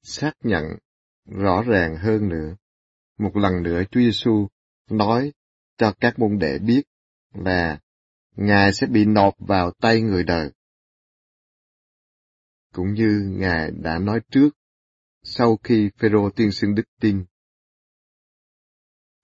xác 0.02 0.34
nhận 0.42 0.64
rõ 1.26 1.64
ràng 1.68 1.96
hơn 1.96 2.30
nữa. 2.30 2.56
Một 3.18 3.32
lần 3.38 3.64
nữa 3.64 3.82
Chúa 3.92 4.00
Giêsu 4.00 4.48
nói 4.90 5.34
cho 5.78 5.94
các 6.00 6.20
môn 6.20 6.40
đệ 6.40 6.60
biết 6.60 6.82
là 7.34 7.80
Ngài 8.36 8.74
sẽ 8.74 8.88
bị 8.88 9.06
nộp 9.06 9.34
vào 9.40 9.72
tay 9.72 10.02
người 10.02 10.24
đời. 10.24 10.52
Cũng 12.74 12.94
như 12.94 13.34
Ngài 13.38 13.72
đã 13.72 14.00
nói 14.00 14.20
trước 14.32 14.50
sau 15.24 15.58
khi 15.64 15.90
Phêrô 15.98 16.30
tiên 16.30 16.52
xưng 16.52 16.76
đức 16.76 16.84
tin 17.02 17.26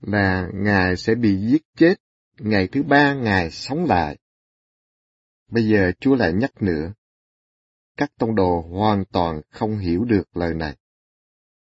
là 0.01 0.49
Ngài 0.53 0.97
sẽ 0.97 1.16
bị 1.16 1.38
giết 1.38 1.61
chết, 1.78 1.95
ngày 2.39 2.68
thứ 2.72 2.84
ba 2.84 3.14
Ngài 3.14 3.51
sống 3.51 3.86
lại. 3.86 4.18
Bây 5.47 5.68
giờ 5.68 5.91
Chúa 5.99 6.16
lại 6.16 6.34
nhắc 6.34 6.61
nữa, 6.61 6.93
các 7.97 8.11
tông 8.18 8.36
đồ 8.36 8.61
hoàn 8.61 9.05
toàn 9.05 9.41
không 9.49 9.78
hiểu 9.78 10.05
được 10.05 10.38
lời 10.38 10.53
này. 10.53 10.78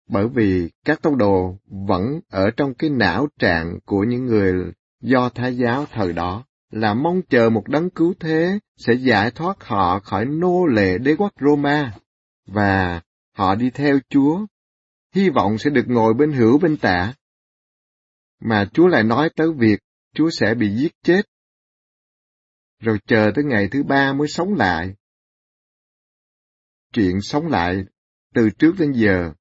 Bởi 0.09 0.27
vì 0.27 0.69
các 0.85 1.01
tông 1.01 1.17
đồ 1.17 1.57
vẫn 1.87 2.19
ở 2.29 2.51
trong 2.57 2.73
cái 2.73 2.89
não 2.89 3.27
trạng 3.39 3.79
của 3.85 4.03
những 4.03 4.25
người 4.25 4.53
do 5.01 5.29
Thái 5.29 5.57
giáo 5.57 5.85
thời 5.91 6.13
đó 6.13 6.45
là 6.69 6.93
mong 6.93 7.21
chờ 7.29 7.49
một 7.49 7.67
đấng 7.67 7.89
cứu 7.89 8.13
thế 8.19 8.59
sẽ 8.77 8.93
giải 8.93 9.31
thoát 9.31 9.63
họ 9.63 9.99
khỏi 9.99 10.25
nô 10.25 10.65
lệ 10.65 10.97
đế 10.97 11.15
quốc 11.15 11.33
Roma, 11.41 11.93
và 12.47 13.01
họ 13.35 13.55
đi 13.55 13.69
theo 13.69 13.99
Chúa, 14.09 14.45
hy 15.15 15.29
vọng 15.29 15.57
sẽ 15.57 15.69
được 15.69 15.85
ngồi 15.87 16.13
bên 16.13 16.31
hữu 16.31 16.57
bên 16.57 16.77
tả. 16.77 17.13
Mà 18.39 18.69
Chúa 18.73 18.87
lại 18.87 19.03
nói 19.03 19.29
tới 19.35 19.47
việc 19.57 19.79
Chúa 20.15 20.29
sẽ 20.29 20.53
bị 20.53 20.75
giết 20.75 20.91
chết, 21.03 21.21
rồi 22.79 22.99
chờ 23.05 23.31
tới 23.35 23.43
ngày 23.45 23.67
thứ 23.71 23.83
ba 23.83 24.13
mới 24.13 24.27
sống 24.27 24.53
lại. 24.53 24.93
Chuyện 26.93 27.21
sống 27.21 27.47
lại 27.47 27.83
từ 28.33 28.49
trước 28.49 28.71
đến 28.79 28.91
giờ 28.91 29.33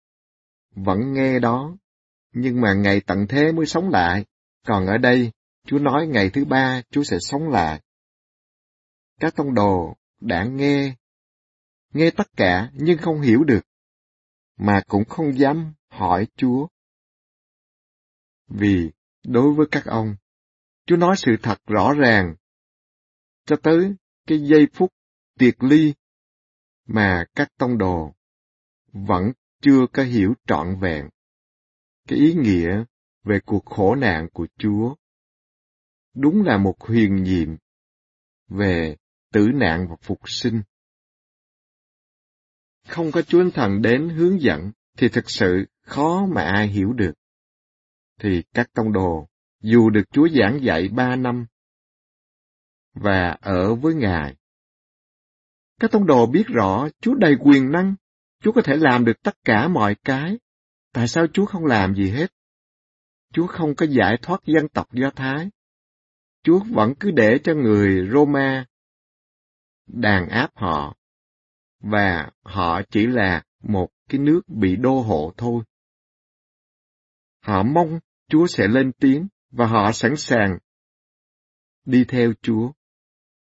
vẫn 0.84 1.12
nghe 1.12 1.38
đó, 1.38 1.76
nhưng 2.32 2.60
mà 2.60 2.74
ngày 2.74 3.00
tận 3.06 3.26
thế 3.28 3.52
mới 3.52 3.66
sống 3.66 3.88
lại, 3.88 4.24
còn 4.66 4.86
ở 4.86 4.98
đây 4.98 5.32
Chúa 5.66 5.78
nói 5.78 6.06
ngày 6.06 6.30
thứ 6.30 6.44
ba 6.44 6.82
Chúa 6.90 7.02
sẽ 7.02 7.16
sống 7.20 7.48
lại. 7.48 7.82
Các 9.20 9.36
tông 9.36 9.54
đồ 9.54 9.96
đã 10.20 10.44
nghe, 10.44 10.96
nghe 11.92 12.10
tất 12.10 12.28
cả 12.36 12.70
nhưng 12.72 12.98
không 12.98 13.20
hiểu 13.20 13.44
được, 13.44 13.66
mà 14.56 14.80
cũng 14.88 15.04
không 15.04 15.38
dám 15.38 15.74
hỏi 15.88 16.26
Chúa. 16.36 16.66
Vì 18.48 18.90
đối 19.24 19.54
với 19.54 19.66
các 19.70 19.84
ông, 19.84 20.16
Chúa 20.86 20.96
nói 20.96 21.16
sự 21.16 21.36
thật 21.42 21.58
rõ 21.66 21.92
ràng, 21.92 22.34
cho 23.46 23.56
tới 23.62 23.94
cái 24.26 24.38
giây 24.38 24.66
phút 24.74 24.92
tiệt 25.38 25.56
ly 25.60 25.94
mà 26.86 27.24
các 27.34 27.52
tông 27.58 27.78
đồ 27.78 28.14
vẫn 28.92 29.32
chưa 29.60 29.86
có 29.92 30.02
hiểu 30.02 30.34
trọn 30.46 30.76
vẹn 30.80 31.08
cái 32.08 32.18
ý 32.18 32.34
nghĩa 32.34 32.84
về 33.24 33.40
cuộc 33.46 33.64
khổ 33.64 33.94
nạn 33.94 34.28
của 34.32 34.46
Chúa 34.58 34.94
đúng 36.14 36.42
là 36.42 36.58
một 36.58 36.80
huyền 36.80 37.22
nhiệm 37.22 37.56
về 38.48 38.96
tử 39.32 39.48
nạn 39.54 39.86
và 39.90 39.96
phục 40.02 40.18
sinh. 40.28 40.62
Không 42.86 43.12
có 43.12 43.22
Chúa 43.22 43.50
Thần 43.50 43.82
đến 43.82 44.08
hướng 44.08 44.40
dẫn 44.40 44.72
thì 44.96 45.08
thực 45.08 45.30
sự 45.30 45.64
khó 45.82 46.26
mà 46.34 46.42
ai 46.42 46.68
hiểu 46.68 46.92
được. 46.92 47.12
Thì 48.20 48.42
các 48.54 48.70
tông 48.74 48.92
đồ, 48.92 49.28
dù 49.60 49.90
được 49.90 50.04
Chúa 50.10 50.28
giảng 50.28 50.58
dạy 50.62 50.88
ba 50.88 51.16
năm 51.16 51.46
và 52.94 53.38
ở 53.40 53.74
với 53.74 53.94
Ngài, 53.94 54.36
các 55.80 55.90
tông 55.90 56.06
đồ 56.06 56.26
biết 56.26 56.44
rõ 56.46 56.88
Chúa 57.00 57.14
đầy 57.14 57.36
quyền 57.40 57.72
năng, 57.72 57.94
Chúa 58.40 58.52
có 58.52 58.62
thể 58.62 58.76
làm 58.76 59.04
được 59.04 59.22
tất 59.22 59.44
cả 59.44 59.68
mọi 59.68 59.94
cái. 60.04 60.38
Tại 60.92 61.08
sao 61.08 61.26
Chúa 61.32 61.46
không 61.46 61.64
làm 61.64 61.94
gì 61.94 62.10
hết? 62.10 62.32
Chúa 63.32 63.46
không 63.46 63.74
có 63.74 63.86
giải 63.86 64.18
thoát 64.22 64.44
dân 64.44 64.68
tộc 64.68 64.92
Do 64.92 65.10
Thái. 65.10 65.50
Chúa 66.42 66.60
vẫn 66.70 66.94
cứ 67.00 67.10
để 67.10 67.38
cho 67.44 67.54
người 67.54 68.08
Roma 68.12 68.66
đàn 69.86 70.28
áp 70.28 70.50
họ, 70.54 70.96
và 71.80 72.30
họ 72.42 72.82
chỉ 72.90 73.06
là 73.06 73.44
một 73.62 73.88
cái 74.08 74.20
nước 74.20 74.40
bị 74.46 74.76
đô 74.76 75.00
hộ 75.00 75.32
thôi. 75.36 75.64
Họ 77.40 77.62
mong 77.62 78.00
Chúa 78.28 78.46
sẽ 78.46 78.68
lên 78.68 78.92
tiếng 78.92 79.28
và 79.50 79.66
họ 79.66 79.92
sẵn 79.92 80.16
sàng 80.16 80.58
đi 81.84 82.04
theo 82.04 82.32
Chúa, 82.42 82.72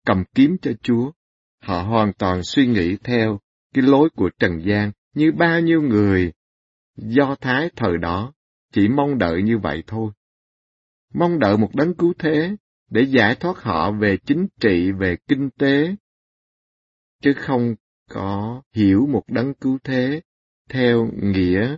cầm 0.07 0.24
kiếm 0.34 0.57
cho 0.62 0.72
Chúa. 0.82 1.12
Họ 1.61 1.82
hoàn 1.82 2.12
toàn 2.12 2.43
suy 2.43 2.66
nghĩ 2.66 2.97
theo 2.97 3.41
cái 3.74 3.84
lối 3.84 4.08
của 4.10 4.30
Trần 4.38 4.60
gian 4.64 4.92
như 5.14 5.32
bao 5.32 5.60
nhiêu 5.60 5.82
người 5.82 6.32
do 6.96 7.34
Thái 7.40 7.70
thời 7.76 7.98
đó 7.98 8.32
chỉ 8.72 8.88
mong 8.88 9.18
đợi 9.18 9.42
như 9.42 9.58
vậy 9.58 9.82
thôi. 9.86 10.12
Mong 11.14 11.38
đợi 11.38 11.58
một 11.58 11.74
đấng 11.74 11.94
cứu 11.94 12.12
thế 12.18 12.56
để 12.90 13.02
giải 13.02 13.34
thoát 13.34 13.58
họ 13.58 13.92
về 13.92 14.16
chính 14.16 14.46
trị, 14.60 14.92
về 14.92 15.16
kinh 15.28 15.50
tế, 15.50 15.94
chứ 17.22 17.32
không 17.36 17.74
có 18.10 18.62
hiểu 18.72 19.06
một 19.06 19.22
đấng 19.28 19.54
cứu 19.54 19.78
thế 19.84 20.20
theo 20.68 21.10
nghĩa 21.22 21.76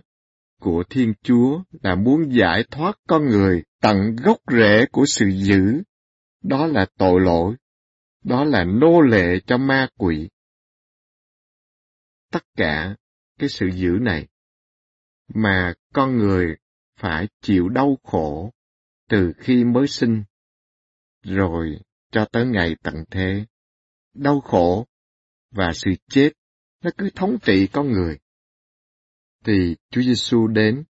của 0.59 0.83
Thiên 0.89 1.13
Chúa 1.23 1.61
là 1.81 1.95
muốn 1.95 2.35
giải 2.35 2.63
thoát 2.71 2.99
con 3.07 3.25
người 3.25 3.63
tận 3.81 4.15
gốc 4.15 4.37
rễ 4.51 4.85
của 4.91 5.05
sự 5.07 5.27
dữ. 5.27 5.81
Đó 6.43 6.67
là 6.67 6.85
tội 6.97 7.21
lỗi, 7.21 7.55
đó 8.23 8.43
là 8.43 8.63
nô 8.63 9.01
lệ 9.01 9.39
cho 9.47 9.57
ma 9.57 9.87
quỷ. 9.97 10.29
Tất 12.33 12.45
cả 12.55 12.95
cái 13.39 13.49
sự 13.49 13.67
dữ 13.73 13.89
này 14.01 14.27
mà 15.27 15.73
con 15.93 16.17
người 16.17 16.55
phải 16.99 17.27
chịu 17.41 17.69
đau 17.69 17.97
khổ 18.03 18.51
từ 19.09 19.33
khi 19.37 19.63
mới 19.63 19.87
sinh, 19.87 20.23
rồi 21.23 21.79
cho 22.11 22.25
tới 22.31 22.45
ngày 22.45 22.75
tận 22.83 22.95
thế. 23.11 23.45
Đau 24.13 24.39
khổ 24.41 24.87
và 25.51 25.71
sự 25.73 25.91
chết 26.09 26.29
nó 26.83 26.91
cứ 26.97 27.09
thống 27.15 27.37
trị 27.41 27.67
con 27.73 27.91
người. 27.91 28.19
Thì 29.45 29.75
Chúa 29.89 30.01
Giêsu 30.01 30.47
đến, 30.47 30.83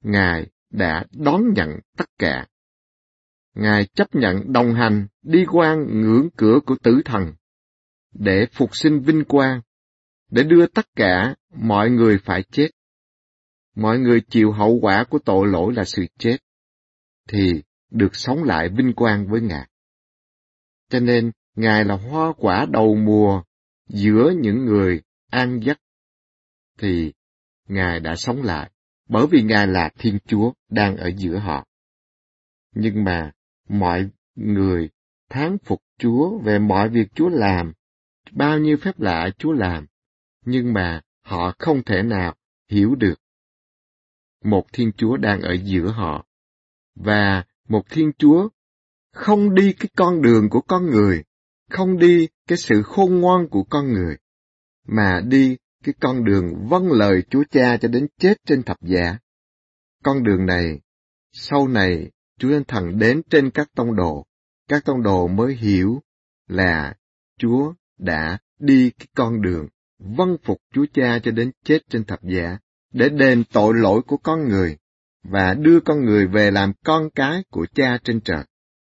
Ngài 0.00 0.46
đã 0.70 1.04
đón 1.12 1.42
nhận 1.54 1.70
tất 1.96 2.10
cả. 2.18 2.48
Ngài 3.54 3.86
chấp 3.86 4.14
nhận 4.14 4.52
đồng 4.52 4.74
hành 4.74 5.06
đi 5.22 5.44
qua 5.50 5.74
ngưỡng 5.74 6.28
cửa 6.36 6.58
của 6.66 6.76
tử 6.82 7.02
thần 7.04 7.34
để 8.12 8.46
phục 8.52 8.76
sinh 8.76 9.00
vinh 9.00 9.24
quang, 9.24 9.60
để 10.30 10.42
đưa 10.42 10.66
tất 10.66 10.86
cả 10.96 11.34
mọi 11.54 11.90
người 11.90 12.18
phải 12.24 12.42
chết. 12.42 12.68
Mọi 13.74 13.98
người 13.98 14.20
chịu 14.20 14.52
hậu 14.52 14.78
quả 14.82 15.04
của 15.10 15.18
tội 15.18 15.48
lỗi 15.48 15.74
là 15.74 15.84
sự 15.84 16.06
chết, 16.18 16.36
thì 17.28 17.62
được 17.90 18.14
sống 18.14 18.44
lại 18.44 18.68
vinh 18.68 18.92
quang 18.92 19.26
với 19.28 19.40
Ngài. 19.40 19.68
Cho 20.88 21.00
nên, 21.00 21.30
Ngài 21.56 21.84
là 21.84 21.96
hoa 21.96 22.32
quả 22.36 22.66
đầu 22.70 22.94
mùa 22.94 23.42
giữa 23.88 24.32
những 24.40 24.64
người 24.64 25.02
an 25.30 25.60
giấc, 25.62 25.78
thì 26.78 27.12
Ngài 27.68 28.00
đã 28.00 28.16
sống 28.16 28.42
lại, 28.42 28.70
bởi 29.08 29.26
vì 29.26 29.42
Ngài 29.42 29.66
là 29.66 29.90
Thiên 29.98 30.18
Chúa 30.26 30.52
đang 30.68 30.96
ở 30.96 31.10
giữa 31.16 31.38
họ. 31.38 31.66
Nhưng 32.74 33.04
mà 33.04 33.32
mọi 33.68 34.08
người 34.34 34.90
tháng 35.28 35.58
phục 35.64 35.82
Chúa 35.98 36.38
về 36.38 36.58
mọi 36.58 36.88
việc 36.88 37.08
Chúa 37.14 37.28
làm, 37.28 37.72
bao 38.32 38.58
nhiêu 38.58 38.76
phép 38.76 39.00
lạ 39.00 39.30
Chúa 39.38 39.52
làm, 39.52 39.86
nhưng 40.50 40.72
mà 40.72 41.00
họ 41.22 41.54
không 41.58 41.82
thể 41.82 42.02
nào 42.02 42.34
hiểu 42.68 42.94
được. 42.94 43.14
Một 44.44 44.66
Thiên 44.72 44.92
Chúa 44.96 45.16
đang 45.16 45.40
ở 45.40 45.52
giữa 45.64 45.90
họ, 45.90 46.26
và 46.94 47.44
một 47.68 47.82
Thiên 47.90 48.12
Chúa 48.18 48.48
không 49.12 49.54
đi 49.54 49.72
cái 49.72 49.88
con 49.96 50.22
đường 50.22 50.50
của 50.50 50.60
con 50.60 50.86
người, 50.86 51.24
không 51.70 51.98
đi 51.98 52.28
cái 52.48 52.58
sự 52.58 52.82
khôn 52.82 53.20
ngoan 53.20 53.48
của 53.48 53.64
con 53.64 53.92
người, 53.92 54.16
mà 54.86 55.20
đi 55.26 55.56
cái 55.84 55.94
con 56.00 56.24
đường 56.24 56.68
vâng 56.68 56.92
lời 56.92 57.22
Chúa 57.30 57.44
Cha 57.50 57.76
cho 57.76 57.88
đến 57.88 58.06
chết 58.18 58.34
trên 58.46 58.62
thập 58.62 58.76
giá. 58.82 59.18
Con 60.04 60.22
đường 60.22 60.46
này, 60.46 60.80
sau 61.32 61.68
này 61.68 62.10
Chúa 62.38 62.50
Thánh 62.50 62.64
Thần 62.64 62.98
đến 62.98 63.22
trên 63.30 63.50
các 63.50 63.68
tông 63.74 63.96
đồ, 63.96 64.26
các 64.68 64.84
tông 64.84 65.02
đồ 65.02 65.28
mới 65.28 65.54
hiểu 65.54 66.02
là 66.48 66.94
Chúa 67.38 67.72
đã 67.98 68.38
đi 68.58 68.90
cái 68.98 69.08
con 69.14 69.42
đường 69.42 69.68
vâng 70.00 70.36
phục 70.44 70.58
Chúa 70.74 70.86
Cha 70.94 71.18
cho 71.18 71.30
đến 71.30 71.50
chết 71.64 71.78
trên 71.88 72.04
thập 72.04 72.22
giá, 72.22 72.58
để 72.92 73.08
đền 73.08 73.44
tội 73.52 73.74
lỗi 73.74 74.02
của 74.06 74.16
con 74.16 74.48
người, 74.48 74.76
và 75.22 75.54
đưa 75.54 75.80
con 75.80 76.04
người 76.04 76.26
về 76.26 76.50
làm 76.50 76.72
con 76.84 77.10
cái 77.14 77.42
của 77.50 77.66
Cha 77.74 77.98
trên 78.04 78.20
trời, 78.20 78.44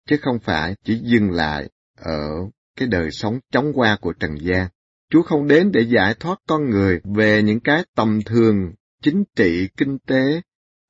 chứ 0.08 0.18
không 0.22 0.39
phải 0.39 0.76
chỉ 0.84 0.99
dừng 1.03 1.32
lại 1.32 1.70
ở 1.95 2.30
cái 2.76 2.88
đời 2.88 3.12
sống 3.12 3.39
chóng 3.51 3.72
qua 3.74 3.97
của 4.01 4.14
Trần 4.14 4.32
gian. 4.41 4.68
Chúa 5.10 5.22
không 5.22 5.47
đến 5.47 5.72
để 5.72 5.82
giải 5.82 6.16
thoát 6.20 6.39
con 6.47 6.70
người 6.70 7.01
về 7.16 7.43
những 7.43 7.60
cái 7.60 7.84
tầm 7.95 8.20
thường, 8.26 8.74
chính 9.01 9.24
trị, 9.36 9.70
kinh 9.78 9.97
tế, 9.99 10.41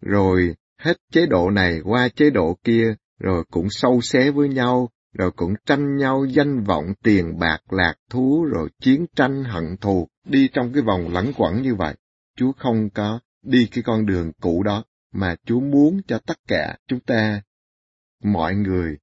rồi 0.02 0.56
hết 0.80 0.98
chế 1.12 1.26
độ 1.26 1.50
này 1.50 1.82
qua 1.84 2.10
chế 2.10 2.30
độ 2.30 2.58
kia, 2.64 2.96
rồi 3.20 3.44
cũng 3.52 3.68
sâu 3.70 4.02
xé 4.02 4.32
với 4.32 4.50
nhau, 4.50 4.90
rồi 5.18 5.32
cũng 5.36 5.54
tranh 5.66 5.96
nhau 5.96 6.26
danh 6.26 6.64
vọng 6.64 6.94
tiền 7.04 7.40
bạc 7.40 7.74
lạc 7.74 7.96
thú, 8.10 8.46
rồi 8.46 8.70
chiến 8.80 9.06
tranh 9.16 9.44
hận 9.44 9.78
thù, 9.82 10.08
đi 10.26 10.50
trong 10.54 10.74
cái 10.74 10.84
vòng 10.84 11.14
lẩn 11.14 11.32
quẩn 11.38 11.62
như 11.62 11.76
vậy. 11.76 11.96
Chúa 12.36 12.52
không 12.52 12.90
có 12.90 13.20
đi 13.42 13.68
cái 13.72 13.84
con 13.84 14.06
đường 14.06 14.32
cũ 14.42 14.64
đó, 14.64 14.84
mà 15.12 15.36
Chúa 15.46 15.60
muốn 15.60 16.02
cho 16.08 16.20
tất 16.20 16.38
cả 16.48 16.78
chúng 16.88 17.00
ta, 17.00 17.42
mọi 18.24 18.56
người, 18.56 18.98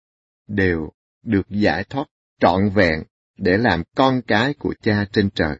đều 0.48 0.90
được 1.22 1.48
giải 1.48 1.84
thoát 1.84 2.06
trọn 2.40 2.68
vẹn 2.74 3.02
để 3.38 3.56
làm 3.56 3.82
con 3.96 4.22
cái 4.26 4.54
của 4.54 4.74
cha 4.82 5.04
trên 5.12 5.30
trời. 5.30 5.58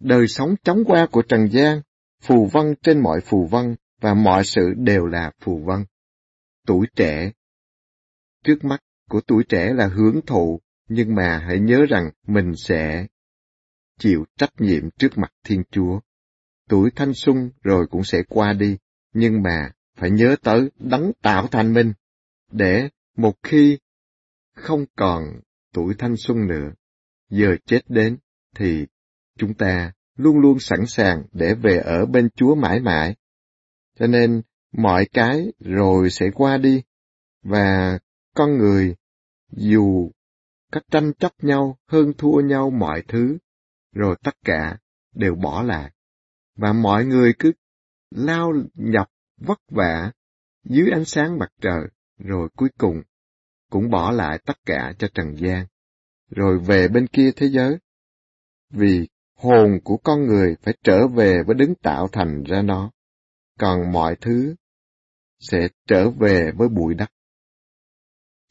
Đời 0.00 0.28
sống 0.28 0.54
chóng 0.64 0.84
qua 0.86 1.06
của 1.10 1.22
Trần 1.22 1.48
gian, 1.50 1.80
phù 2.22 2.48
vân 2.52 2.74
trên 2.82 3.00
mọi 3.00 3.20
phù 3.20 3.46
vân 3.46 3.76
và 4.00 4.14
mọi 4.14 4.44
sự 4.44 4.74
đều 4.76 5.06
là 5.06 5.32
phù 5.40 5.58
vân. 5.58 5.84
Tuổi 6.66 6.86
trẻ 6.96 7.30
Trước 8.44 8.64
mắt 8.64 8.80
của 9.10 9.20
tuổi 9.20 9.44
trẻ 9.48 9.72
là 9.72 9.88
hưởng 9.88 10.20
thụ, 10.26 10.60
nhưng 10.88 11.14
mà 11.14 11.38
hãy 11.38 11.60
nhớ 11.60 11.86
rằng 11.88 12.10
mình 12.26 12.52
sẽ 12.56 13.06
chịu 13.98 14.24
trách 14.38 14.52
nhiệm 14.58 14.90
trước 14.90 15.18
mặt 15.18 15.32
Thiên 15.44 15.62
Chúa. 15.70 16.00
Tuổi 16.68 16.90
thanh 16.96 17.14
xuân 17.14 17.50
rồi 17.62 17.86
cũng 17.90 18.04
sẽ 18.04 18.22
qua 18.28 18.52
đi, 18.52 18.76
nhưng 19.12 19.42
mà 19.42 19.70
phải 19.96 20.10
nhớ 20.10 20.36
tới 20.42 20.70
đấng 20.78 21.12
tạo 21.22 21.46
thành 21.46 21.72
mình, 21.72 21.92
để 22.52 22.88
một 23.16 23.34
khi 23.42 23.78
không 24.54 24.84
còn 24.96 25.22
tuổi 25.72 25.94
thanh 25.98 26.16
xuân 26.16 26.46
nữa, 26.46 26.72
giờ 27.30 27.56
chết 27.66 27.80
đến 27.88 28.16
thì 28.54 28.86
chúng 29.38 29.54
ta 29.54 29.92
luôn 30.16 30.38
luôn 30.38 30.58
sẵn 30.58 30.86
sàng 30.86 31.22
để 31.32 31.54
về 31.54 31.78
ở 31.78 32.06
bên 32.06 32.28
Chúa 32.36 32.54
mãi 32.54 32.80
mãi. 32.80 33.16
Cho 33.98 34.06
nên 34.06 34.42
mọi 34.72 35.06
cái 35.12 35.52
rồi 35.60 36.10
sẽ 36.10 36.26
qua 36.34 36.56
đi, 36.56 36.82
và 37.42 37.98
con 38.34 38.58
người 38.58 38.96
dù 39.50 40.10
cách 40.72 40.84
tranh 40.90 41.12
chấp 41.18 41.32
nhau 41.42 41.78
hơn 41.86 42.12
thua 42.18 42.40
nhau 42.40 42.70
mọi 42.70 43.02
thứ, 43.08 43.38
rồi 43.92 44.16
tất 44.24 44.36
cả 44.44 44.78
đều 45.14 45.34
bỏ 45.34 45.62
lại. 45.62 45.92
Và 46.56 46.72
mọi 46.72 47.04
người 47.04 47.34
cứ 47.38 47.52
lao 48.10 48.52
nhập 48.74 49.10
vất 49.36 49.58
vả 49.68 50.12
dưới 50.64 50.90
ánh 50.92 51.04
sáng 51.04 51.38
mặt 51.38 51.52
trời, 51.60 51.82
rồi 52.18 52.48
cuối 52.56 52.68
cùng 52.78 53.02
cũng 53.70 53.90
bỏ 53.90 54.10
lại 54.10 54.38
tất 54.46 54.58
cả 54.66 54.94
cho 54.98 55.08
trần 55.14 55.36
gian, 55.36 55.66
rồi 56.30 56.58
về 56.58 56.88
bên 56.88 57.06
kia 57.06 57.30
thế 57.36 57.46
giới. 57.46 57.78
Vì 58.70 59.08
hồn 59.34 59.80
của 59.84 59.96
con 59.96 60.26
người 60.26 60.56
phải 60.62 60.74
trở 60.82 61.08
về 61.08 61.42
với 61.46 61.54
đứng 61.54 61.74
tạo 61.74 62.08
thành 62.08 62.42
ra 62.42 62.62
nó, 62.62 62.90
còn 63.58 63.92
mọi 63.92 64.16
thứ 64.20 64.54
sẽ 65.38 65.68
trở 65.86 66.10
về 66.10 66.52
với 66.56 66.68
bụi 66.68 66.94
đất. 66.94 67.10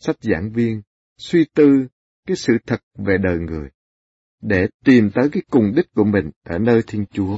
Sách 0.06 0.16
giảng 0.22 0.51
viên 0.51 0.82
suy 1.18 1.45
tư 1.56 1.88
cái 2.28 2.38
sự 2.38 2.58
thật 2.68 2.82
về 2.97 3.18
đời 3.18 3.39
người, 3.39 3.70
để 4.41 4.68
tìm 4.86 5.10
tới 5.16 5.30
cái 5.32 5.43
cùng 5.49 5.74
đích 5.76 5.93
của 5.95 6.04
mình 6.04 6.32
ở 6.43 6.58
nơi 6.58 6.82
Thiên 6.88 7.06
Chúa. 7.06 7.38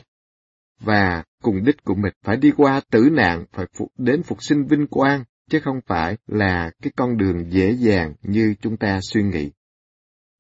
Và 0.80 1.24
cùng 1.42 1.64
đích 1.64 1.84
của 1.84 1.96
mình 1.96 2.14
phải 2.24 2.38
đi 2.38 2.52
qua 2.58 2.82
tử 2.92 3.10
nạn, 3.12 3.46
phải 3.52 3.66
phục, 3.74 3.92
đến 3.98 4.24
phục 4.24 4.44
sinh 4.44 4.66
vinh 4.66 4.88
quang, 4.88 5.24
chứ 5.50 5.60
không 5.64 5.80
phải 5.88 6.18
là 6.28 6.72
cái 6.82 6.92
con 6.96 7.18
đường 7.18 7.52
dễ 7.52 7.72
dàng 7.72 8.14
như 8.22 8.56
chúng 8.62 8.78
ta 8.78 9.00
suy 9.02 9.24
nghĩ. 9.24 9.52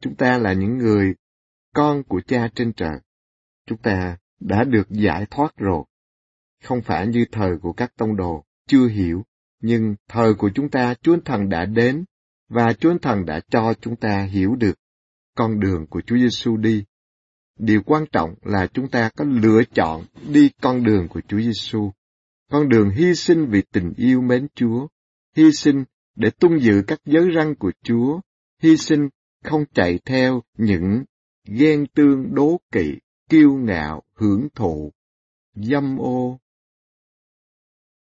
Chúng 0.01 0.15
ta 0.15 0.37
là 0.37 0.53
những 0.53 0.77
người 0.77 1.15
con 1.73 2.03
của 2.03 2.21
cha 2.27 2.47
trên 2.55 2.73
trời. 2.73 2.99
Chúng 3.65 3.77
ta 3.77 4.17
đã 4.39 4.63
được 4.63 4.89
giải 4.89 5.25
thoát 5.31 5.57
rồi. 5.57 5.83
Không 6.63 6.81
phải 6.81 7.07
như 7.07 7.25
thời 7.31 7.57
của 7.61 7.73
các 7.73 7.91
tông 7.97 8.15
đồ, 8.15 8.45
chưa 8.67 8.87
hiểu, 8.87 9.25
nhưng 9.61 9.95
thời 10.07 10.33
của 10.33 10.49
chúng 10.55 10.69
ta 10.69 10.93
Chúa 11.01 11.17
Thần 11.25 11.49
đã 11.49 11.65
đến 11.65 12.05
và 12.55 12.73
Chúa 12.73 12.97
Thần 13.01 13.25
đã 13.25 13.39
cho 13.49 13.73
chúng 13.81 13.95
ta 13.95 14.23
hiểu 14.23 14.55
được 14.55 14.79
con 15.35 15.59
đường 15.59 15.87
của 15.87 16.01
Chúa 16.01 16.17
Giêsu 16.17 16.57
đi. 16.57 16.83
Điều 17.59 17.81
quan 17.85 18.05
trọng 18.11 18.35
là 18.41 18.67
chúng 18.67 18.89
ta 18.89 19.09
có 19.17 19.25
lựa 19.25 19.61
chọn 19.73 20.05
đi 20.29 20.51
con 20.61 20.83
đường 20.83 21.07
của 21.07 21.21
Chúa 21.27 21.39
Giêsu, 21.39 21.91
con 22.51 22.69
đường 22.69 22.89
hy 22.89 23.15
sinh 23.15 23.45
vì 23.45 23.61
tình 23.71 23.93
yêu 23.97 24.21
mến 24.21 24.47
Chúa, 24.55 24.87
hy 25.35 25.51
sinh 25.51 25.83
để 26.15 26.29
tuân 26.29 26.57
giữ 26.57 26.83
các 26.87 26.99
giới 27.05 27.29
răng 27.29 27.55
của 27.55 27.71
Chúa, 27.83 28.19
hy 28.61 28.77
sinh 28.77 29.09
không 29.43 29.65
chạy 29.73 29.99
theo 30.05 30.43
những 30.57 31.03
ghen 31.45 31.87
tương 31.87 32.35
đố 32.35 32.59
kỵ, 32.71 32.95
kiêu 33.29 33.53
ngạo, 33.53 34.03
hưởng 34.13 34.47
thụ, 34.55 34.91
dâm 35.55 35.97
ô, 35.97 36.39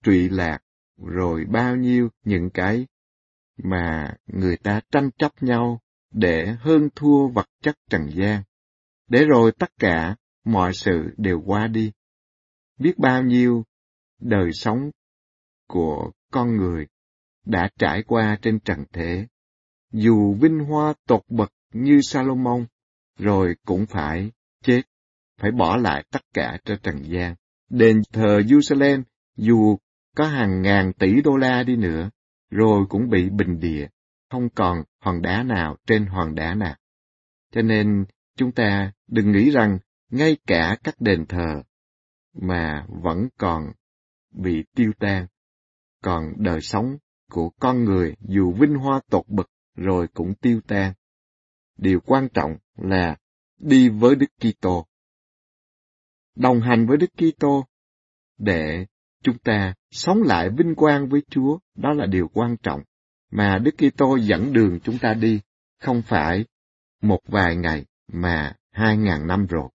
trụy 0.04 0.28
lạc, 0.28 0.58
rồi 0.98 1.44
bao 1.44 1.76
nhiêu 1.76 2.08
những 2.24 2.50
cái 2.50 2.86
mà 3.56 4.14
người 4.26 4.56
ta 4.56 4.80
tranh 4.90 5.10
chấp 5.18 5.42
nhau 5.42 5.80
để 6.10 6.56
hơn 6.60 6.88
thua 6.94 7.28
vật 7.28 7.46
chất 7.62 7.76
trần 7.90 8.08
gian, 8.14 8.42
để 9.08 9.24
rồi 9.24 9.52
tất 9.58 9.70
cả 9.78 10.16
mọi 10.44 10.74
sự 10.74 11.14
đều 11.16 11.42
qua 11.46 11.66
đi. 11.66 11.92
Biết 12.78 12.98
bao 12.98 13.22
nhiêu 13.22 13.64
đời 14.20 14.52
sống 14.52 14.90
của 15.68 16.12
con 16.30 16.56
người 16.56 16.86
đã 17.44 17.68
trải 17.78 18.02
qua 18.02 18.38
trên 18.42 18.60
trần 18.60 18.84
thế. 18.92 19.26
Dù 19.92 20.34
vinh 20.34 20.58
hoa 20.58 20.94
tột 21.06 21.22
bậc 21.28 21.52
như 21.72 22.00
Salomon, 22.02 22.66
rồi 23.18 23.56
cũng 23.66 23.86
phải 23.86 24.30
chết, 24.62 24.82
phải 25.40 25.50
bỏ 25.50 25.76
lại 25.76 26.04
tất 26.10 26.22
cả 26.34 26.58
cho 26.64 26.76
trần 26.82 27.02
gian. 27.02 27.34
Đền 27.70 28.02
thờ 28.12 28.38
Jerusalem, 28.38 29.02
dù 29.36 29.78
có 30.16 30.24
hàng 30.26 30.62
ngàn 30.62 30.92
tỷ 30.92 31.22
đô 31.22 31.36
la 31.36 31.62
đi 31.62 31.76
nữa, 31.76 32.10
rồi 32.50 32.86
cũng 32.88 33.08
bị 33.10 33.30
bình 33.30 33.60
địa, 33.60 33.88
không 34.30 34.48
còn 34.54 34.84
hòn 34.98 35.22
đá 35.22 35.42
nào 35.42 35.76
trên 35.86 36.06
hòn 36.06 36.34
đá 36.34 36.54
nào. 36.54 36.76
Cho 37.52 37.62
nên 37.62 38.04
chúng 38.36 38.52
ta 38.52 38.92
đừng 39.06 39.32
nghĩ 39.32 39.50
rằng 39.50 39.78
ngay 40.10 40.36
cả 40.46 40.76
các 40.84 41.00
đền 41.00 41.26
thờ 41.26 41.62
mà 42.34 42.86
vẫn 42.88 43.28
còn 43.38 43.72
bị 44.30 44.64
tiêu 44.74 44.92
tan, 44.98 45.26
còn 46.02 46.32
đời 46.36 46.60
sống 46.60 46.96
của 47.30 47.50
con 47.60 47.84
người 47.84 48.16
dù 48.20 48.52
vinh 48.52 48.74
hoa 48.74 49.00
tột 49.10 49.28
bậc 49.28 49.50
rồi 49.74 50.08
cũng 50.14 50.34
tiêu 50.34 50.60
tan. 50.66 50.92
Điều 51.76 52.00
quan 52.00 52.28
trọng 52.34 52.56
là 52.76 53.16
đi 53.58 53.88
với 53.88 54.14
Đức 54.14 54.26
Kitô, 54.40 54.86
đồng 56.34 56.60
hành 56.60 56.86
với 56.86 56.96
Đức 56.96 57.10
Kitô 57.16 57.66
để 58.38 58.86
chúng 59.22 59.38
ta 59.38 59.74
sống 59.90 60.22
lại 60.22 60.50
vinh 60.50 60.74
quang 60.74 61.08
với 61.08 61.22
Chúa, 61.30 61.58
đó 61.74 61.92
là 61.92 62.06
điều 62.06 62.28
quan 62.34 62.56
trọng 62.62 62.82
mà 63.30 63.58
Đức 63.58 63.74
Kitô 63.78 64.16
dẫn 64.16 64.52
đường 64.52 64.80
chúng 64.80 64.98
ta 64.98 65.14
đi, 65.14 65.40
không 65.80 66.02
phải 66.02 66.44
một 67.02 67.20
vài 67.28 67.56
ngày 67.56 67.84
mà 68.12 68.52
hai 68.72 68.96
ngàn 68.96 69.26
năm 69.26 69.46
rồi. 69.46 69.68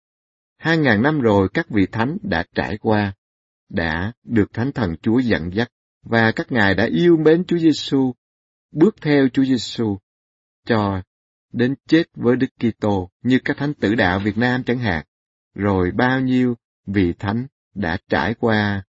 Hai 0.57 0.77
ngàn 0.77 1.01
năm 1.01 1.19
rồi 1.19 1.49
các 1.53 1.69
vị 1.69 1.85
thánh 1.91 2.17
đã 2.21 2.45
trải 2.55 2.77
qua, 2.77 3.13
đã 3.69 4.13
được 4.23 4.53
Thánh 4.53 4.71
Thần 4.71 4.95
Chúa 5.01 5.19
dẫn 5.19 5.53
dắt, 5.53 5.71
và 6.03 6.31
các 6.31 6.51
ngài 6.51 6.75
đã 6.75 6.85
yêu 6.85 7.17
mến 7.17 7.45
Chúa 7.45 7.57
Giêsu, 7.57 8.13
bước 8.71 8.95
theo 9.01 9.27
Chúa 9.33 9.43
Giêsu 9.43 9.97
cho 10.65 11.01
đến 11.53 11.75
chết 11.87 12.03
với 12.15 12.35
Đức 12.35 12.47
Kitô 12.59 13.09
như 13.23 13.39
các 13.45 13.57
thánh 13.57 13.73
tử 13.73 13.95
đạo 13.95 14.19
Việt 14.19 14.37
Nam 14.37 14.63
chẳng 14.63 14.79
hạn. 14.79 15.05
Rồi 15.55 15.91
bao 15.91 16.19
nhiêu 16.19 16.55
vị 16.85 17.13
thánh 17.19 17.47
đã 17.75 17.97
trải 18.09 18.33
qua 18.33 18.83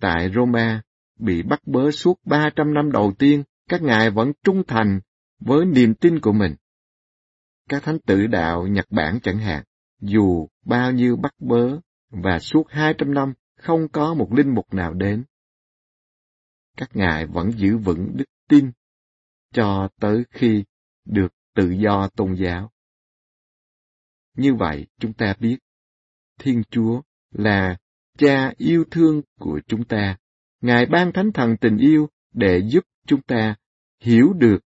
tại 0.00 0.30
Roma 0.34 0.82
bị 1.18 1.42
bắt 1.42 1.60
bớ 1.66 1.90
suốt 1.90 2.20
300 2.24 2.74
năm 2.74 2.92
đầu 2.92 3.12
tiên, 3.18 3.42
các 3.68 3.82
ngài 3.82 4.10
vẫn 4.10 4.32
trung 4.44 4.62
thành 4.66 5.00
với 5.40 5.66
niềm 5.66 5.94
tin 5.94 6.20
của 6.20 6.32
mình. 6.32 6.54
Các 7.68 7.82
thánh 7.82 7.98
tử 7.98 8.26
đạo 8.26 8.66
Nhật 8.66 8.86
Bản 8.90 9.18
chẳng 9.22 9.38
hạn, 9.38 9.64
dù 10.00 10.48
bao 10.64 10.92
nhiêu 10.92 11.16
bắt 11.16 11.34
bớ 11.38 11.78
và 12.10 12.38
suốt 12.38 12.64
200 12.68 13.14
năm 13.14 13.32
không 13.56 13.88
có 13.88 14.14
một 14.14 14.32
linh 14.32 14.54
mục 14.54 14.74
nào 14.74 14.94
đến. 14.94 15.24
Các 16.76 16.96
ngài 16.96 17.26
vẫn 17.26 17.52
giữ 17.52 17.78
vững 17.78 18.16
đức 18.16 18.24
tin 18.48 18.72
cho 19.52 19.88
tới 20.00 20.24
khi 20.30 20.64
được 21.04 21.34
tự 21.54 21.70
do 21.70 22.08
tôn 22.08 22.34
giáo. 22.34 22.70
Như 24.34 24.54
vậy, 24.54 24.86
chúng 24.98 25.12
ta 25.12 25.34
biết, 25.40 25.58
Thiên 26.38 26.62
Chúa 26.70 27.02
là 27.30 27.76
cha 28.18 28.52
yêu 28.56 28.84
thương 28.90 29.22
của 29.40 29.60
chúng 29.66 29.84
ta. 29.84 30.16
Ngài 30.60 30.86
ban 30.86 31.12
thánh 31.12 31.32
thần 31.32 31.56
tình 31.56 31.76
yêu 31.76 32.08
để 32.32 32.62
giúp 32.68 32.84
chúng 33.06 33.22
ta 33.22 33.54
hiểu 34.00 34.32
được 34.32 34.58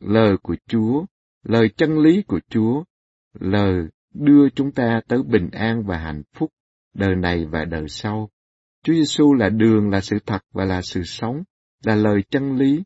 lời 0.00 0.36
của 0.42 0.56
Chúa, 0.68 1.04
lời 1.42 1.68
chân 1.76 1.98
lý 1.98 2.22
của 2.22 2.40
Chúa, 2.48 2.84
lời 3.40 3.88
đưa 4.14 4.48
chúng 4.48 4.72
ta 4.72 5.00
tới 5.08 5.22
bình 5.22 5.50
an 5.52 5.82
và 5.86 5.98
hạnh 5.98 6.22
phúc 6.32 6.50
đời 6.94 7.16
này 7.16 7.46
và 7.46 7.64
đời 7.64 7.88
sau. 7.88 8.30
Chúa 8.82 8.92
Giêsu 8.92 9.34
là 9.34 9.48
đường, 9.48 9.90
là 9.90 10.00
sự 10.00 10.16
thật 10.26 10.44
và 10.52 10.64
là 10.64 10.82
sự 10.82 11.02
sống, 11.02 11.42
là 11.84 11.94
lời 11.94 12.22
chân 12.30 12.56
lý. 12.56 12.82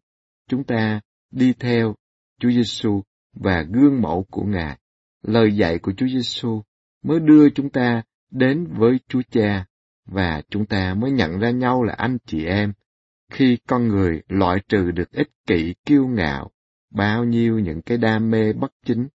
Chúng 0.48 0.64
ta 0.64 1.00
đi 1.30 1.52
theo 1.52 1.94
Chúa 2.40 2.50
Giêsu 2.50 3.02
và 3.32 3.62
gương 3.62 4.02
mẫu 4.02 4.26
của 4.30 4.42
Ngài. 4.42 4.78
Lời 5.22 5.56
dạy 5.56 5.78
của 5.78 5.92
Chúa 5.96 6.06
Giêsu 6.06 6.62
mới 7.02 7.20
đưa 7.20 7.50
chúng 7.50 7.70
ta 7.70 8.02
đến 8.30 8.66
với 8.66 8.98
Chúa 9.08 9.22
Cha 9.30 9.66
và 10.06 10.42
chúng 10.50 10.66
ta 10.66 10.94
mới 10.94 11.10
nhận 11.10 11.38
ra 11.38 11.50
nhau 11.50 11.82
là 11.82 11.94
anh 11.94 12.18
chị 12.26 12.44
em. 12.44 12.72
Khi 13.30 13.58
con 13.68 13.88
người 13.88 14.22
loại 14.28 14.58
trừ 14.68 14.90
được 14.90 15.12
ích 15.12 15.30
kỷ, 15.46 15.74
kiêu 15.84 16.06
ngạo, 16.06 16.50
bao 16.90 17.24
nhiêu 17.24 17.58
những 17.58 17.82
cái 17.82 17.98
đam 17.98 18.30
mê 18.30 18.52
bất 18.52 18.72
chính, 18.84 19.08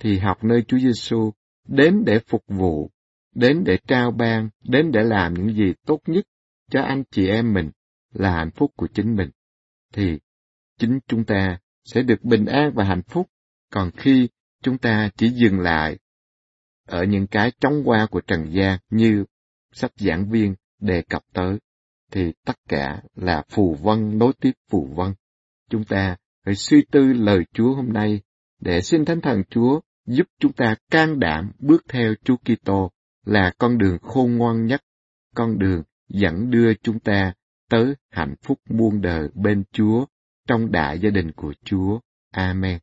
thì 0.00 0.18
học 0.18 0.44
nơi 0.44 0.62
Chúa 0.62 0.78
Giêsu 0.78 1.32
đến 1.68 2.02
để 2.06 2.18
phục 2.18 2.44
vụ, 2.48 2.90
đến 3.34 3.64
để 3.64 3.78
trao 3.86 4.10
ban, 4.10 4.48
đến 4.64 4.92
để 4.92 5.02
làm 5.02 5.34
những 5.34 5.56
gì 5.56 5.72
tốt 5.86 6.00
nhất 6.06 6.24
cho 6.70 6.82
anh 6.82 7.04
chị 7.10 7.28
em 7.28 7.52
mình 7.52 7.70
là 8.12 8.30
hạnh 8.30 8.50
phúc 8.50 8.72
của 8.76 8.86
chính 8.94 9.16
mình, 9.16 9.30
thì 9.92 10.18
chính 10.78 10.98
chúng 11.06 11.24
ta 11.24 11.58
sẽ 11.84 12.02
được 12.02 12.24
bình 12.24 12.46
an 12.46 12.72
và 12.74 12.84
hạnh 12.84 13.02
phúc. 13.02 13.28
Còn 13.70 13.90
khi 13.96 14.28
chúng 14.62 14.78
ta 14.78 15.10
chỉ 15.16 15.28
dừng 15.28 15.60
lại 15.60 15.98
ở 16.86 17.04
những 17.04 17.26
cái 17.26 17.52
chóng 17.60 17.82
qua 17.84 18.06
của 18.10 18.20
trần 18.20 18.52
gian 18.52 18.78
như 18.90 19.24
sách 19.72 19.92
giảng 19.96 20.30
viên 20.30 20.54
đề 20.80 21.02
cập 21.02 21.22
tới, 21.32 21.58
thì 22.10 22.32
tất 22.44 22.56
cả 22.68 23.02
là 23.14 23.42
phù 23.48 23.74
vân 23.74 24.18
nối 24.18 24.32
tiếp 24.40 24.52
phù 24.70 24.86
vân. 24.86 25.14
Chúng 25.70 25.84
ta 25.84 26.16
phải 26.44 26.54
suy 26.54 26.84
tư 26.90 27.12
lời 27.12 27.44
Chúa 27.52 27.74
hôm 27.74 27.92
nay 27.92 28.20
để 28.60 28.80
xin 28.80 29.04
Thánh 29.04 29.20
Thần 29.20 29.42
Chúa 29.50 29.80
giúp 30.06 30.26
chúng 30.38 30.52
ta 30.52 30.76
can 30.90 31.20
đảm 31.20 31.52
bước 31.58 31.84
theo 31.88 32.14
Chúa 32.24 32.36
Kitô 32.36 32.90
là 33.24 33.52
con 33.58 33.78
đường 33.78 33.98
khôn 34.02 34.36
ngoan 34.36 34.66
nhất, 34.66 34.82
con 35.34 35.58
đường 35.58 35.82
dẫn 36.08 36.50
đưa 36.50 36.74
chúng 36.74 36.98
ta 36.98 37.34
tới 37.68 37.94
hạnh 38.10 38.34
phúc 38.42 38.58
muôn 38.68 39.00
đời 39.00 39.28
bên 39.34 39.64
Chúa 39.72 40.06
trong 40.48 40.72
đại 40.72 41.00
gia 41.00 41.10
đình 41.10 41.32
của 41.32 41.54
Chúa. 41.64 42.00
Amen. 42.30 42.78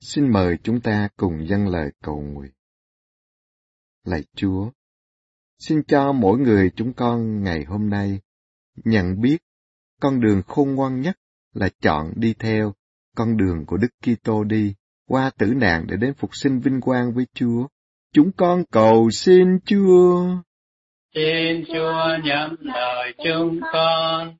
Xin 0.00 0.32
mời 0.32 0.56
chúng 0.62 0.80
ta 0.80 1.08
cùng 1.16 1.48
dâng 1.48 1.68
lời 1.68 1.92
cầu 2.02 2.20
nguyện. 2.20 2.52
Lạy 4.04 4.24
Chúa, 4.36 4.70
xin 5.58 5.82
cho 5.88 6.12
mỗi 6.12 6.38
người 6.38 6.70
chúng 6.76 6.92
con 6.92 7.42
ngày 7.42 7.64
hôm 7.64 7.90
nay 7.90 8.20
nhận 8.84 9.20
biết 9.20 9.38
con 10.00 10.20
đường 10.20 10.42
khôn 10.46 10.74
ngoan 10.74 11.00
nhất 11.00 11.18
là 11.52 11.68
chọn 11.80 12.12
đi 12.16 12.34
theo 12.38 12.74
con 13.16 13.36
đường 13.36 13.66
của 13.66 13.76
Đức 13.76 13.88
Kitô 14.00 14.44
đi 14.44 14.74
qua 15.06 15.30
tử 15.38 15.46
nạn 15.46 15.86
để 15.88 15.96
đến 15.96 16.14
phục 16.14 16.36
sinh 16.36 16.60
vinh 16.60 16.80
quang 16.80 17.14
với 17.14 17.26
Chúa. 17.34 17.66
Chúng 18.12 18.32
con 18.36 18.64
cầu 18.70 19.10
xin 19.10 19.58
Chúa. 19.64 20.26
Xin 21.14 21.64
Chúa 21.66 22.18
nhắm 22.24 22.56
lời 22.60 23.14
chúng 23.24 23.60
con. 23.72 24.36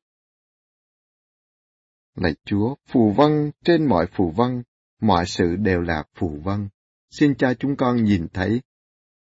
Lạy 2.15 2.35
Chúa, 2.45 2.75
phù 2.87 3.12
vân 3.12 3.51
trên 3.65 3.87
mọi 3.87 4.07
phù 4.07 4.31
vân, 4.31 4.62
mọi 5.01 5.27
sự 5.27 5.57
đều 5.57 5.81
là 5.81 6.05
phù 6.15 6.41
vân. 6.45 6.69
Xin 7.11 7.35
cho 7.35 7.55
chúng 7.55 7.77
con 7.77 8.05
nhìn 8.05 8.27
thấy 8.33 8.62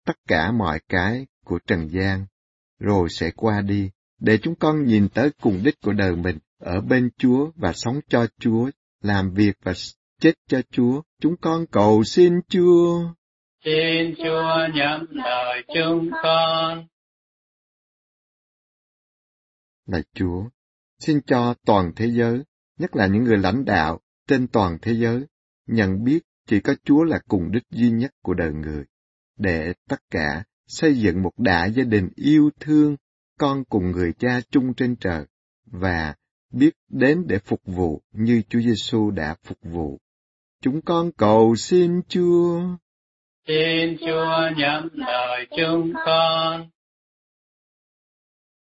tất 0.06 0.18
cả 0.28 0.52
mọi 0.52 0.80
cái 0.90 1.28
của 1.46 1.60
trần 1.68 1.88
gian, 1.89 2.26
rồi 2.80 3.10
sẽ 3.10 3.32
qua 3.36 3.62
đi, 3.62 3.89
để 4.20 4.38
chúng 4.42 4.56
con 4.56 4.86
nhìn 4.86 5.10
tới 5.10 5.30
cùng 5.42 5.62
đích 5.64 5.82
của 5.82 5.94
đời 5.94 6.16
mình 6.16 6.38
ở 6.60 6.82
bên 6.82 7.10
Chúa 7.18 7.52
và 7.56 7.74
sống 7.74 8.00
cho 8.08 8.28
Chúa, 8.39 8.70
làm 9.02 9.34
việc 9.34 9.58
và 9.64 9.74
chết 10.20 10.34
cho 10.48 10.62
Chúa. 10.72 11.02
Chúng 11.20 11.36
con 11.42 11.66
cầu 11.72 12.04
xin 12.04 12.42
Chúa. 12.48 13.14
Xin 13.66 14.16
Chúa 14.18 14.68
nhắm 14.74 15.06
lời 15.10 15.64
chúng 15.76 16.10
con. 16.24 16.88
Lạy 19.86 20.04
Chúa, 20.14 20.50
xin 21.00 21.22
cho 21.26 21.56
toàn 21.66 21.92
thế 21.96 22.08
giới, 22.08 22.44
nhất 22.78 22.96
là 22.96 23.08
những 23.08 23.24
người 23.24 23.38
lãnh 23.38 23.66
đạo 23.66 24.00
trên 24.28 24.48
toàn 24.48 24.78
thế 24.82 24.94
giới, 24.94 25.26
nhận 25.68 26.04
biết 26.04 26.20
chỉ 26.48 26.60
có 26.60 26.76
Chúa 26.84 27.04
là 27.04 27.20
cùng 27.28 27.52
đích 27.52 27.64
duy 27.70 27.89
nhất 27.92 28.12
của 28.24 28.34
đời 28.34 28.52
người, 28.54 28.86
để 29.38 29.74
tất 29.89 30.02
cả 30.10 30.44
xây 30.72 30.99
dựng 30.99 31.22
một 31.22 31.32
đại 31.38 31.72
gia 31.72 31.84
đình 31.84 32.09
yêu 32.15 32.49
thương 32.59 32.95
con 33.38 33.63
cùng 33.63 33.91
người 33.91 34.13
cha 34.13 34.41
chung 34.49 34.74
trên 34.74 34.95
trời 34.95 35.26
và 35.65 36.15
biết 36.51 36.72
đến 36.89 37.26
để 37.28 37.39
phục 37.39 37.61
vụ 37.65 38.01
như 38.11 38.41
Chúa 38.49 38.59
Giêsu 38.59 39.11
đã 39.11 39.36
phục 39.43 39.57
vụ. 39.61 39.99
Chúng 40.61 40.82
con 40.82 41.11
cầu 41.17 41.55
xin 41.55 42.01
Chúa. 42.07 42.61
Xin 43.47 43.97
Chúa 43.99 44.49
nhắm 44.57 44.89
lời 44.93 45.47
chúng 45.57 45.93
con. 46.05 46.69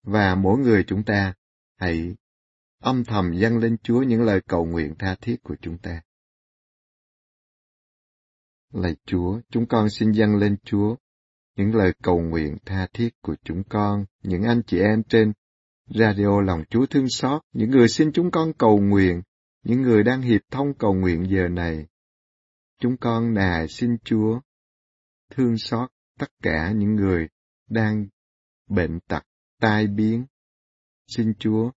Và 0.02 0.34
mỗi 0.34 0.58
người 0.58 0.84
chúng 0.86 1.02
ta 1.04 1.34
hãy 1.76 2.14
âm 2.82 3.04
thầm 3.04 3.32
dâng 3.32 3.58
lên 3.58 3.76
Chúa 3.82 4.02
những 4.02 4.22
lời 4.22 4.40
cầu 4.48 4.64
nguyện 4.64 4.94
tha 4.98 5.16
thiết 5.20 5.36
của 5.42 5.56
chúng 5.60 5.78
ta. 5.78 6.02
Lạy 8.72 8.96
Chúa, 9.06 9.40
chúng 9.50 9.66
con 9.66 9.90
xin 9.90 10.12
dâng 10.12 10.36
lên 10.36 10.56
Chúa 10.64 10.96
những 11.56 11.74
lời 11.74 11.92
cầu 12.02 12.20
nguyện 12.20 12.56
tha 12.64 12.86
thiết 12.92 13.08
của 13.22 13.36
chúng 13.44 13.62
con, 13.68 14.04
những 14.22 14.42
anh 14.42 14.62
chị 14.66 14.78
em 14.78 15.02
trên 15.02 15.32
radio 15.86 16.40
lòng 16.40 16.64
Chúa 16.70 16.86
thương 16.86 17.08
xót, 17.08 17.42
những 17.52 17.70
người 17.70 17.88
xin 17.88 18.12
chúng 18.12 18.30
con 18.30 18.52
cầu 18.58 18.78
nguyện, 18.80 19.22
những 19.62 19.82
người 19.82 20.02
đang 20.02 20.22
hiệp 20.22 20.40
thông 20.50 20.74
cầu 20.74 20.94
nguyện 20.94 21.26
giờ 21.30 21.48
này. 21.48 21.86
Chúng 22.78 22.96
con 22.96 23.34
nài 23.34 23.68
xin 23.68 23.96
Chúa 24.04 24.40
thương 25.30 25.58
xót 25.58 25.90
tất 26.18 26.30
cả 26.42 26.72
những 26.72 26.94
người 26.94 27.28
đang 27.68 28.06
bệnh 28.68 29.00
tật, 29.00 29.22
tai 29.60 29.86
biến. 29.86 30.26
Xin 31.06 31.34
Chúa 31.38 31.70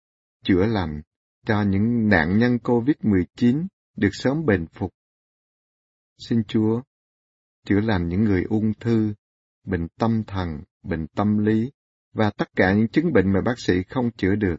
chữa 0.43 0.65
lành 0.65 1.01
cho 1.45 1.61
những 1.61 2.09
nạn 2.09 2.37
nhân 2.37 2.57
COVID-19 2.63 3.67
được 3.95 4.09
sớm 4.11 4.45
bình 4.45 4.65
phục. 4.73 4.93
Xin 6.17 6.43
Chúa 6.47 6.81
chữa 7.65 7.79
lành 7.79 8.07
những 8.07 8.23
người 8.23 8.43
ung 8.43 8.73
thư, 8.79 9.13
bệnh 9.67 9.87
tâm 9.99 10.23
thần, 10.23 10.47
bệnh 10.83 11.07
tâm 11.07 11.37
lý 11.37 11.71
và 12.13 12.31
tất 12.37 12.49
cả 12.55 12.73
những 12.73 12.87
chứng 12.87 13.13
bệnh 13.13 13.33
mà 13.33 13.41
bác 13.45 13.59
sĩ 13.59 13.73
không 13.89 14.11
chữa 14.11 14.35
được. 14.35 14.55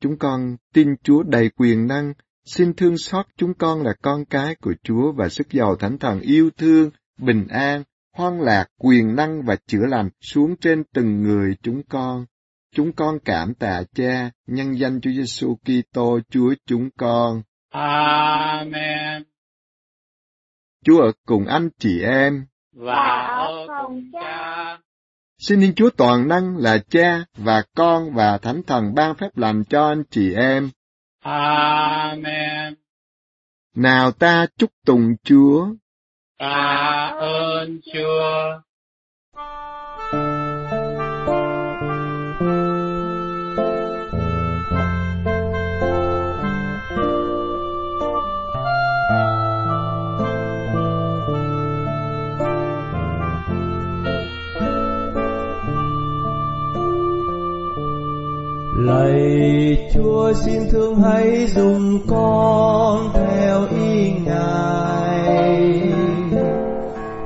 Chúng 0.00 0.18
con 0.18 0.56
tin 0.74 0.88
Chúa 1.02 1.22
đầy 1.22 1.50
quyền 1.50 1.86
năng, 1.86 2.12
xin 2.44 2.74
thương 2.74 2.98
xót 2.98 3.26
chúng 3.36 3.54
con 3.54 3.82
là 3.82 3.94
con 4.02 4.24
cái 4.24 4.54
của 4.54 4.74
Chúa 4.82 5.12
và 5.12 5.28
sức 5.28 5.50
giàu 5.50 5.76
thánh 5.76 5.98
thần 5.98 6.20
yêu 6.20 6.50
thương, 6.56 6.90
bình 7.18 7.46
an, 7.48 7.82
hoan 8.16 8.40
lạc, 8.40 8.66
quyền 8.78 9.16
năng 9.16 9.42
và 9.42 9.56
chữa 9.66 9.86
lành 9.86 10.10
xuống 10.20 10.56
trên 10.60 10.84
từng 10.94 11.22
người 11.22 11.56
chúng 11.62 11.82
con. 11.88 12.26
Chúng 12.74 12.92
con 12.92 13.18
cảm 13.24 13.54
tạ 13.54 13.82
Cha, 13.94 14.30
nhân 14.46 14.78
danh 14.78 15.00
Chúa 15.00 15.10
Giêsu 15.10 15.56
Kitô, 15.56 16.20
Chúa 16.30 16.54
chúng 16.66 16.90
con. 16.96 17.42
Amen. 17.70 19.22
Chúa 20.84 21.00
ở 21.00 21.12
cùng 21.26 21.46
anh 21.46 21.68
chị 21.78 22.02
em. 22.02 22.46
Và 22.72 23.26
ở 23.26 23.66
cùng 23.82 24.10
cha. 24.12 24.78
Xin 25.38 25.60
Thiên 25.60 25.74
Chúa 25.74 25.90
toàn 25.96 26.28
năng 26.28 26.56
là 26.56 26.78
Cha 26.78 27.24
và 27.36 27.62
Con 27.74 28.14
và 28.14 28.38
Thánh 28.38 28.62
Thần 28.66 28.94
ban 28.94 29.14
phép 29.14 29.36
lành 29.36 29.64
cho 29.64 29.88
anh 29.88 30.02
chị 30.10 30.34
em. 30.34 30.70
Amen. 31.20 32.74
Nào 33.74 34.12
ta 34.12 34.46
chúc 34.56 34.70
tùng 34.86 35.16
Chúa. 35.24 35.68
Tạ 36.38 37.16
ơn 37.20 37.80
Chúa. 37.92 38.60
Lạy 58.76 59.90
Chúa 59.94 60.32
xin 60.32 60.62
thương 60.70 61.02
hãy 61.02 61.46
dùng 61.46 61.98
con 62.06 63.10
theo 63.14 63.60
ý 63.70 64.12
Ngài. 64.24 65.92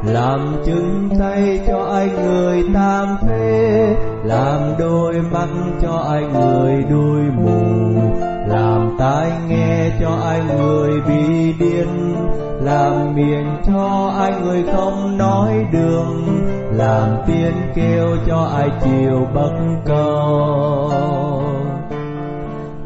Làm 0.06 0.56
chứng 0.66 1.08
tay 1.18 1.60
cho 1.66 1.78
ai 1.78 2.08
người 2.08 2.64
tam 2.74 3.16
phế, 3.26 3.96
Làm 4.24 4.60
đôi 4.78 5.14
mắt 5.32 5.48
cho 5.82 5.92
ai 5.92 6.22
người 6.22 6.84
đôi 6.90 7.22
mù, 7.36 8.00
Làm 8.48 8.96
tai 8.98 9.32
nghe 9.48 9.90
cho 10.00 10.10
ai 10.24 10.40
người 10.56 10.90
bị 11.08 11.52
điên, 11.58 12.14
Làm 12.60 13.14
miệng 13.14 13.56
cho 13.66 14.12
ai 14.18 14.32
người 14.44 14.64
không 14.72 15.18
nói 15.18 15.66
đường. 15.72 16.63
Làm 16.76 17.08
tiếng 17.26 17.72
kêu 17.74 18.16
cho 18.26 18.50
ai 18.56 18.70
chiều 18.84 19.28
bất 19.34 19.52
cầu 19.86 20.92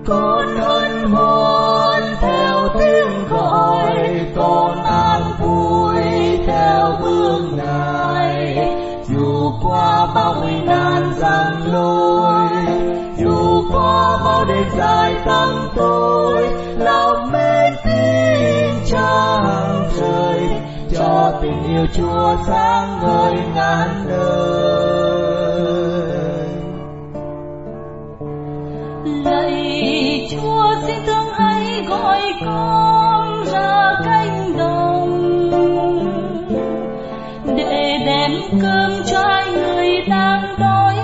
con 0.06 0.56
hân 0.56 1.10
hoan 1.10 2.02
theo 2.20 2.68
tiếng 2.78 3.28
gọi, 3.30 4.26
con 4.36 4.84
an 4.84 5.22
vui 5.40 6.02
theo 6.46 6.92
bước 7.00 7.40
ngài 7.56 8.68
dù 9.08 9.52
qua 9.62 10.06
bao 10.14 10.34
nguy 10.40 10.60
nan 10.66 11.02
gian 11.16 11.72
lối, 11.72 12.48
dù 13.18 13.62
qua 13.72 14.18
bao 14.24 14.44
đêm 14.44 14.64
dài 14.78 15.14
tăng 15.26 15.68
tôi 15.76 16.48
lòng 16.78 17.32
mê 17.32 17.70
tin 17.84 18.74
trang 18.86 19.88
trời 19.98 20.57
cho 20.96 21.32
tình 21.42 21.62
yêu 21.68 21.86
chúa 21.94 22.36
sáng 22.46 23.00
ngời 23.02 23.34
ngàn 23.54 23.88
đời. 24.08 24.48
Lạy 29.24 30.28
chúa 30.30 30.74
xin 30.86 30.96
thương 31.06 31.32
hãy 31.34 31.84
gọi 31.88 32.22
con 32.46 33.44
ra 33.44 33.92
cánh 34.04 34.56
đồng, 34.58 35.34
để 37.56 37.98
đem 38.06 38.32
cơm 38.62 38.90
cho 39.10 39.20
ai 39.20 39.44
người 39.52 39.88
đang 40.08 40.56
đói, 40.60 40.94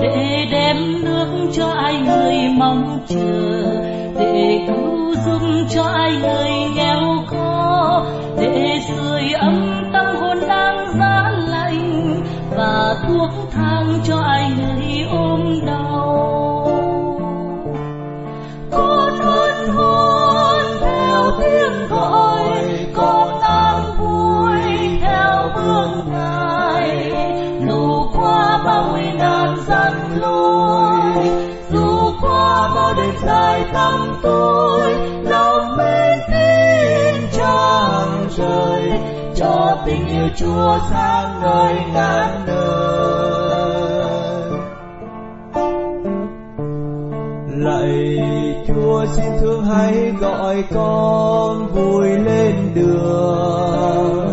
để 0.00 0.46
đem 0.52 0.76
nước 1.04 1.50
cho 1.52 1.66
ai 1.66 1.94
người 2.00 2.36
mong 2.58 2.98
chờ, 3.08 3.62
để 4.20 4.64
cứu 4.66 5.14
giúp 5.26 5.42
cho 5.70 5.82
ai 5.82 6.12
người 6.22 6.50
nghèo 6.76 7.00
khó 7.26 8.04
để 8.36 8.80
sưởi 8.88 9.32
ấm 9.32 9.84
tâm 9.92 10.16
hồn 10.16 10.38
đang 10.48 10.98
giá 10.98 11.30
lạnh 11.48 12.22
và 12.50 12.94
thuốc 13.08 13.30
thang 13.52 13.98
cho 14.04 14.16
ai 14.16 14.52
người 14.56 15.06
ôm 15.10 15.66
đau. 15.66 16.70
Con 18.70 19.18
hân 19.18 19.68
hoan 19.68 20.64
theo 20.80 21.30
tiếng 21.38 21.88
gọi 21.88 22.42
con 22.94 23.40
đang 23.40 23.82
vui 23.98 24.98
theo 25.00 25.50
bước 25.54 25.88
ngài. 26.12 27.12
Dù 27.68 28.06
qua 28.16 28.62
bao 28.64 28.84
nguy 28.92 29.12
nan 29.18 29.56
gian 29.66 29.92
lối, 30.20 31.28
dù 31.70 32.10
qua 32.20 32.70
bao 32.74 32.94
đêm 32.96 33.14
dài 33.26 33.64
tăm 33.72 34.16
tối 34.22 34.63
cho 39.36 39.76
tình 39.86 40.06
yêu 40.06 40.28
chúa 40.36 40.78
sáng 40.90 41.40
ngời 41.42 41.74
ngàn 41.94 42.44
đời 42.46 42.84
lạy 47.64 48.18
chúa 48.68 49.04
xin 49.06 49.24
thương 49.40 49.64
hãy 49.64 50.12
gọi 50.20 50.64
con 50.74 51.66
vui 51.66 52.08
lên 52.08 52.54
đường. 52.74 54.26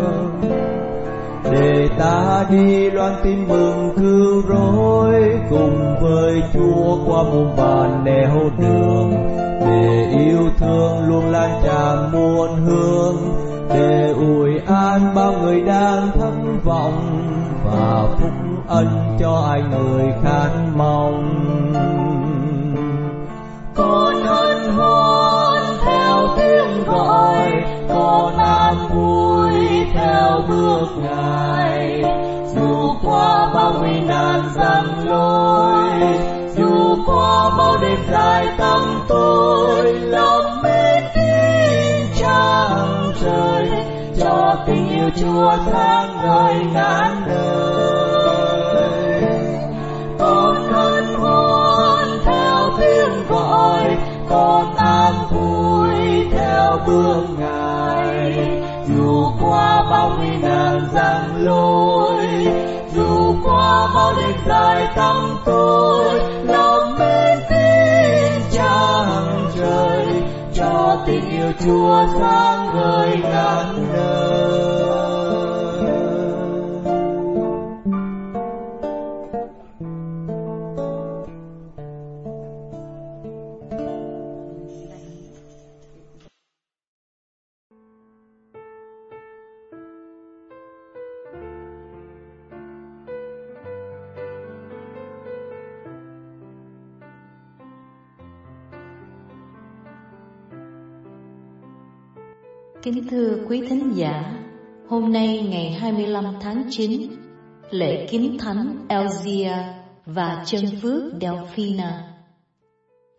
Để 1.52 1.88
ta 1.98 2.46
đi 2.50 2.90
loan 2.90 3.14
tin 3.24 3.48
mừng 3.48 3.90
cứu 3.96 4.42
rỗi 4.48 5.40
cùng 5.50 5.94
với 6.00 6.42
chúa 6.52 6.96
qua 7.06 7.22
muôn 7.22 7.56
vàn 7.56 8.04
nẻo 8.04 8.50
đường. 8.58 9.12
Để 9.60 10.12
yêu 10.18 10.50
thương 10.58 11.08
luôn 11.08 11.30
lan 11.32 11.60
tràn 11.64 12.12
muôn 12.12 12.56
hương. 12.66 13.16
Để 13.68 14.12
ủi 14.16 14.41
an 14.74 15.14
bao 15.14 15.32
người 15.32 15.60
đang 15.60 16.10
thất 16.14 16.32
vọng 16.64 17.22
và 17.64 18.04
phúc 18.20 18.32
ân 18.68 19.16
cho 19.20 19.46
ai 19.50 19.62
người 19.62 20.12
khát 20.24 20.50
mong. 20.76 21.42
Con 23.74 24.14
hân 24.14 24.72
hoan 24.76 25.62
theo 25.84 26.28
tiếng 26.36 26.84
gọi 26.86 27.64
con 27.88 28.36
an 28.38 28.74
vui 28.94 29.52
theo 29.94 30.40
bước 30.48 30.86
ngài. 31.02 32.02
Dù 32.54 32.94
qua 33.04 33.50
bao 33.54 33.72
nguy 33.78 34.00
nan 34.00 34.40
gian 34.54 34.84
lối, 35.04 35.90
dù 36.56 36.96
qua 37.06 37.50
bao 37.58 37.76
đêm 37.82 37.98
dài 38.10 38.51
cho 44.52 44.58
tình 44.66 44.88
yêu 44.88 45.10
chúa 45.16 45.56
tháng 45.72 46.16
ngời 46.22 46.54
ngàn 46.72 47.22
đời. 47.26 49.22
Con 50.18 50.56
hân 50.72 51.14
hoan 51.14 52.08
theo 52.24 52.70
tiếng 52.80 53.26
gọi, 53.28 53.96
con 54.28 54.76
an 54.76 55.14
vui 55.30 56.26
theo 56.32 56.78
bước 56.86 57.24
ngài. 57.38 58.48
Dù 58.88 59.26
qua 59.40 59.84
bao 59.90 60.12
nguy 60.18 60.36
nan 60.42 60.88
gian 60.94 61.44
lối, 61.44 62.26
dù 62.94 63.34
qua 63.44 63.88
bao 63.94 64.12
đêm 64.16 64.36
dài 64.46 64.88
tâm 64.96 65.36
tối 65.44 66.20
lòng 66.44 66.98
mê 66.98 67.36
tin 67.50 68.42
chẳng 68.52 69.50
trời, 69.58 70.06
cho 70.54 70.96
tình 71.06 71.30
yêu 71.30 71.52
chúa 71.64 72.04
sáng 72.20 72.74
ngời 72.74 73.16
ngàn 73.22 73.86
đời. 73.94 74.31
Kính 102.82 103.08
thưa 103.10 103.36
quý 103.48 103.62
thính 103.68 103.92
giả, 103.94 104.40
hôm 104.88 105.12
nay 105.12 105.46
ngày 105.50 105.70
25 105.70 106.24
tháng 106.40 106.64
9, 106.70 107.10
lễ 107.70 108.06
kính 108.10 108.38
thánh 108.38 108.86
Elzia 108.88 109.56
và 110.06 110.42
chân 110.46 110.64
phước 110.82 111.02
Delphina. 111.20 112.14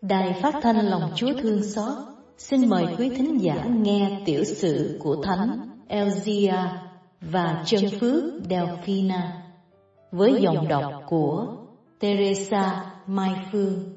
Đài 0.02 0.32
phát 0.42 0.54
thanh 0.62 0.76
lòng 0.76 1.12
Chúa 1.14 1.32
thương 1.42 1.62
xót 1.62 1.92
xin 2.38 2.68
mời 2.68 2.84
quý 2.98 3.10
thính 3.16 3.40
giả 3.40 3.64
nghe 3.64 4.22
tiểu 4.24 4.44
sử 4.44 4.98
của 5.02 5.16
thánh 5.22 5.68
Elzia 5.88 6.66
và 7.20 7.62
chân 7.66 7.84
phước 8.00 8.24
Delphina 8.50 9.42
với 10.12 10.42
giọng 10.42 10.68
đọc 10.68 10.92
của 11.06 11.46
Teresa 12.00 12.84
Mai 13.06 13.32
Phương. 13.52 13.93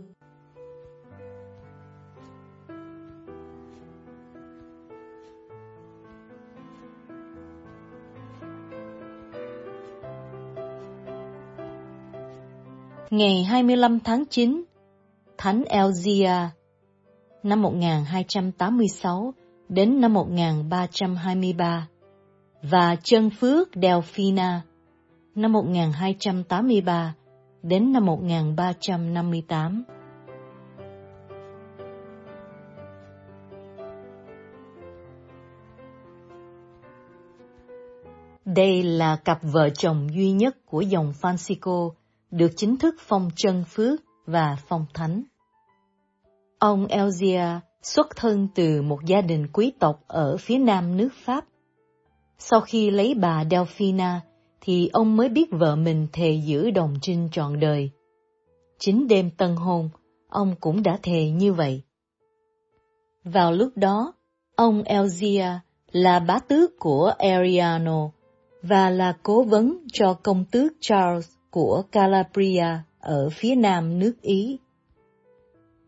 Ngày 13.09 13.43
25 13.43 13.99
tháng 13.99 14.23
9, 14.29 14.63
Thánh 15.37 15.63
Elzia, 15.63 16.47
năm 17.43 17.61
1286 17.61 19.33
đến 19.69 20.01
năm 20.01 20.13
1323, 20.13 21.87
và 22.61 22.95
Chân 23.03 23.29
Phước 23.29 23.69
Delphina, 23.81 24.61
năm 25.35 25.53
1283 25.53 27.13
đến 27.63 27.91
năm 27.91 28.05
1358. 28.05 29.83
Đây 38.45 38.83
là 38.83 39.15
cặp 39.15 39.39
vợ 39.41 39.69
chồng 39.69 40.07
duy 40.15 40.31
nhất 40.31 40.57
của 40.65 40.81
dòng 40.81 41.13
Francisco 41.21 41.91
được 42.31 42.51
chính 42.55 42.77
thức 42.77 42.95
phong 42.99 43.29
chân 43.35 43.63
phước 43.67 43.99
và 44.25 44.57
phong 44.67 44.85
thánh. 44.93 45.23
Ông 46.59 46.85
Elzia 46.85 47.59
xuất 47.81 48.07
thân 48.15 48.47
từ 48.55 48.81
một 48.81 49.05
gia 49.05 49.21
đình 49.21 49.47
quý 49.53 49.71
tộc 49.79 50.03
ở 50.07 50.37
phía 50.37 50.57
nam 50.57 50.97
nước 50.97 51.09
Pháp. 51.25 51.45
Sau 52.39 52.61
khi 52.61 52.89
lấy 52.89 53.13
bà 53.13 53.43
Delphina, 53.51 54.21
thì 54.61 54.89
ông 54.93 55.17
mới 55.17 55.29
biết 55.29 55.49
vợ 55.51 55.75
mình 55.75 56.07
thề 56.13 56.41
giữ 56.45 56.71
đồng 56.71 56.93
trinh 57.01 57.29
trọn 57.31 57.59
đời. 57.59 57.89
Chính 58.79 59.07
đêm 59.07 59.29
tân 59.37 59.55
hôn, 59.55 59.89
ông 60.29 60.55
cũng 60.59 60.83
đã 60.83 60.99
thề 61.03 61.29
như 61.29 61.53
vậy. 61.53 61.81
Vào 63.23 63.51
lúc 63.51 63.71
đó, 63.75 64.13
ông 64.55 64.83
Elzia 64.83 65.57
là 65.91 66.19
bá 66.19 66.39
tước 66.39 66.79
của 66.79 67.13
Ariano 67.17 68.09
và 68.61 68.89
là 68.89 69.17
cố 69.23 69.43
vấn 69.43 69.77
cho 69.93 70.13
công 70.13 70.45
tước 70.51 70.73
Charles 70.81 71.36
của 71.57 71.83
Calabria 71.91 72.67
ở 72.99 73.29
phía 73.29 73.55
nam 73.55 73.99
nước 73.99 74.21
Ý. 74.21 74.59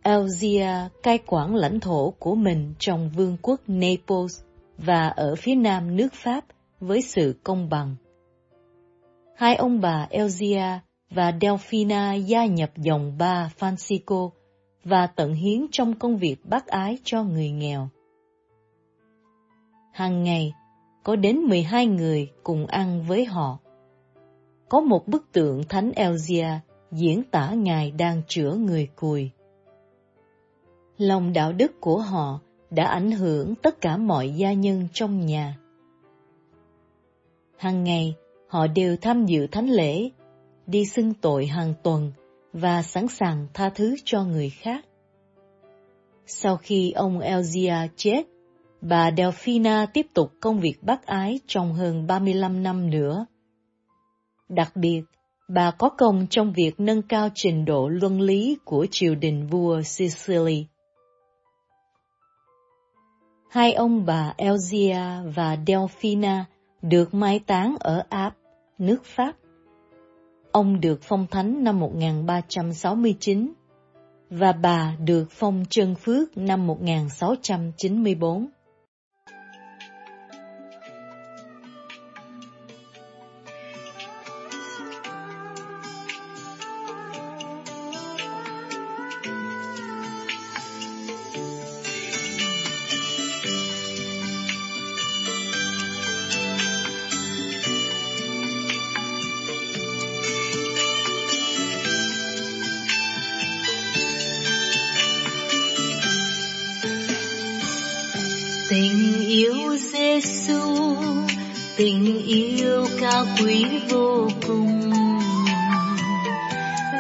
Elzia 0.04 0.90
cai 1.04 1.20
quản 1.28 1.56
lãnh 1.56 1.80
thổ 1.80 2.14
của 2.20 2.36
mình 2.36 2.74
trong 2.80 3.10
vương 3.16 3.38
quốc 3.42 3.62
Naples 3.68 4.42
và 4.78 5.08
ở 5.08 5.36
phía 5.36 5.56
nam 5.56 5.96
nước 5.96 6.14
Pháp 6.14 6.46
với 6.80 7.02
sự 7.02 7.36
công 7.44 7.70
bằng. 7.70 7.96
Hai 9.36 9.56
ông 9.56 9.82
bà 9.82 10.08
Elzia 10.12 10.78
và 11.10 11.34
Delphina 11.42 12.14
gia 12.14 12.46
nhập 12.46 12.72
dòng 12.78 13.18
ba 13.18 13.52
Francisco 13.60 14.30
và 14.84 15.08
tận 15.08 15.34
hiến 15.34 15.66
trong 15.72 15.96
công 16.00 16.18
việc 16.18 16.36
bác 16.46 16.68
ái 16.68 16.98
cho 17.04 17.24
người 17.24 17.50
nghèo. 17.50 17.90
Hàng 19.94 20.24
ngày, 20.24 20.54
có 21.04 21.16
đến 21.16 21.38
12 21.38 21.86
người 21.86 22.30
cùng 22.44 22.66
ăn 22.66 23.04
với 23.08 23.26
họ. 23.26 23.60
Có 24.70 24.80
một 24.80 25.08
bức 25.08 25.32
tượng 25.32 25.64
Thánh 25.70 25.92
Elzia 25.92 26.58
diễn 26.92 27.24
tả 27.32 27.52
Ngài 27.52 27.92
đang 27.92 28.22
chữa 28.28 28.54
người 28.54 28.88
cùi. 28.96 29.30
Lòng 30.98 31.34
đạo 31.34 31.54
đức 31.54 31.72
của 31.82 32.00
họ 32.00 32.40
đã 32.70 32.86
ảnh 32.86 33.12
hưởng 33.12 33.56
tất 33.56 33.82
cả 33.82 33.98
mọi 33.98 34.30
gia 34.30 34.54
nhân 34.54 34.88
trong 34.94 35.26
nhà. 35.26 35.58
Hàng 37.58 37.84
ngày, 37.84 38.16
họ 38.48 38.68
đều 38.68 38.98
tham 38.98 39.26
dự 39.26 39.48
thánh 39.48 39.70
lễ, 39.70 40.10
đi 40.68 40.86
xưng 40.86 41.14
tội 41.14 41.46
hàng 41.46 41.74
tuần 41.84 42.12
và 42.54 42.82
sẵn 42.82 43.08
sàng 43.08 43.48
tha 43.54 43.70
thứ 43.70 43.96
cho 44.04 44.24
người 44.24 44.50
khác. 44.50 44.86
Sau 46.26 46.58
khi 46.58 46.92
ông 46.92 47.20
Elzia 47.20 47.88
chết, 47.96 48.24
bà 48.82 49.12
Delphina 49.18 49.86
tiếp 49.94 50.06
tục 50.14 50.32
công 50.40 50.60
việc 50.60 50.84
bác 50.84 51.06
ái 51.06 51.40
trong 51.48 51.74
hơn 51.74 52.08
35 52.08 52.64
năm 52.64 52.90
nữa. 52.90 53.26
Đặc 54.50 54.72
biệt, 54.76 55.02
bà 55.48 55.72
có 55.72 55.90
công 55.90 56.28
trong 56.30 56.54
việc 56.54 56.80
nâng 56.80 57.02
cao 57.02 57.30
trình 57.36 57.66
độ 57.66 57.88
luân 57.88 58.22
lý 58.22 58.58
của 58.66 58.88
triều 58.92 59.16
đình 59.16 59.48
vua 59.48 59.82
Sicily. 59.82 60.66
Hai 63.50 63.74
ông 63.74 64.06
bà 64.06 64.34
Elzia 64.38 65.32
và 65.32 65.58
Delphina 65.68 66.46
được 66.82 67.14
mai 67.14 67.40
táng 67.40 67.76
ở 67.80 68.04
Áp, 68.10 68.36
nước 68.78 69.06
Pháp. 69.06 69.36
Ông 70.52 70.80
được 70.82 71.00
phong 71.02 71.28
thánh 71.32 71.64
năm 71.64 71.80
1369 71.80 73.54
và 74.30 74.52
bà 74.52 74.96
được 75.06 75.26
phong 75.32 75.64
chân 75.70 75.96
phước 75.96 76.38
năm 76.38 76.68
1694. 76.68 78.48
Yêu 113.10 113.26
cao 113.26 113.26
quý 113.40 113.66
vô 113.90 114.30
cùng. 114.48 114.92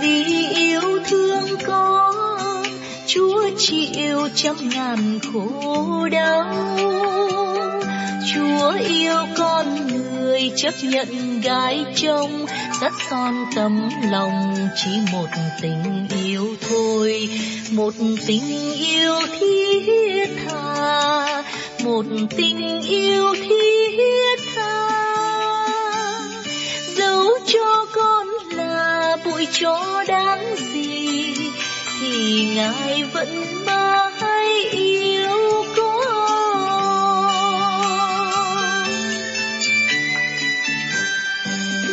Vì 0.02 0.48
yêu 0.56 0.82
thương 1.10 1.58
con, 1.68 2.14
Chúa 3.08 3.50
chịu 3.58 4.28
trăm 4.36 4.56
ngàn 4.70 5.20
khổ 5.34 6.08
đau. 6.12 6.46
Chúa 8.34 8.72
yêu 8.88 9.16
con 9.38 9.88
người 9.88 10.52
chấp 10.56 10.74
nhận 10.84 11.42
gái 11.42 11.86
trông 11.96 12.46
sắt 12.82 12.92
son 13.10 13.46
tấm 13.56 13.90
lòng 14.12 14.56
chỉ 14.76 14.92
một 15.12 15.28
tình 15.62 16.08
yêu 16.24 16.56
thôi. 16.70 17.30
Một 17.72 17.94
tình 18.28 18.74
yêu 18.74 19.16
thiết 19.40 20.30
tha, 20.46 21.44
một 21.84 22.06
tình 22.38 22.82
yêu 22.82 23.36
cho 29.52 30.04
đáng 30.08 30.56
gì 30.74 31.34
thì 32.02 32.46
ngài 32.56 33.04
vẫn 33.14 33.44
mãi 33.66 34.70
yêu 34.72 35.66
con 35.78 36.10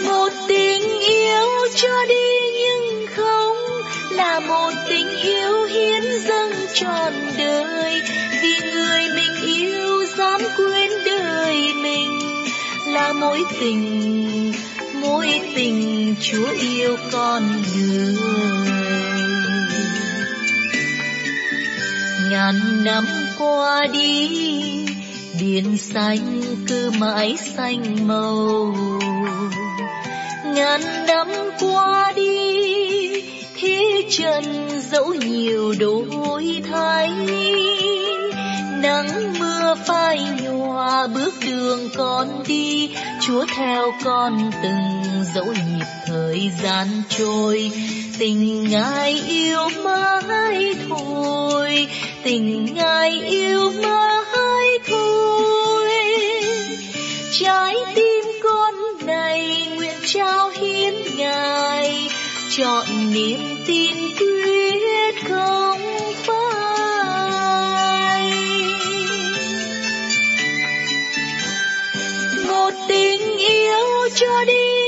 một 0.05 0.29
tình 0.49 1.01
yêu 1.01 1.47
cho 1.75 2.05
đi 2.09 2.39
nhưng 2.59 3.07
không 3.17 3.57
là 4.11 4.41
một 4.41 4.73
tình 4.89 5.09
yêu 5.23 5.65
hiến 5.65 6.03
dâng 6.29 6.53
trọn 6.75 7.13
đời. 7.39 8.03
Vì 8.43 8.55
người 8.75 9.09
mình 9.15 9.35
yêu 9.45 10.05
dám 10.19 10.41
quên 10.57 10.91
đời 11.05 11.73
mình 11.83 12.21
là 12.87 13.13
mối 13.13 13.43
tình 13.61 13.86
chúa 16.21 16.53
yêu 16.61 16.97
con 17.13 17.43
người. 17.75 18.17
Ngàn 22.31 22.85
năm 22.85 23.07
qua 23.39 23.87
đi, 23.93 24.29
biển 25.41 25.79
xanh 25.79 26.43
cứ 26.69 26.91
mãi 26.99 27.37
xanh 27.57 28.09
màu. 28.09 28.75
Ngàn 30.45 31.07
năm 31.07 31.29
qua 31.61 32.13
đi, 32.17 33.23
thế 33.57 34.05
trần 34.11 34.69
dẫu 34.91 35.15
nhiều 35.15 35.75
đổi 35.79 36.63
thay. 36.71 37.11
Nắng 38.83 39.35
mưa 39.39 39.75
phai 39.87 40.21
nhòa 40.43 41.07
bước 41.07 41.35
đường 41.47 41.89
con 41.97 42.29
đi, 42.47 42.91
chúa 43.21 43.45
theo 43.57 43.93
con 44.05 44.51
từng 44.63 45.25
dẫu 45.35 45.45
nhiều 45.45 45.76
thời 46.37 46.51
gian 46.63 46.87
trôi. 47.09 47.71
Tình 48.19 48.71
ngài 48.71 49.23
yêu 49.29 49.69
mãi 49.85 50.75
thôi. 50.89 51.89
Tình 52.25 52.75
ngài 52.75 53.21
yêu 53.21 53.73
mãi 53.83 54.79
thôi. 54.87 55.91
Trái 57.33 57.77
tim 57.95 58.25
con 58.43 58.75
này 59.07 59.67
nguyện 59.77 59.97
trao 60.07 60.51
hiến 60.51 60.95
ngài. 61.17 62.09
Chọn 62.57 63.13
niềm 63.15 63.57
tin 63.67 63.97
quyết 64.19 65.15
không 65.29 65.81
phai. 66.15 66.33
Một 72.49 72.71
tình 72.89 73.39
yêu 73.39 74.09
cho 74.15 74.45
đi 74.47 74.86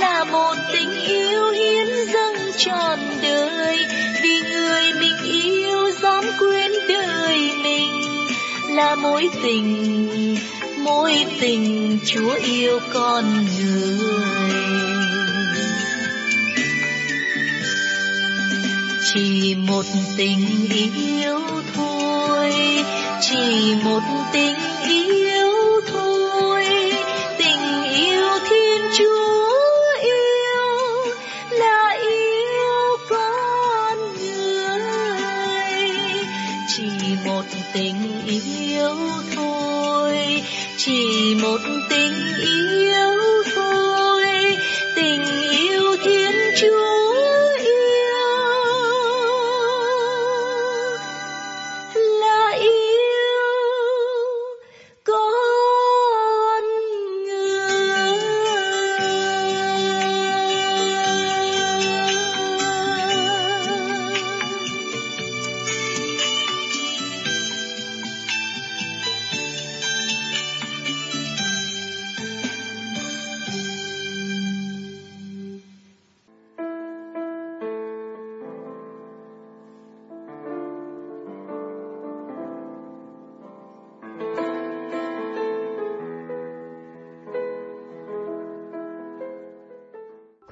là 0.00 0.24
một 0.24 0.54
tình 0.72 0.90
yêu 1.06 1.50
hiến 1.50 1.86
dâng 2.12 2.52
trọn 2.56 2.98
đời. 3.22 3.78
Vì 4.22 4.40
người 4.52 4.92
mình 5.00 5.16
yêu 5.24 5.90
dám 6.02 6.24
quên 6.38 6.72
đời 6.88 7.50
mình, 7.62 7.90
là 8.68 8.94
mối 8.94 9.28
tình 9.42 10.36
mối 10.84 11.24
tình 11.40 11.98
chúa 12.06 12.34
yêu 12.42 12.80
con 12.92 13.24
người. 13.34 14.50
Chỉ 19.14 19.54
một 19.54 19.84
tình 20.16 20.46
yêu 20.70 21.40
thôi, 21.74 22.52
chỉ 23.20 23.74
một 23.84 24.02
tình 24.32 24.56
yêu 24.88 25.19